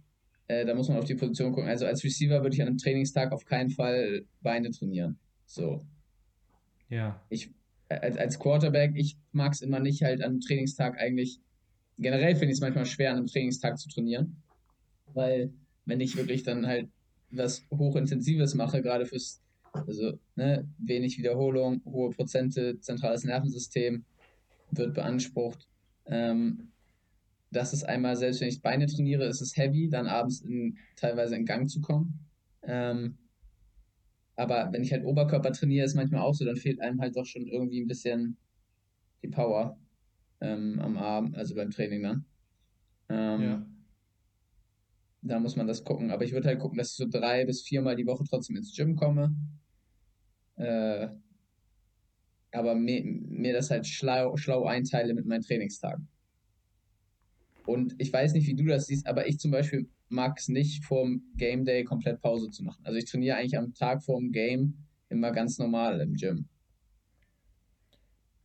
Äh, 0.47 0.65
da 0.65 0.73
muss 0.73 0.89
man 0.89 0.97
auf 0.97 1.05
die 1.05 1.15
Position 1.15 1.51
gucken. 1.51 1.69
Also 1.69 1.85
als 1.85 2.03
Receiver 2.03 2.41
würde 2.41 2.55
ich 2.55 2.61
an 2.61 2.67
einem 2.67 2.77
Trainingstag 2.77 3.31
auf 3.31 3.45
keinen 3.45 3.69
Fall 3.69 4.25
Beine 4.41 4.71
trainieren. 4.71 5.19
So. 5.45 5.85
Ja. 6.89 7.21
Ich, 7.29 7.51
als, 7.89 8.17
als 8.17 8.39
Quarterback, 8.39 8.93
ich 8.95 9.17
mag 9.31 9.53
es 9.53 9.61
immer 9.61 9.79
nicht, 9.79 10.03
halt 10.03 10.21
an 10.21 10.31
einem 10.31 10.41
Trainingstag 10.41 10.97
eigentlich. 10.99 11.39
Generell 11.97 12.35
finde 12.35 12.47
ich 12.47 12.57
es 12.57 12.61
manchmal 12.61 12.85
schwer, 12.85 13.11
an 13.11 13.17
einem 13.17 13.27
Trainingstag 13.27 13.77
zu 13.77 13.89
trainieren. 13.89 14.41
Weil, 15.13 15.51
wenn 15.85 15.99
ich 15.99 16.15
wirklich 16.15 16.43
dann 16.43 16.67
halt 16.67 16.89
was 17.31 17.65
Hochintensives 17.71 18.55
mache, 18.55 18.81
gerade 18.81 19.05
fürs 19.05 19.41
also 19.85 20.17
ne, 20.35 20.67
wenig 20.77 21.17
Wiederholung, 21.17 21.81
hohe 21.85 22.11
Prozente, 22.11 22.79
zentrales 22.79 23.23
Nervensystem 23.23 24.05
wird 24.71 24.93
beansprucht. 24.93 25.67
Ähm, 26.05 26.71
das 27.57 27.73
ist 27.73 27.83
einmal, 27.83 28.15
selbst 28.15 28.39
wenn 28.39 28.49
ich 28.49 28.61
Beine 28.61 28.85
trainiere, 28.85 29.25
ist 29.25 29.41
es 29.41 29.57
heavy, 29.57 29.89
dann 29.89 30.07
abends 30.07 30.41
in, 30.41 30.77
teilweise 30.95 31.35
in 31.35 31.45
Gang 31.45 31.67
zu 31.67 31.81
kommen. 31.81 32.19
Ähm, 32.61 33.17
aber 34.35 34.69
wenn 34.71 34.83
ich 34.83 34.91
halt 34.91 35.03
Oberkörper 35.03 35.51
trainiere, 35.51 35.85
ist 35.85 35.95
manchmal 35.95 36.21
auch 36.21 36.35
so, 36.35 36.45
dann 36.45 36.55
fehlt 36.55 36.79
einem 36.79 37.01
halt 37.01 37.15
doch 37.15 37.25
schon 37.25 37.47
irgendwie 37.47 37.81
ein 37.81 37.87
bisschen 37.87 38.37
die 39.23 39.29
Power 39.29 39.79
ähm, 40.39 40.79
am 40.79 40.97
Arm, 40.97 41.33
also 41.35 41.55
beim 41.55 41.71
Training 41.71 42.03
dann. 42.03 42.25
Ähm, 43.09 43.41
ja. 43.41 43.65
Da 45.23 45.39
muss 45.39 45.55
man 45.55 45.65
das 45.65 45.83
gucken. 45.83 46.11
Aber 46.11 46.23
ich 46.23 46.33
würde 46.33 46.47
halt 46.47 46.59
gucken, 46.59 46.77
dass 46.77 46.91
ich 46.91 46.97
so 46.97 47.07
drei 47.09 47.43
bis 47.45 47.63
viermal 47.63 47.95
die 47.95 48.05
Woche 48.05 48.23
trotzdem 48.29 48.55
ins 48.55 48.75
Gym 48.75 48.95
komme. 48.95 49.35
Äh, 50.57 51.07
aber 52.51 52.75
mir, 52.75 53.03
mir 53.03 53.53
das 53.53 53.71
halt 53.71 53.87
schlau, 53.87 54.37
schlau 54.37 54.65
einteile 54.65 55.15
mit 55.15 55.25
meinen 55.25 55.41
Trainingstagen. 55.41 56.07
Und 57.67 57.95
ich 57.97 58.13
weiß 58.13 58.31
nicht, 58.31 58.47
wie 58.47 58.55
du 58.55 58.63
das 58.63 58.87
siehst, 58.87 59.07
aber 59.07 59.27
ich 59.27 59.39
zum 59.39 59.51
Beispiel 59.51 59.89
mag 60.07 60.37
es 60.39 60.47
nicht, 60.47 60.85
vorm 60.85 61.21
Game 61.35 61.65
Day 61.65 61.83
komplett 61.83 62.21
Pause 62.21 62.49
zu 62.49 62.63
machen. 62.63 62.79
Also 62.85 62.97
ich 62.97 63.03
trainiere 63.05 63.35
eigentlich 63.35 63.57
am 63.57 63.73
Tag 63.73 64.01
vorm 64.01 64.31
Game 64.31 64.73
immer 65.09 65.31
ganz 65.33 65.57
normal 65.57 65.99
im 65.99 66.13
Gym. 66.13 66.45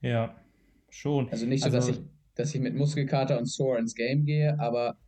Ja, 0.01 0.37
schon. 0.91 1.29
Also 1.31 1.47
nicht 1.47 1.61
so, 1.61 1.67
also, 1.67 1.77
dass, 1.77 1.89
ich, 1.89 2.01
dass 2.35 2.53
ich 2.53 2.61
mit 2.61 2.75
Muskelkater 2.75 3.39
und 3.39 3.47
Sore 3.47 3.79
ins 3.79 3.95
Game 3.95 4.25
gehe, 4.25 4.59
aber 4.59 4.99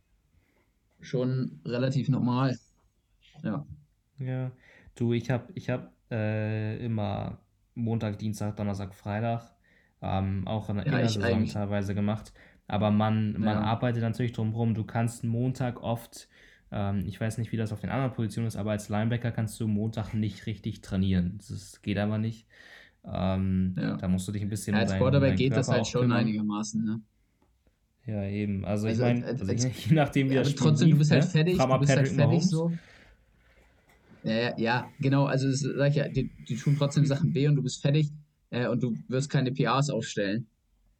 schon 1.01 1.59
relativ 1.65 2.07
normal. 2.07 2.57
Ja. 3.43 3.67
Ja, 4.17 4.51
du, 4.95 5.11
ich 5.11 5.29
habe 5.29 5.51
ich 5.55 5.69
hab 5.69 5.93
äh, 6.09 6.77
immer 6.85 7.41
Montag, 7.73 8.17
Dienstag, 8.17 8.55
Donnerstag, 8.55 8.95
Freitag. 8.95 9.51
Ähm, 10.01 10.47
auch 10.47 10.69
in 10.69 10.77
der, 10.77 10.87
ja, 10.87 11.07
Saison 11.07 11.45
teilweise 11.47 11.95
gemacht. 11.95 12.31
Aber 12.67 12.91
man, 12.91 13.33
man 13.33 13.57
ja. 13.57 13.61
arbeitet 13.61 14.01
natürlich 14.01 14.33
drumherum. 14.33 14.73
Du 14.73 14.83
kannst 14.83 15.23
Montag 15.23 15.81
oft, 15.83 16.27
ähm, 16.71 17.03
ich 17.05 17.19
weiß 17.19 17.37
nicht, 17.37 17.51
wie 17.51 17.57
das 17.57 17.71
auf 17.71 17.79
den 17.79 17.89
anderen 17.89 18.13
Positionen 18.13 18.47
ist, 18.47 18.55
aber 18.55 18.71
als 18.71 18.89
Linebacker 18.89 19.31
kannst 19.31 19.59
du 19.59 19.67
Montag 19.67 20.13
nicht 20.13 20.45
richtig 20.45 20.81
trainieren. 20.81 21.39
Das 21.47 21.81
geht 21.81 21.97
aber 21.97 22.17
nicht. 22.17 22.47
Ähm, 23.03 23.75
ja. 23.77 23.97
Da 23.97 24.07
musst 24.07 24.27
du 24.27 24.31
dich 24.31 24.41
ein 24.41 24.49
bisschen. 24.49 24.75
Ja, 24.75 24.81
als 24.81 24.95
Quarterback 24.95 25.35
geht 25.35 25.55
das 25.55 25.67
halt 25.67 25.85
schon 25.85 26.01
kümmern. 26.01 26.19
einigermaßen, 26.19 26.83
ne? 26.83 27.01
Ja, 28.07 28.23
eben. 28.23 28.65
Also, 28.65 28.87
also 28.87 29.03
ich 29.03 29.07
meine, 29.07 29.25
also 29.25 29.45
je 29.51 29.95
nachdem, 29.95 30.29
wie 30.29 30.35
ja, 30.35 30.43
das 30.43 30.55
trotzdem, 30.55 30.91
du 30.91 30.97
bist 30.97 31.11
halt 31.11 31.23
ne? 31.23 31.29
fertig, 31.29 31.57
du 31.57 31.79
bist 31.79 31.95
halt 31.95 32.07
fertig 32.07 32.43
so. 32.43 32.71
Ja, 34.23 34.57
ja, 34.57 34.89
genau, 34.99 35.25
also 35.25 35.47
das 35.47 35.59
sag 35.59 35.89
ich 35.89 35.95
ja, 35.97 36.07
die, 36.07 36.31
die 36.49 36.55
tun 36.55 36.75
trotzdem 36.77 37.05
Sachen 37.05 37.31
B 37.31 37.47
und 37.47 37.55
du 37.55 37.61
bist 37.61 37.79
fertig 37.81 38.09
äh, 38.49 38.67
und 38.67 38.81
du 38.81 38.95
wirst 39.07 39.29
keine 39.29 39.51
PAs 39.51 39.91
aufstellen. 39.91 40.47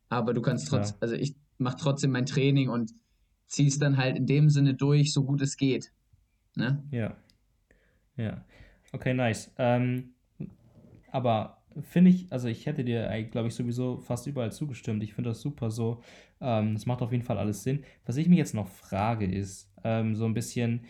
Aber 0.10 0.36
du 0.36 0.42
kannst 0.42 0.68
trotzdem, 0.68 0.98
ja. 0.98 1.02
also 1.02 1.16
ich 1.16 1.36
mache 1.58 1.78
trotzdem 1.80 2.12
mein 2.12 2.26
Training 2.26 2.70
und 2.70 2.94
ziehe 3.48 3.68
es 3.68 3.80
dann 3.80 3.98
halt 3.98 4.18
in 4.18 4.26
dem 4.26 4.50
Sinne 4.50 4.74
durch, 4.74 5.14
so 5.14 5.24
gut 5.24 5.42
es 5.42 5.58
geht. 5.58 5.92
Ne? 6.56 6.84
Ja. 6.92 7.16
Ja. 8.18 8.44
Okay, 8.92 9.14
nice. 9.14 9.52
Ähm, 9.58 10.14
aber 11.12 11.62
finde 11.82 12.12
ich, 12.12 12.32
also 12.32 12.48
ich 12.48 12.66
hätte 12.66 12.84
dir, 12.84 13.10
glaube 13.32 13.50
ich, 13.50 13.56
sowieso 13.56 13.98
fast 13.98 14.28
überall 14.28 14.52
zugestimmt. 14.52 15.04
Ich 15.04 15.14
finde 15.14 15.32
das 15.32 15.42
super 15.42 15.70
so. 15.70 16.02
Ähm, 16.40 16.74
das 16.74 16.86
macht 16.86 17.02
auf 17.02 17.12
jeden 17.12 17.24
Fall 17.24 17.38
alles 17.38 17.64
Sinn. 17.64 17.84
Was 18.06 18.18
ich 18.18 18.30
mich 18.30 18.38
jetzt 18.38 18.54
noch 18.54 18.68
frage, 18.68 19.26
ist 19.26 19.72
ähm, 19.84 20.16
so 20.16 20.26
ein 20.26 20.34
bisschen, 20.34 20.86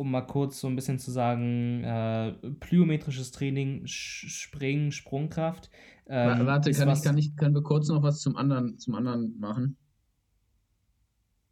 um 0.00 0.10
mal 0.10 0.22
kurz 0.22 0.60
so 0.60 0.66
ein 0.66 0.76
bisschen 0.76 0.98
zu 0.98 1.10
sagen, 1.10 1.84
äh, 1.84 2.32
plyometrisches 2.58 3.32
Training, 3.32 3.82
Springen, 3.86 4.92
Sprungkraft. 4.92 5.70
Ähm, 6.06 6.46
Warte, 6.46 6.72
kann 6.72 6.88
ich, 6.88 7.02
kann 7.02 7.18
ich, 7.18 7.36
können 7.36 7.54
wir 7.54 7.62
kurz 7.62 7.88
noch 7.88 8.02
was 8.02 8.20
zum 8.20 8.34
anderen, 8.36 8.78
zum 8.78 8.94
anderen 8.94 9.38
machen? 9.38 9.76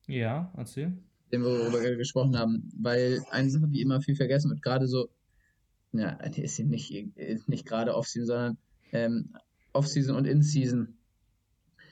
Ja, 0.06 0.50
erzähl. 0.56 0.96
Den 1.30 1.42
wir 1.42 1.58
darüber 1.58 1.96
gesprochen 1.96 2.38
haben. 2.38 2.72
Weil 2.74 3.20
eine 3.30 3.50
Sache, 3.50 3.68
die 3.68 3.82
immer 3.82 4.00
viel 4.00 4.16
vergessen 4.16 4.50
wird, 4.50 4.62
gerade 4.62 4.88
so, 4.88 5.10
ja, 5.92 6.16
die 6.30 6.42
ist 6.42 6.58
nicht, 6.58 6.90
nicht 7.48 7.66
gerade 7.66 7.94
Off-Season, 7.94 8.26
sondern 8.26 8.58
ähm, 8.92 9.36
Off-Season 9.74 10.16
und 10.16 10.26
In-Season. 10.26 10.96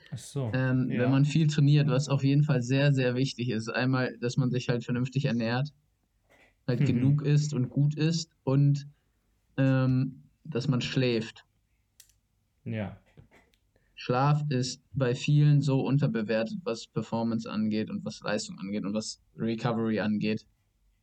Ach 0.09 0.17
so. 0.17 0.51
Ähm, 0.55 0.89
ja. 0.89 1.01
Wenn 1.01 1.11
man 1.11 1.25
viel 1.25 1.45
trainiert, 1.45 1.87
was 1.87 2.09
auf 2.09 2.23
jeden 2.23 2.43
Fall 2.43 2.63
sehr, 2.63 2.93
sehr 2.93 3.13
wichtig 3.13 3.51
ist. 3.51 3.69
Einmal, 3.69 4.17
dass 4.17 4.37
man 4.37 4.49
sich 4.49 4.69
halt 4.69 4.83
vernünftig 4.83 5.25
ernährt, 5.25 5.71
halt 6.67 6.81
mhm. 6.81 6.85
genug 6.85 7.21
isst 7.21 7.53
und 7.53 7.69
gut 7.69 7.95
isst 7.95 8.31
und 8.43 8.87
ähm, 9.57 10.23
dass 10.43 10.67
man 10.67 10.81
schläft. 10.81 11.45
Ja. 12.63 12.97
Schlaf 13.95 14.43
ist 14.49 14.83
bei 14.93 15.15
vielen 15.15 15.61
so 15.61 15.81
unterbewertet, 15.81 16.59
was 16.63 16.87
Performance 16.87 17.49
angeht 17.49 17.89
und 17.89 18.05
was 18.05 18.21
Leistung 18.21 18.59
angeht 18.59 18.85
und 18.85 18.93
was 18.93 19.19
Recovery 19.37 19.99
angeht. 19.99 20.45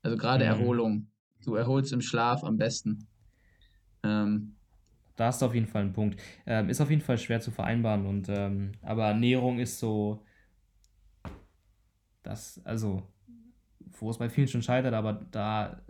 Also 0.02 0.16
gerade 0.16 0.44
mhm. 0.44 0.50
Erholung. 0.50 1.06
Du 1.44 1.56
erholst 1.56 1.92
im 1.92 2.00
Schlaf 2.00 2.44
am 2.44 2.56
besten. 2.56 3.06
Ähm, 4.02 4.54
da 5.16 5.26
hast 5.26 5.42
du 5.42 5.46
auf 5.46 5.54
jeden 5.54 5.66
Fall 5.66 5.82
einen 5.82 5.92
Punkt. 5.92 6.20
Ähm, 6.46 6.68
ist 6.68 6.80
auf 6.80 6.90
jeden 6.90 7.02
Fall 7.02 7.18
schwer 7.18 7.40
zu 7.40 7.50
vereinbaren 7.50 8.06
und 8.06 8.28
ähm, 8.28 8.72
aber 8.82 9.06
Ernährung 9.06 9.58
ist 9.58 9.78
so 9.78 10.24
das, 12.24 12.58
also, 12.64 13.02
wo 14.04 14.10
es 14.10 14.18
bei 14.18 14.28
vielen 14.28 14.48
schon 14.48 14.62
scheitert, 14.62 14.94
aber 14.94 15.14
da 15.30 15.82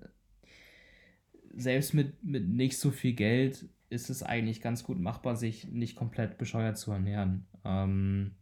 selbst 1.56 1.94
mit, 1.94 2.22
mit 2.24 2.48
nicht 2.48 2.78
so 2.78 2.90
viel 2.90 3.12
Geld 3.12 3.68
ist 3.90 4.10
es 4.10 4.22
eigentlich 4.22 4.60
ganz 4.60 4.82
gut 4.84 4.98
machbar, 4.98 5.36
sich 5.36 5.68
nicht 5.68 5.96
komplett 5.96 6.38
bescheuert 6.38 6.78
zu 6.78 6.90
ernähren. 6.90 7.46
Ähm, 7.64 8.32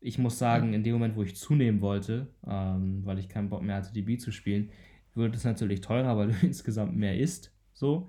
ich 0.00 0.18
muss 0.18 0.38
sagen, 0.38 0.74
in 0.74 0.84
dem 0.84 0.92
Moment, 0.94 1.16
wo 1.16 1.22
ich 1.22 1.36
zunehmen 1.36 1.80
wollte, 1.80 2.28
ähm, 2.46 3.04
weil 3.04 3.18
ich 3.18 3.28
keinen 3.28 3.48
Bock 3.48 3.62
mehr 3.62 3.76
hatte, 3.76 3.92
DB 3.92 4.18
zu 4.18 4.30
spielen, 4.30 4.70
wird 5.14 5.34
es 5.34 5.44
natürlich 5.44 5.80
teurer, 5.80 6.16
weil 6.16 6.28
du 6.32 6.46
insgesamt 6.46 6.96
mehr 6.96 7.18
isst. 7.18 7.52
So. 7.72 8.08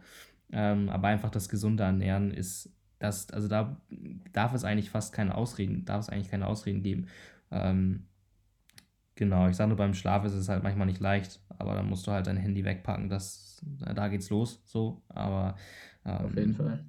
Ähm, 0.52 0.90
aber 0.90 1.08
einfach 1.08 1.32
das 1.32 1.50
gesunde 1.50 1.84
Ernähren 1.84 2.32
ist 2.32 2.72
das, 3.00 3.30
also 3.32 3.48
da 3.48 3.82
darf 4.34 4.54
es 4.54 4.64
eigentlich 4.64 4.90
fast 4.90 5.14
keine 5.14 5.36
Ausreden, 5.36 5.86
darf 5.86 6.02
es 6.02 6.10
eigentlich 6.10 6.30
keine 6.30 6.48
Ausreden 6.48 6.84
geben. 6.84 7.08
Ähm, 7.50 8.06
genau, 9.20 9.50
ich 9.50 9.58
sage 9.58 9.68
nur 9.68 9.78
beim 9.78 9.94
Schlaf 9.94 10.24
ist 10.26 10.34
es 10.34 10.48
halt 10.50 10.64
manchmal 10.64 10.88
nicht 10.88 11.02
leicht, 11.02 11.42
aber 11.50 11.76
dann 11.76 11.88
musst 11.88 12.08
du 12.08 12.12
halt 12.12 12.26
dein 12.26 12.38
Handy 12.38 12.64
wegpacken, 12.64 13.10
das, 13.10 13.62
da 13.94 14.08
geht's 14.08 14.30
los, 14.30 14.62
so, 14.66 15.04
aber 15.10 15.56
ähm, 16.06 16.26
auf 16.26 16.36
jeden 16.36 16.54
Fall. 16.56 16.86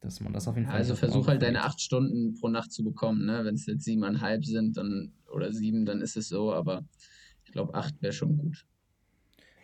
Dass 0.00 0.20
man 0.20 0.34
das 0.34 0.46
auf 0.46 0.54
jeden 0.54 0.68
Fall. 0.68 0.76
Also 0.76 0.94
versuch 0.94 1.26
halt 1.26 1.40
deine 1.40 1.64
acht 1.64 1.80
Stunden 1.80 2.34
pro 2.34 2.48
Nacht 2.48 2.70
zu 2.70 2.84
bekommen, 2.84 3.24
ne? 3.24 3.42
Wenn 3.44 3.54
es 3.54 3.64
jetzt 3.64 3.84
siebeneinhalb 3.84 4.44
sind, 4.44 4.76
dann 4.76 5.14
oder 5.32 5.50
sieben, 5.50 5.86
dann 5.86 6.02
ist 6.02 6.18
es 6.18 6.28
so, 6.28 6.52
aber 6.52 6.84
ich 7.44 7.52
glaube, 7.52 7.74
acht 7.74 8.00
wäre 8.02 8.12
schon 8.12 8.36
gut. 8.36 8.66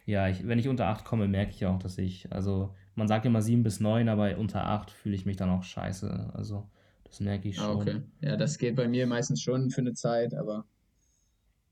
Ja, 0.06 0.28
ich, 0.28 0.48
wenn 0.48 0.58
ich 0.58 0.66
unter 0.66 0.86
8 0.86 1.04
komme, 1.04 1.28
merke 1.28 1.52
ich 1.52 1.66
auch, 1.66 1.78
dass 1.78 1.98
ich, 1.98 2.32
also 2.32 2.74
man 2.94 3.06
sagt 3.06 3.26
immer 3.26 3.42
7 3.42 3.62
bis 3.62 3.80
9, 3.80 4.08
aber 4.08 4.38
unter 4.38 4.64
8 4.64 4.90
fühle 4.90 5.14
ich 5.14 5.26
mich 5.26 5.36
dann 5.36 5.50
auch 5.50 5.62
scheiße. 5.62 6.30
Also 6.32 6.68
das 7.04 7.20
merke 7.20 7.48
ich 7.48 7.60
ah, 7.60 7.64
schon. 7.64 7.76
okay. 7.76 8.02
Ja, 8.22 8.36
das 8.36 8.56
geht 8.56 8.76
bei 8.76 8.88
mir 8.88 9.06
meistens 9.06 9.42
schon 9.42 9.70
für 9.70 9.82
eine 9.82 9.92
Zeit, 9.92 10.34
aber 10.34 10.64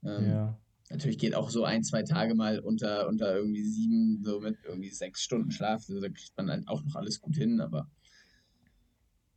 ähm, 0.03 0.29
ja. 0.29 0.59
natürlich 0.89 1.17
geht 1.17 1.35
auch 1.35 1.49
so 1.49 1.63
ein, 1.63 1.83
zwei 1.83 2.03
Tage 2.03 2.35
mal 2.35 2.59
unter, 2.59 3.07
unter 3.07 3.35
irgendwie 3.35 3.63
7, 3.63 4.23
so 4.23 4.39
mit 4.39 4.57
irgendwie 4.63 4.89
6 4.89 5.21
Stunden 5.21 5.51
Schlaf. 5.51 5.85
Also, 5.87 5.99
da 5.99 6.09
kriegt 6.09 6.35
man 6.37 6.49
halt 6.49 6.67
auch 6.67 6.83
noch 6.83 6.95
alles 6.95 7.19
gut 7.21 7.35
hin, 7.35 7.61
aber 7.61 7.89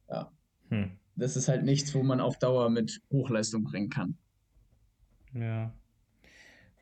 ja. 0.08 0.32
Hm. 0.68 0.98
Das 1.16 1.36
ist 1.36 1.48
halt 1.48 1.64
nichts, 1.64 1.94
wo 1.94 2.02
man 2.02 2.20
auf 2.20 2.38
Dauer 2.38 2.70
mit 2.70 3.02
Hochleistung 3.10 3.64
bringen 3.64 3.90
kann. 3.90 4.16
Ja. 5.34 5.74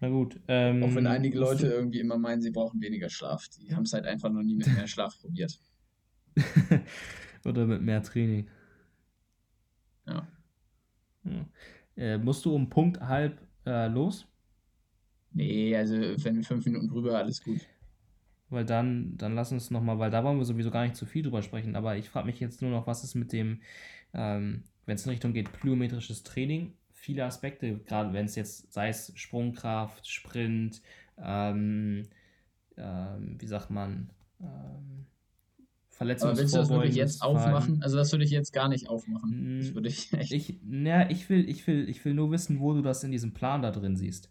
Na 0.01 0.09
gut. 0.09 0.41
Ähm, 0.49 0.83
Auch 0.83 0.95
wenn 0.95 1.07
einige 1.07 1.39
Leute 1.39 1.67
irgendwie 1.67 2.01
immer 2.01 2.17
meinen, 2.17 2.41
sie 2.41 2.51
brauchen 2.51 2.81
weniger 2.81 3.11
Schlaf. 3.11 3.49
Die 3.49 3.75
haben 3.75 3.83
es 3.83 3.93
halt 3.93 4.07
einfach 4.07 4.31
noch 4.31 4.43
nie 4.43 4.55
mit 4.55 4.67
mehr 4.69 4.87
Schlaf 4.87 5.21
probiert. 5.21 5.61
Oder 7.45 7.67
mit 7.67 7.83
mehr 7.83 8.03
Training. 8.03 8.49
Ja. 10.07 10.27
ja. 11.25 11.47
Äh, 11.97 12.19
musst 12.19 12.45
du 12.45 12.55
um 12.55 12.71
Punkt 12.71 13.01
halb 13.01 13.47
äh, 13.67 13.89
los? 13.89 14.27
Nee, 15.33 15.77
also 15.77 15.95
wenn 15.97 16.43
fünf 16.43 16.65
Minuten 16.67 16.89
drüber, 16.89 17.19
alles 17.19 17.43
gut. 17.43 17.61
Weil 18.49 18.65
dann, 18.65 19.17
dann 19.17 19.35
lass 19.35 19.53
uns 19.53 19.71
nochmal, 19.71 19.99
weil 19.99 20.11
da 20.11 20.25
wollen 20.25 20.39
wir 20.39 20.45
sowieso 20.45 20.71
gar 20.71 20.83
nicht 20.83 20.97
zu 20.97 21.07
viel 21.07 21.23
drüber 21.23 21.43
sprechen, 21.43 21.77
aber 21.77 21.97
ich 21.97 22.09
frage 22.09 22.27
mich 22.27 22.41
jetzt 22.41 22.63
nur 22.63 22.71
noch, 22.73 22.87
was 22.87 23.05
ist 23.05 23.15
mit 23.15 23.33
dem, 23.33 23.61
ähm, 24.13 24.65
wenn 24.87 24.97
es 24.97 25.05
in 25.05 25.11
Richtung 25.11 25.33
geht, 25.33 25.53
plyometrisches 25.53 26.25
Training, 26.25 26.73
viele 26.93 27.25
Aspekte, 27.25 27.79
gerade 27.79 28.13
wenn 28.13 28.27
es 28.27 28.35
jetzt, 28.35 28.73
sei 28.73 28.89
es 28.89 29.13
Sprungkraft, 29.15 30.09
Sprint, 30.09 30.83
ähm, 31.17 32.09
ähm, 32.77 33.37
wie 33.39 33.47
sagt 33.47 33.71
man, 33.71 34.11
ähm, 34.41 35.07
Verletzungsvorbeugung. 36.01 36.41
willst 36.41 36.55
du 36.55 36.59
das 36.59 36.71
wirklich 36.71 36.95
jetzt 36.95 37.23
aufmachen? 37.23 37.83
Also 37.83 37.99
das 37.99 38.11
würde 38.11 38.25
ich 38.25 38.31
jetzt 38.31 38.55
gar 38.55 38.71
nicht 38.71 38.89
aufmachen. 38.89 39.59
Das 39.59 39.75
würde 39.75 39.91
ich 39.91 40.11
echt. 40.15 40.33
Ich, 40.33 40.59
na, 40.65 41.11
ich 41.11 41.29
will, 41.29 41.47
ich 41.47 41.67
will, 41.67 41.91
ich 41.91 42.03
will 42.07 42.15
nur 42.15 42.31
wissen, 42.31 42.59
wo 42.59 42.73
du 42.73 42.81
das 42.81 43.05
in 43.05 43.11
diesem 43.11 43.35
Plan 43.35 43.61
da 43.61 43.71
drin 43.71 43.97
siehst. 43.97 44.31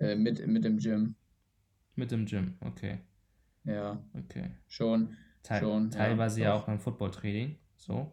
Äh, 0.00 0.16
mit, 0.16 0.44
mit 0.44 0.64
dem 0.64 0.78
Gym. 0.78 1.14
Mit 1.94 2.10
dem 2.10 2.26
Gym, 2.26 2.54
okay. 2.62 2.98
Ja. 3.62 4.02
Okay. 4.12 4.50
Schon. 4.66 5.16
Teil, 5.44 5.60
schon 5.60 5.92
teilweise 5.92 6.40
ja, 6.40 6.46
ja 6.46 6.54
auch 6.54 6.64
beim 6.64 6.80
Footballtraining. 6.80 7.54
So. 7.76 8.10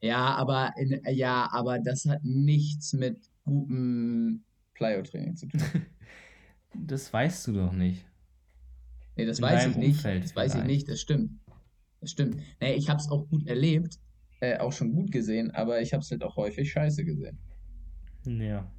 Ja, 0.00 0.36
aber 0.36 0.74
in, 0.76 1.02
ja, 1.12 1.48
aber 1.50 1.80
das 1.80 2.04
hat 2.04 2.22
nichts 2.22 2.92
mit 2.92 3.18
gutem 3.44 4.44
Plyo-Training 4.74 5.34
zu 5.34 5.48
tun. 5.48 5.60
das 6.86 7.12
weißt 7.12 7.48
du 7.48 7.52
doch 7.54 7.72
nicht. 7.72 8.04
Nee, 9.16 9.26
das 9.26 9.40
in 9.40 9.44
weiß 9.44 9.66
ich 9.66 9.76
nicht. 9.76 9.96
Umfeld 9.96 10.22
das 10.22 10.30
vielleicht. 10.30 10.54
weiß 10.54 10.60
ich 10.60 10.66
nicht, 10.68 10.88
das 10.88 11.00
stimmt. 11.00 11.32
Das 12.00 12.10
stimmt. 12.12 12.36
Nee, 12.60 12.74
ich 12.74 12.88
habe 12.88 13.00
es 13.00 13.10
auch 13.10 13.28
gut 13.28 13.46
erlebt, 13.46 13.98
äh, 14.40 14.58
auch 14.58 14.72
schon 14.72 14.92
gut 14.92 15.10
gesehen, 15.10 15.50
aber 15.50 15.80
ich 15.80 15.92
habe 15.92 16.02
es 16.02 16.10
halt 16.10 16.22
auch 16.22 16.36
häufig 16.36 16.70
scheiße 16.70 17.04
gesehen. 17.04 17.38
Ja, 18.24 18.70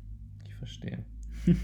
ich 0.45 0.55
verstehe. 0.55 1.05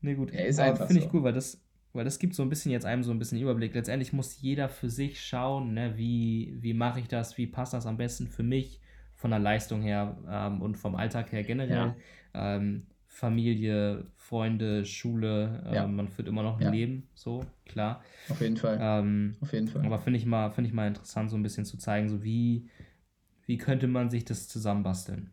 nee, 0.00 0.14
gut. 0.14 0.32
Ja, 0.32 0.40
ist 0.40 0.60
einfach 0.60 0.86
Finde 0.86 1.00
ich 1.00 1.06
so. 1.06 1.10
gut, 1.12 1.22
weil 1.22 1.32
das, 1.32 1.60
weil 1.92 2.04
das 2.04 2.18
gibt 2.18 2.34
so 2.34 2.42
ein 2.42 2.48
bisschen 2.48 2.70
jetzt 2.72 2.86
einem 2.86 3.02
so 3.02 3.10
ein 3.10 3.18
bisschen 3.18 3.40
Überblick. 3.40 3.74
Letztendlich 3.74 4.12
muss 4.12 4.40
jeder 4.40 4.68
für 4.68 4.90
sich 4.90 5.20
schauen, 5.20 5.74
ne, 5.74 5.96
wie, 5.96 6.56
wie 6.60 6.74
mache 6.74 7.00
ich 7.00 7.08
das, 7.08 7.38
wie 7.38 7.46
passt 7.46 7.72
das 7.72 7.86
am 7.86 7.96
besten 7.96 8.28
für 8.28 8.42
mich 8.42 8.80
von 9.14 9.30
der 9.30 9.40
Leistung 9.40 9.82
her 9.82 10.16
ähm, 10.28 10.62
und 10.62 10.76
vom 10.76 10.94
Alltag 10.94 11.32
her 11.32 11.42
generell. 11.42 11.96
Ja. 12.34 12.56
Ähm, 12.56 12.86
Familie, 13.18 14.06
Freunde, 14.14 14.84
Schule, 14.84 15.64
äh, 15.66 15.74
ja. 15.74 15.88
man 15.88 16.06
führt 16.06 16.28
immer 16.28 16.44
noch 16.44 16.58
ein 16.58 16.62
ja. 16.62 16.70
Leben, 16.70 17.08
so, 17.14 17.44
klar. 17.64 18.00
Auf 18.28 18.40
jeden 18.40 18.56
Fall. 18.56 18.78
Ähm, 18.80 19.34
Auf 19.40 19.52
jeden 19.52 19.66
Fall. 19.66 19.84
Aber 19.84 19.98
finde 19.98 20.20
ich, 20.20 20.24
mal, 20.24 20.50
find 20.50 20.68
ich 20.68 20.72
mal 20.72 20.86
interessant, 20.86 21.28
so 21.28 21.36
ein 21.36 21.42
bisschen 21.42 21.64
zu 21.64 21.78
zeigen, 21.78 22.08
so 22.08 22.22
wie, 22.22 22.68
wie 23.44 23.58
könnte 23.58 23.88
man 23.88 24.08
sich 24.08 24.24
das 24.24 24.46
zusammenbasteln. 24.46 25.32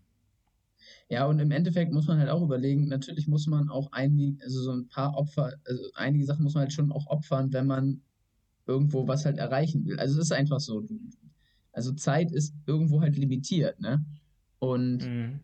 Ja, 1.10 1.28
und 1.28 1.38
im 1.38 1.52
Endeffekt 1.52 1.94
muss 1.94 2.08
man 2.08 2.18
halt 2.18 2.32
auch 2.32 2.42
überlegen, 2.42 2.88
natürlich 2.88 3.28
muss 3.28 3.46
man 3.46 3.70
auch 3.70 3.92
einige, 3.92 4.44
also 4.44 4.64
so 4.64 4.72
ein 4.72 4.88
paar 4.88 5.16
Opfer, 5.16 5.54
also 5.68 5.84
einige 5.94 6.26
Sachen 6.26 6.42
muss 6.42 6.56
man 6.56 6.62
halt 6.62 6.74
schon 6.74 6.92
auch 6.92 7.06
opfern, 7.06 7.54
wenn 7.54 7.68
man 7.68 8.02
irgendwo 8.66 9.08
was 9.08 9.26
halt 9.26 9.38
erreichen 9.38 9.86
will. 9.86 10.00
Also 10.00 10.20
es 10.20 10.26
ist 10.26 10.32
einfach 10.32 10.60
so. 10.60 10.84
Also 11.72 11.92
Zeit 11.92 12.32
ist 12.32 12.56
irgendwo 12.66 13.02
halt 13.02 13.16
limitiert, 13.16 13.80
ne? 13.80 14.04
Und 14.58 15.06
mhm. 15.06 15.42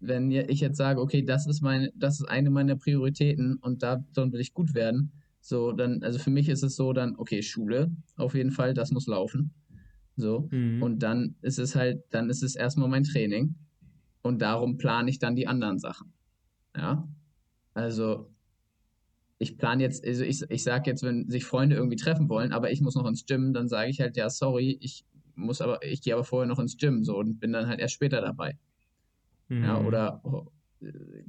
Wenn 0.00 0.30
ich 0.30 0.60
jetzt 0.60 0.78
sage, 0.78 1.00
okay, 1.00 1.22
das 1.22 1.46
ist 1.46 1.60
meine, 1.60 1.92
das 1.94 2.20
ist 2.20 2.26
eine 2.26 2.50
meiner 2.50 2.76
Prioritäten 2.76 3.56
und 3.56 3.82
da 3.82 4.04
will 4.14 4.40
ich 4.40 4.54
gut 4.54 4.74
werden, 4.74 5.12
so, 5.40 5.72
dann, 5.72 6.02
also 6.02 6.18
für 6.18 6.30
mich 6.30 6.48
ist 6.48 6.62
es 6.62 6.76
so, 6.76 6.92
dann, 6.92 7.16
okay, 7.16 7.42
Schule, 7.42 7.90
auf 8.16 8.34
jeden 8.34 8.50
Fall, 8.50 8.74
das 8.74 8.90
muss 8.90 9.06
laufen. 9.06 9.52
So. 10.16 10.48
Mhm. 10.50 10.82
Und 10.82 11.02
dann 11.02 11.36
ist 11.40 11.58
es 11.58 11.74
halt, 11.74 12.02
dann 12.10 12.28
ist 12.28 12.42
es 12.42 12.56
erstmal 12.56 12.88
mein 12.88 13.04
Training. 13.04 13.54
Und 14.22 14.42
darum 14.42 14.76
plane 14.76 15.08
ich 15.08 15.18
dann 15.18 15.34
die 15.34 15.46
anderen 15.46 15.78
Sachen. 15.78 16.12
Ja. 16.76 17.08
Also, 17.72 18.30
ich 19.38 19.56
plane 19.56 19.82
jetzt, 19.82 20.06
also 20.06 20.24
ich, 20.24 20.42
ich 20.50 20.62
sage 20.62 20.90
jetzt, 20.90 21.02
wenn 21.02 21.30
sich 21.30 21.46
Freunde 21.46 21.76
irgendwie 21.76 21.96
treffen 21.96 22.28
wollen, 22.28 22.52
aber 22.52 22.70
ich 22.70 22.82
muss 22.82 22.94
noch 22.94 23.06
ins 23.06 23.24
Gym, 23.24 23.54
dann 23.54 23.68
sage 23.68 23.90
ich 23.90 24.00
halt, 24.00 24.18
ja, 24.18 24.28
sorry, 24.28 24.76
ich 24.82 25.06
muss 25.34 25.62
aber, 25.62 25.82
ich 25.82 26.02
gehe 26.02 26.12
aber 26.12 26.24
vorher 26.24 26.46
noch 26.46 26.58
ins 26.58 26.76
Gym 26.76 27.02
so 27.04 27.16
und 27.16 27.40
bin 27.40 27.52
dann 27.52 27.66
halt 27.66 27.80
erst 27.80 27.94
später 27.94 28.20
dabei. 28.20 28.58
Mhm. 29.50 29.64
Ja, 29.64 29.80
oder 29.80 30.20
oh, 30.24 30.46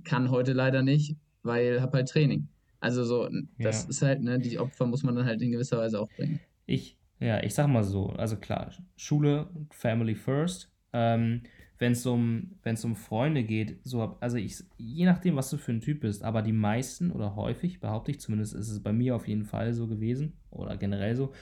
kann 0.04 0.32
heute 0.32 0.54
leider 0.54 0.82
nicht, 0.82 1.18
weil 1.44 1.82
habe 1.82 1.98
halt 1.98 2.08
Training. 2.08 2.48
Also 2.80 3.04
so, 3.04 3.30
das 3.60 3.84
ja. 3.84 3.90
ist 3.90 4.02
halt, 4.02 4.22
ne, 4.22 4.40
die 4.40 4.58
Opfer 4.58 4.86
muss 4.88 5.04
man 5.04 5.16
dann 5.16 5.26
halt 5.26 5.42
in 5.42 5.52
gewisser 5.52 5.78
Weise 5.78 6.00
auch 6.00 6.10
bringen. 6.16 6.40
Ich, 6.66 6.98
ja, 7.20 7.44
ich 7.44 7.54
sag 7.54 7.68
mal 7.68 7.84
so, 7.84 8.08
also 8.12 8.38
klar, 8.38 8.72
Schule, 8.96 9.50
Family 9.72 10.16
first. 10.16 10.72
Ähm, 10.94 11.42
wenn 11.78 11.94
es 11.94 12.06
um, 12.06 12.52
wenn's 12.62 12.86
um 12.86 12.96
Freunde 12.96 13.44
geht, 13.44 13.80
so, 13.84 14.16
also 14.20 14.38
ich, 14.38 14.64
je 14.78 15.06
nachdem, 15.06 15.36
was 15.36 15.50
du 15.50 15.58
für 15.58 15.72
ein 15.72 15.82
Typ 15.82 16.02
bist, 16.02 16.24
aber 16.24 16.44
die 16.44 16.54
meisten 16.54 17.12
oder 17.12 17.36
häufig, 17.36 17.80
behaupte 17.80 18.12
ich, 18.12 18.20
zumindest 18.20 18.54
ist 18.54 18.70
es 18.70 18.84
bei 18.84 18.94
mir 18.94 19.16
auf 19.16 19.28
jeden 19.28 19.46
Fall 19.46 19.74
so 19.74 19.88
gewesen 19.88 20.34
oder 20.52 20.78
generell 20.78 21.16
so, 21.16 21.34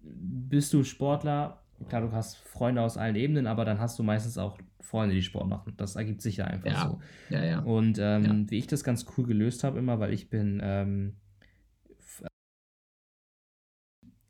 bist 0.00 0.72
du 0.72 0.84
Sportler, 0.84 1.64
klar, 1.88 2.02
du 2.02 2.12
hast 2.12 2.36
Freunde 2.36 2.82
aus 2.82 2.96
allen 2.96 3.16
Ebenen, 3.16 3.46
aber 3.46 3.64
dann 3.64 3.80
hast 3.80 3.98
du 3.98 4.02
meistens 4.02 4.38
auch 4.38 4.58
Freunde, 4.80 5.14
die 5.14 5.22
Sport 5.22 5.48
machen. 5.48 5.74
Das 5.76 5.96
ergibt 5.96 6.20
sich 6.20 6.38
ja 6.38 6.46
einfach 6.46 6.70
ja. 6.70 6.88
so. 6.88 7.00
Ja, 7.34 7.44
ja. 7.44 7.60
Und 7.60 7.98
ähm, 8.00 8.24
ja. 8.24 8.50
wie 8.50 8.58
ich 8.58 8.66
das 8.66 8.84
ganz 8.84 9.06
cool 9.16 9.26
gelöst 9.26 9.64
habe 9.64 9.78
immer, 9.78 10.00
weil 10.00 10.12
ich 10.12 10.30
bin, 10.30 10.60
ähm, 10.62 11.16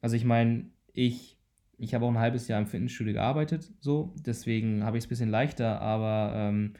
also 0.01 0.16
ich 0.16 0.24
meine, 0.24 0.66
ich, 0.92 1.38
ich 1.78 1.94
habe 1.94 2.05
auch 2.05 2.11
ein 2.11 2.18
halbes 2.18 2.46
Jahr 2.48 2.61
im 2.61 2.66
Fitnessstudio 2.66 3.14
gearbeitet, 3.14 3.70
so, 3.80 4.14
deswegen 4.18 4.84
habe 4.84 4.98
ich 4.98 5.05
es 5.05 5.07
ein 5.07 5.11
bisschen 5.11 5.30
leichter, 5.30 5.80
aber 5.80 6.32
ähm, 6.34 6.74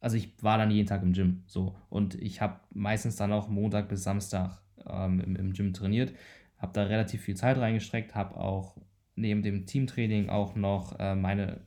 also 0.00 0.16
ich 0.16 0.42
war 0.42 0.58
dann 0.58 0.70
jeden 0.70 0.88
Tag 0.88 1.02
im 1.02 1.12
Gym, 1.12 1.42
so, 1.46 1.76
und 1.90 2.16
ich 2.16 2.40
habe 2.40 2.60
meistens 2.72 3.16
dann 3.16 3.32
auch 3.32 3.48
Montag 3.48 3.88
bis 3.88 4.02
Samstag 4.02 4.62
ähm, 4.84 5.20
im, 5.20 5.36
im 5.36 5.52
Gym 5.52 5.72
trainiert, 5.72 6.12
habe 6.58 6.72
da 6.72 6.84
relativ 6.84 7.22
viel 7.22 7.36
Zeit 7.36 7.56
reingestreckt, 7.58 8.14
habe 8.14 8.36
auch 8.36 8.76
neben 9.20 9.42
dem 9.42 9.66
Teamtraining 9.66 10.28
auch 10.28 10.54
noch 10.54 10.98
äh, 10.98 11.14
meine 11.14 11.60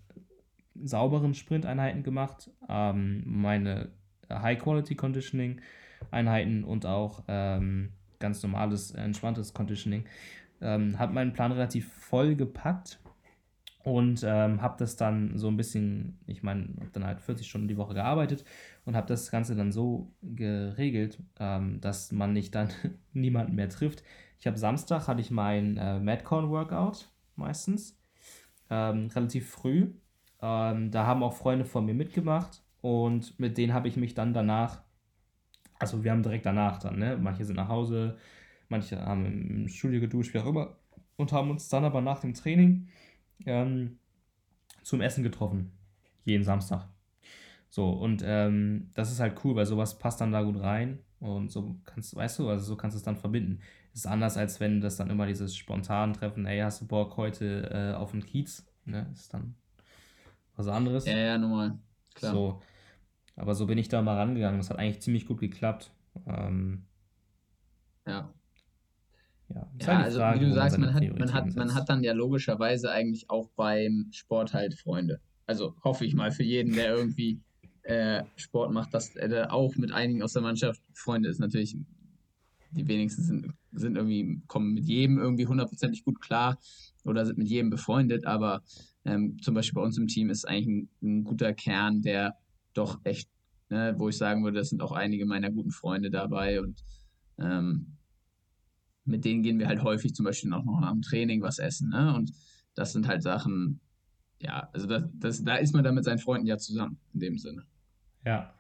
sauberen 0.76 1.34
Sprinteinheiten 1.34 2.04
gemacht, 2.04 2.52
ähm, 2.68 3.24
meine 3.26 3.90
High-Quality-Conditioning-Einheiten 4.30 6.64
und 6.64 6.86
auch 6.86 7.24
ähm, 7.28 7.94
ganz 8.20 8.44
normales, 8.44 8.92
entspanntes 8.92 9.54
Conditioning. 9.54 10.06
Ähm, 10.62 10.98
habe 10.98 11.14
meinen 11.14 11.34
Plan 11.34 11.52
relativ 11.52 11.92
voll 11.92 12.36
gepackt 12.36 13.00
und 13.84 14.24
ähm, 14.24 14.62
habe 14.62 14.76
das 14.80 14.96
dann 14.96 15.38
so 15.38 15.50
ein 15.50 15.58
bisschen, 15.58 16.18
ich 16.26 16.42
meine, 16.42 16.70
habe 16.80 16.90
dann 16.94 17.06
halt 17.06 17.20
40 17.20 17.48
Stunden 17.48 17.68
die 17.68 17.78
Woche 17.78 17.94
gearbeitet 17.94 18.46
und 18.86 18.96
habe 18.96 19.08
das 19.08 19.30
Ganze 19.30 19.56
dann 19.56 19.74
so 19.74 20.14
geregelt, 20.22 21.20
ähm, 21.40 21.82
dass 21.82 22.14
man 22.14 22.32
nicht 22.32 22.56
dann 22.56 22.70
niemanden 23.14 23.56
mehr 23.56 23.70
trifft. 23.70 24.04
Ich 24.40 24.48
habe 24.48 24.58
Samstag 24.58 25.08
hatte 25.08 25.22
ich 25.22 25.32
mein 25.32 25.78
äh, 25.78 26.00
Madcon 26.00 26.50
Workout 26.50 27.10
meistens 27.36 28.00
ähm, 28.70 29.08
relativ 29.08 29.50
früh. 29.50 29.94
Ähm, 30.42 30.92
da 30.92 31.06
haben 31.06 31.24
auch 31.24 31.34
Freunde 31.34 31.66
von 31.66 31.86
mir 31.86 31.94
mitgemacht 31.94 32.64
und 32.82 33.40
mit 33.40 33.58
denen 33.58 33.74
habe 33.74 33.88
ich 33.88 33.98
mich 33.98 34.14
dann 34.14 34.34
danach, 34.34 34.82
also 35.80 36.04
wir 36.04 36.12
haben 36.12 36.24
direkt 36.24 36.46
danach 36.46 36.80
dann, 36.80 37.00
ne? 37.00 37.18
Manche 37.18 37.46
sind 37.46 37.56
nach 37.56 37.70
Hause, 37.70 38.18
manche 38.70 39.00
haben 39.06 39.26
im 39.26 39.68
Studio 39.68 40.00
geduscht, 40.02 40.34
wie 40.34 40.40
auch 40.40 40.48
immer, 40.48 40.78
und 41.16 41.32
haben 41.32 41.50
uns 41.52 41.70
dann 41.70 41.86
aber 41.86 42.02
nach 42.02 42.20
dem 42.20 42.34
Training 42.34 42.90
ähm, 43.46 44.00
zum 44.84 45.02
Essen 45.02 45.24
getroffen. 45.24 45.72
Jeden 46.26 46.44
Samstag. 46.44 46.88
So, 47.70 47.90
und 47.90 48.24
ähm, 48.26 48.90
das 48.94 49.12
ist 49.12 49.20
halt 49.20 49.44
cool, 49.44 49.56
weil 49.56 49.66
sowas 49.66 49.98
passt 49.98 50.22
dann 50.22 50.32
da 50.32 50.44
gut 50.44 50.60
rein. 50.60 51.00
Und 51.20 51.52
so 51.52 51.80
kannst, 51.86 52.16
weißt 52.16 52.40
du, 52.40 52.50
also 52.50 52.66
so 52.66 52.76
kannst 52.76 52.96
du 52.96 52.98
es 53.00 53.04
dann 53.04 53.16
verbinden. 53.18 53.62
Ist 53.94 54.08
anders, 54.08 54.38
als 54.38 54.60
wenn 54.60 54.82
das 54.82 54.98
dann 54.98 55.10
immer 55.10 55.28
dieses 55.28 55.56
spontan 55.56 56.14
Treffen, 56.14 56.46
ey, 56.46 56.60
hast 56.60 56.82
du 56.82 56.88
Bock 56.88 57.16
heute 57.18 57.70
äh, 57.72 57.96
auf 57.96 58.12
den 58.12 58.26
Kiez? 58.26 58.66
Ne? 58.86 59.08
Ist 59.14 59.34
dann 59.34 59.56
was 60.56 60.68
anderes. 60.68 61.06
Ja, 61.06 61.18
ja, 61.18 61.38
normal. 61.38 61.78
Klar. 62.16 62.34
So. 62.34 62.62
Aber 63.36 63.56
so 63.56 63.66
bin 63.68 63.78
ich 63.78 63.90
da 63.90 64.02
mal 64.02 64.18
rangegangen. 64.18 64.60
Das 64.60 64.70
hat 64.70 64.78
eigentlich 64.78 65.02
ziemlich 65.02 65.26
gut 65.26 65.40
geklappt. 65.40 65.92
Ähm, 66.28 66.86
ja. 68.08 68.34
Ja, 69.50 69.68
ja 69.80 69.88
halt 69.88 70.06
also 70.06 70.20
Frage, 70.20 70.40
wie 70.40 70.46
du 70.46 70.54
sagst, 70.54 70.78
man 70.78 70.94
hat, 70.94 71.20
man, 71.20 71.34
hat, 71.34 71.56
man 71.56 71.76
hat 71.76 71.90
dann 71.90 72.04
ja 72.04 72.14
logischerweise 72.14 72.92
eigentlich 72.92 73.30
auch 73.30 73.50
beim 73.56 74.10
Sport 74.12 74.54
halt 74.54 74.74
Freunde. 74.74 75.20
Also 75.46 75.76
hoffe 75.84 76.06
ich 76.06 76.16
mal 76.16 76.32
für 76.32 76.44
jeden, 76.44 76.74
der 76.74 76.96
irgendwie 76.96 77.42
äh, 77.84 78.24
Sport 78.36 78.72
macht, 78.72 78.94
dass 78.94 79.16
er 79.16 79.28
da 79.28 79.50
auch 79.50 79.76
mit 79.76 79.92
einigen 79.92 80.24
aus 80.24 80.34
der 80.34 80.42
Mannschaft 80.42 80.82
Freunde 80.94 81.30
ist. 81.30 81.40
Natürlich, 81.40 81.76
die 82.74 82.88
wenigsten 82.88 83.24
sind, 83.24 83.54
sind 83.72 83.96
irgendwie, 83.96 84.42
kommen 84.48 84.74
mit 84.74 84.86
jedem 84.86 85.18
irgendwie 85.18 85.48
hundertprozentig 85.48 86.04
gut 86.04 86.22
klar 86.22 86.58
oder 87.04 87.26
sind 87.26 87.38
mit 87.38 87.48
jedem 87.48 87.70
befreundet, 87.70 88.26
aber 88.26 88.64
ähm, 89.06 89.38
zum 89.42 89.54
Beispiel 89.54 89.76
bei 89.76 89.82
uns 89.82 89.98
im 89.98 90.08
Team 90.08 90.30
ist 90.30 90.48
eigentlich 90.48 90.68
ein, 90.68 90.90
ein 91.02 91.24
guter 91.24 91.54
Kern, 91.54 92.02
der 92.02 92.38
doch 92.74 93.00
echt, 93.04 93.30
ne, 93.70 93.96
wo 93.98 94.10
ich 94.10 94.18
sagen 94.18 94.44
würde, 94.44 94.60
das 94.60 94.70
sind 94.70 94.82
auch 94.82 94.92
einige 94.92 95.26
meiner 95.26 95.52
guten 95.52 95.72
Freunde 95.72 96.10
dabei 96.10 96.62
und 96.62 96.84
ähm, 97.40 97.98
mit 99.06 99.26
denen 99.26 99.44
gehen 99.44 99.60
wir 99.60 99.68
halt 99.68 99.84
häufig 99.84 100.14
zum 100.14 100.26
Beispiel 100.26 100.54
auch 100.54 100.64
noch 100.64 100.80
nach 100.80 100.92
dem 100.92 101.02
Training 101.02 101.42
was 101.42 101.60
essen. 101.60 101.90
Ne? 101.90 102.16
Und 102.16 102.32
das 102.74 102.94
sind 102.94 103.08
halt 103.08 103.22
Sachen, 103.22 103.82
ja, 104.40 104.70
also 104.74 104.88
das, 104.88 105.04
das, 105.14 105.44
da 105.44 105.56
ist 105.56 105.74
man 105.74 105.84
dann 105.84 105.96
mit 105.96 106.06
seinen 106.06 106.20
Freunden 106.20 106.48
ja 106.48 106.58
zusammen, 106.58 106.98
in 107.14 107.20
dem 107.20 107.38
Sinne. 107.38 107.66
Ja. 108.26 108.54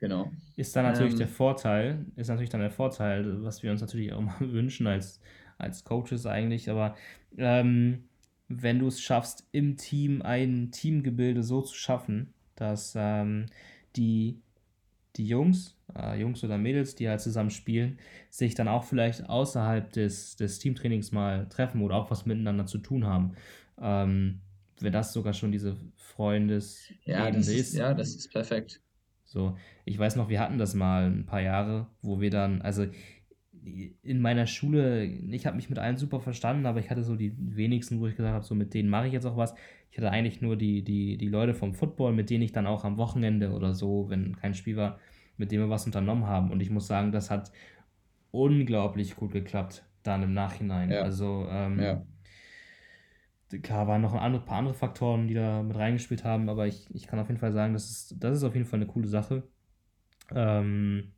Genau. 0.00 0.30
Ist 0.56 0.76
dann 0.76 0.84
natürlich 0.84 1.12
ähm, 1.12 1.18
der 1.18 1.28
Vorteil, 1.28 2.06
ist 2.16 2.28
natürlich 2.28 2.50
dann 2.50 2.60
der 2.60 2.70
Vorteil, 2.70 3.42
was 3.42 3.62
wir 3.62 3.70
uns 3.70 3.80
natürlich 3.80 4.12
auch 4.12 4.20
mal 4.20 4.40
wünschen 4.40 4.86
als, 4.86 5.20
als 5.58 5.84
Coaches 5.84 6.26
eigentlich, 6.26 6.70
aber 6.70 6.94
ähm, 7.36 8.04
wenn 8.48 8.78
du 8.78 8.88
es 8.88 9.00
schaffst, 9.00 9.48
im 9.52 9.76
Team 9.76 10.22
ein 10.22 10.70
Teamgebilde 10.70 11.42
so 11.42 11.62
zu 11.62 11.74
schaffen, 11.74 12.34
dass 12.56 12.94
ähm, 12.96 13.46
die, 13.96 14.40
die 15.16 15.26
Jungs, 15.26 15.76
äh, 15.96 16.20
Jungs 16.20 16.44
oder 16.44 16.58
Mädels, 16.58 16.94
die 16.94 17.08
halt 17.08 17.20
zusammen 17.20 17.50
spielen, 17.50 17.98
sich 18.30 18.54
dann 18.54 18.68
auch 18.68 18.84
vielleicht 18.84 19.28
außerhalb 19.28 19.92
des, 19.92 20.36
des 20.36 20.58
Teamtrainings 20.58 21.12
mal 21.12 21.48
treffen 21.48 21.80
oder 21.82 21.96
auch 21.96 22.10
was 22.10 22.26
miteinander 22.26 22.66
zu 22.66 22.78
tun 22.78 23.06
haben. 23.06 23.34
Ähm, 23.80 24.40
wenn 24.80 24.92
das 24.92 25.12
sogar 25.12 25.32
schon 25.32 25.52
diese 25.52 25.76
Freundes 25.96 26.92
ja, 27.04 27.28
ist, 27.28 27.74
Ja, 27.74 27.94
das 27.94 28.14
ist 28.14 28.30
perfekt. 28.30 28.80
So, 29.34 29.56
ich 29.84 29.98
weiß 29.98 30.14
noch, 30.14 30.28
wir 30.28 30.38
hatten 30.38 30.58
das 30.58 30.74
mal 30.74 31.10
ein 31.10 31.26
paar 31.26 31.40
Jahre, 31.40 31.88
wo 32.02 32.20
wir 32.20 32.30
dann, 32.30 32.62
also 32.62 32.86
in 34.02 34.20
meiner 34.20 34.46
Schule, 34.46 35.04
ich 35.04 35.44
habe 35.44 35.56
mich 35.56 35.68
mit 35.68 35.80
allen 35.80 35.96
super 35.96 36.20
verstanden, 36.20 36.66
aber 36.66 36.78
ich 36.78 36.88
hatte 36.88 37.02
so 37.02 37.16
die 37.16 37.34
wenigsten, 37.36 37.98
wo 37.98 38.06
ich 38.06 38.14
gesagt 38.14 38.32
habe, 38.32 38.44
so 38.44 38.54
mit 38.54 38.74
denen 38.74 38.88
mache 38.88 39.08
ich 39.08 39.12
jetzt 39.12 39.26
auch 39.26 39.36
was. 39.36 39.56
Ich 39.90 39.98
hatte 39.98 40.12
eigentlich 40.12 40.40
nur 40.40 40.54
die, 40.54 40.84
die, 40.84 41.16
die 41.16 41.26
Leute 41.26 41.52
vom 41.52 41.74
Football, 41.74 42.12
mit 42.12 42.30
denen 42.30 42.44
ich 42.44 42.52
dann 42.52 42.68
auch 42.68 42.84
am 42.84 42.96
Wochenende 42.96 43.50
oder 43.50 43.74
so, 43.74 44.08
wenn 44.08 44.36
kein 44.36 44.54
Spiel 44.54 44.76
war, 44.76 45.00
mit 45.36 45.50
denen 45.50 45.64
wir 45.64 45.70
was 45.70 45.84
unternommen 45.84 46.26
haben. 46.26 46.52
Und 46.52 46.60
ich 46.60 46.70
muss 46.70 46.86
sagen, 46.86 47.10
das 47.10 47.28
hat 47.28 47.50
unglaublich 48.30 49.16
gut 49.16 49.32
geklappt 49.32 49.84
dann 50.04 50.22
im 50.22 50.32
Nachhinein. 50.32 50.92
Ja. 50.92 51.00
Also 51.00 51.48
ähm, 51.50 51.80
ja. 51.80 52.06
Klar 53.62 53.86
waren 53.86 54.02
noch 54.02 54.14
ein 54.14 54.44
paar 54.44 54.58
andere 54.58 54.74
Faktoren, 54.74 55.28
die 55.28 55.34
da 55.34 55.62
mit 55.62 55.76
reingespielt 55.76 56.24
haben, 56.24 56.48
aber 56.48 56.66
ich, 56.66 56.86
ich 56.94 57.06
kann 57.06 57.18
auf 57.18 57.28
jeden 57.28 57.40
Fall 57.40 57.52
sagen, 57.52 57.72
das 57.72 57.90
ist, 57.90 58.16
das 58.22 58.38
ist 58.38 58.44
auf 58.44 58.54
jeden 58.54 58.66
Fall 58.66 58.78
eine 58.78 58.86
coole 58.86 59.08
Sache. 59.08 59.44
Ähm, 60.30 61.12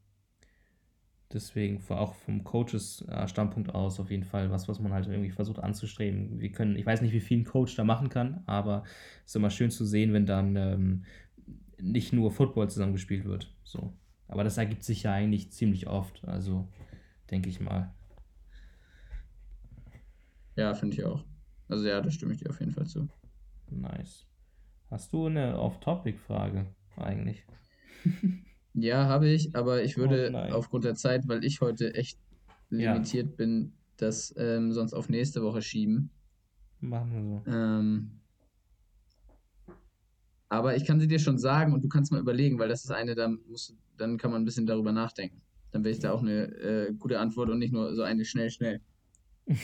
deswegen 1.33 1.83
auch 1.91 2.15
vom 2.15 2.45
Coaches-Standpunkt 2.45 3.75
aus 3.75 4.01
auf 4.01 4.11
jeden 4.11 4.25
Fall 4.25 4.51
was, 4.51 4.69
was 4.69 4.81
man 4.81 4.93
halt 4.93 5.07
irgendwie 5.07 5.31
versucht 5.31 5.59
anzustreben. 5.59 6.41
Wir 6.41 6.53
können, 6.53 6.77
ich 6.77 6.87
weiß 6.87 7.01
nicht, 7.03 7.13
wie 7.13 7.21
viel 7.21 7.41
ein 7.41 7.45
Coach 7.45 7.75
da 7.77 7.85
machen 7.85 8.09
kann, 8.09 8.43
aber 8.47 8.85
es 9.25 9.33
ist 9.33 9.37
immer 9.37 9.51
schön 9.51 9.71
zu 9.71 9.85
sehen, 9.85 10.13
wenn 10.13 10.27
dann 10.27 10.57
ähm, 10.57 11.05
nicht 11.81 12.13
nur 12.13 12.31
Football 12.31 12.71
zusammengespielt 12.71 13.25
wird. 13.25 13.55
So. 13.65 13.93
Aber 14.29 14.45
das 14.45 14.59
ergibt 14.59 14.85
sich 14.85 15.05
ja 15.05 15.13
eigentlich 15.13 15.53
ziemlich 15.53 15.87
oft, 15.87 16.25
also 16.27 16.69
denke 17.31 17.49
ich 17.49 17.61
mal. 17.61 17.93
Ja, 20.57 20.75
finde 20.75 20.97
ich 20.97 21.05
auch. 21.05 21.25
Also 21.69 21.87
ja, 21.87 22.01
da 22.01 22.11
stimme 22.11 22.33
ich 22.33 22.39
dir 22.39 22.51
auf 22.51 22.61
jeden 22.61 22.73
Fall 22.73 22.87
zu. 22.87 23.09
Nice. 23.71 24.27
Hast 24.91 25.13
du 25.13 25.27
eine 25.27 25.59
Off-Topic-Frage 25.59 26.67
eigentlich? 26.97 27.45
Ja, 28.79 29.07
habe 29.07 29.29
ich, 29.29 29.57
aber 29.57 29.83
ich 29.83 29.97
würde 29.97 30.31
oh 30.35 30.55
aufgrund 30.55 30.85
der 30.85 30.95
Zeit, 30.95 31.27
weil 31.29 31.43
ich 31.45 31.63
heute 31.63 31.95
echt 31.95 32.19
limitiert 32.69 33.31
ja. 33.31 33.37
bin, 33.37 33.73
das 33.97 34.35
ähm, 34.37 34.71
sonst 34.71 34.93
auf 34.93 35.09
nächste 35.09 35.43
Woche 35.43 35.63
schieben. 35.63 36.11
Machen 36.81 37.11
wir 37.13 37.23
so. 37.23 37.51
Ähm, 37.51 38.21
aber 40.51 40.77
ich 40.77 40.85
kann 40.85 41.01
sie 41.01 41.09
dir 41.09 41.19
schon 41.19 41.39
sagen 41.39 41.73
und 41.73 41.83
du 41.83 41.89
kannst 41.89 42.13
mal 42.13 42.21
überlegen, 42.21 42.59
weil 42.59 42.69
das 42.69 42.85
ist 42.85 42.91
eine, 42.91 43.15
da 43.15 43.29
musst, 43.29 43.75
dann 43.97 44.19
kann 44.19 44.31
man 44.31 44.43
ein 44.43 44.45
bisschen 44.45 44.67
darüber 44.67 44.93
nachdenken. 44.93 45.41
Dann 45.71 45.83
wäre 45.83 45.95
ich 45.95 46.01
da 46.01 46.13
auch 46.13 46.21
eine 46.21 46.45
äh, 46.59 46.93
gute 46.93 47.19
Antwort 47.19 47.49
und 47.49 47.59
nicht 47.59 47.73
nur 47.73 47.95
so 47.95 48.03
eine 48.03 48.27
schnell, 48.27 48.51
schnell. 48.51 48.83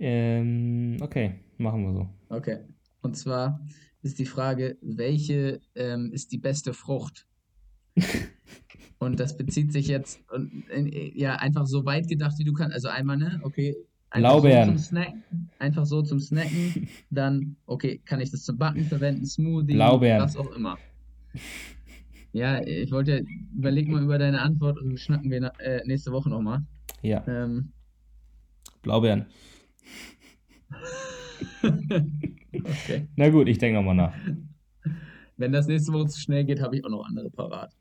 ähm, 0.00 0.96
okay, 1.00 1.34
machen 1.58 1.84
wir 1.84 1.92
so. 1.92 2.08
Okay. 2.28 2.58
Und 3.02 3.16
zwar 3.16 3.60
ist 4.02 4.18
die 4.18 4.26
Frage, 4.26 4.76
welche 4.80 5.60
ähm, 5.74 6.10
ist 6.12 6.32
die 6.32 6.38
beste 6.38 6.72
Frucht? 6.74 7.26
Und 8.98 9.18
das 9.18 9.36
bezieht 9.36 9.72
sich 9.72 9.88
jetzt 9.88 10.20
und, 10.30 10.64
ja 11.14 11.36
einfach 11.36 11.66
so 11.66 11.86
weit 11.86 12.06
gedacht, 12.06 12.34
wie 12.38 12.44
du 12.44 12.52
kannst. 12.52 12.74
Also 12.74 12.88
einmal, 12.88 13.16
ne, 13.16 13.40
okay. 13.42 13.74
Einfach 14.10 14.32
Blaubeeren. 14.32 14.76
So 14.76 14.96
einfach 15.58 15.86
so 15.86 16.02
zum 16.02 16.20
Snacken. 16.20 16.86
Dann, 17.10 17.56
okay, 17.64 17.98
kann 18.04 18.20
ich 18.20 18.30
das 18.30 18.42
zum 18.42 18.58
Backen 18.58 18.84
verwenden, 18.84 19.24
Smoothie, 19.24 19.72
Blaubeeren. 19.72 20.20
was 20.20 20.36
auch 20.36 20.54
immer. 20.54 20.76
Ja, 22.32 22.60
ich 22.62 22.92
wollte 22.92 23.18
ja, 23.18 23.20
überleg 23.56 23.88
mal 23.88 24.02
über 24.02 24.18
deine 24.18 24.42
Antwort 24.42 24.78
und 24.78 24.98
schnacken 24.98 25.30
wir 25.30 25.50
äh, 25.60 25.80
nächste 25.86 26.12
Woche 26.12 26.28
nochmal. 26.28 26.62
Ja. 27.00 27.26
Ähm, 27.26 27.72
Blaubeeren. 28.82 29.26
Okay. 31.62 33.08
Na 33.16 33.28
gut, 33.28 33.48
ich 33.48 33.58
denke 33.58 33.78
nochmal 33.78 33.94
nach. 33.94 34.14
Wenn 35.36 35.52
das 35.52 35.66
nächste 35.66 35.92
Woche 35.92 36.08
zu 36.08 36.20
schnell 36.20 36.44
geht, 36.44 36.60
habe 36.60 36.76
ich 36.76 36.84
auch 36.84 36.90
noch 36.90 37.04
andere 37.06 37.30
parat. 37.30 37.74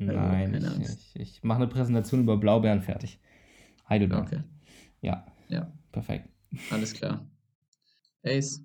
Also, 0.00 0.12
Nein, 0.12 0.54
ich, 0.80 0.88
ich, 0.88 1.16
ich, 1.20 1.42
mache 1.42 1.58
eine 1.58 1.66
Präsentation 1.66 2.20
über 2.20 2.36
Blaubeeren 2.36 2.80
fertig. 2.80 3.18
Heidelberg. 3.88 4.26
Okay. 4.26 4.40
Ja. 5.00 5.26
Ja. 5.48 5.72
Perfekt. 5.92 6.28
Alles 6.70 6.94
klar. 6.94 7.26
Ace, 8.22 8.64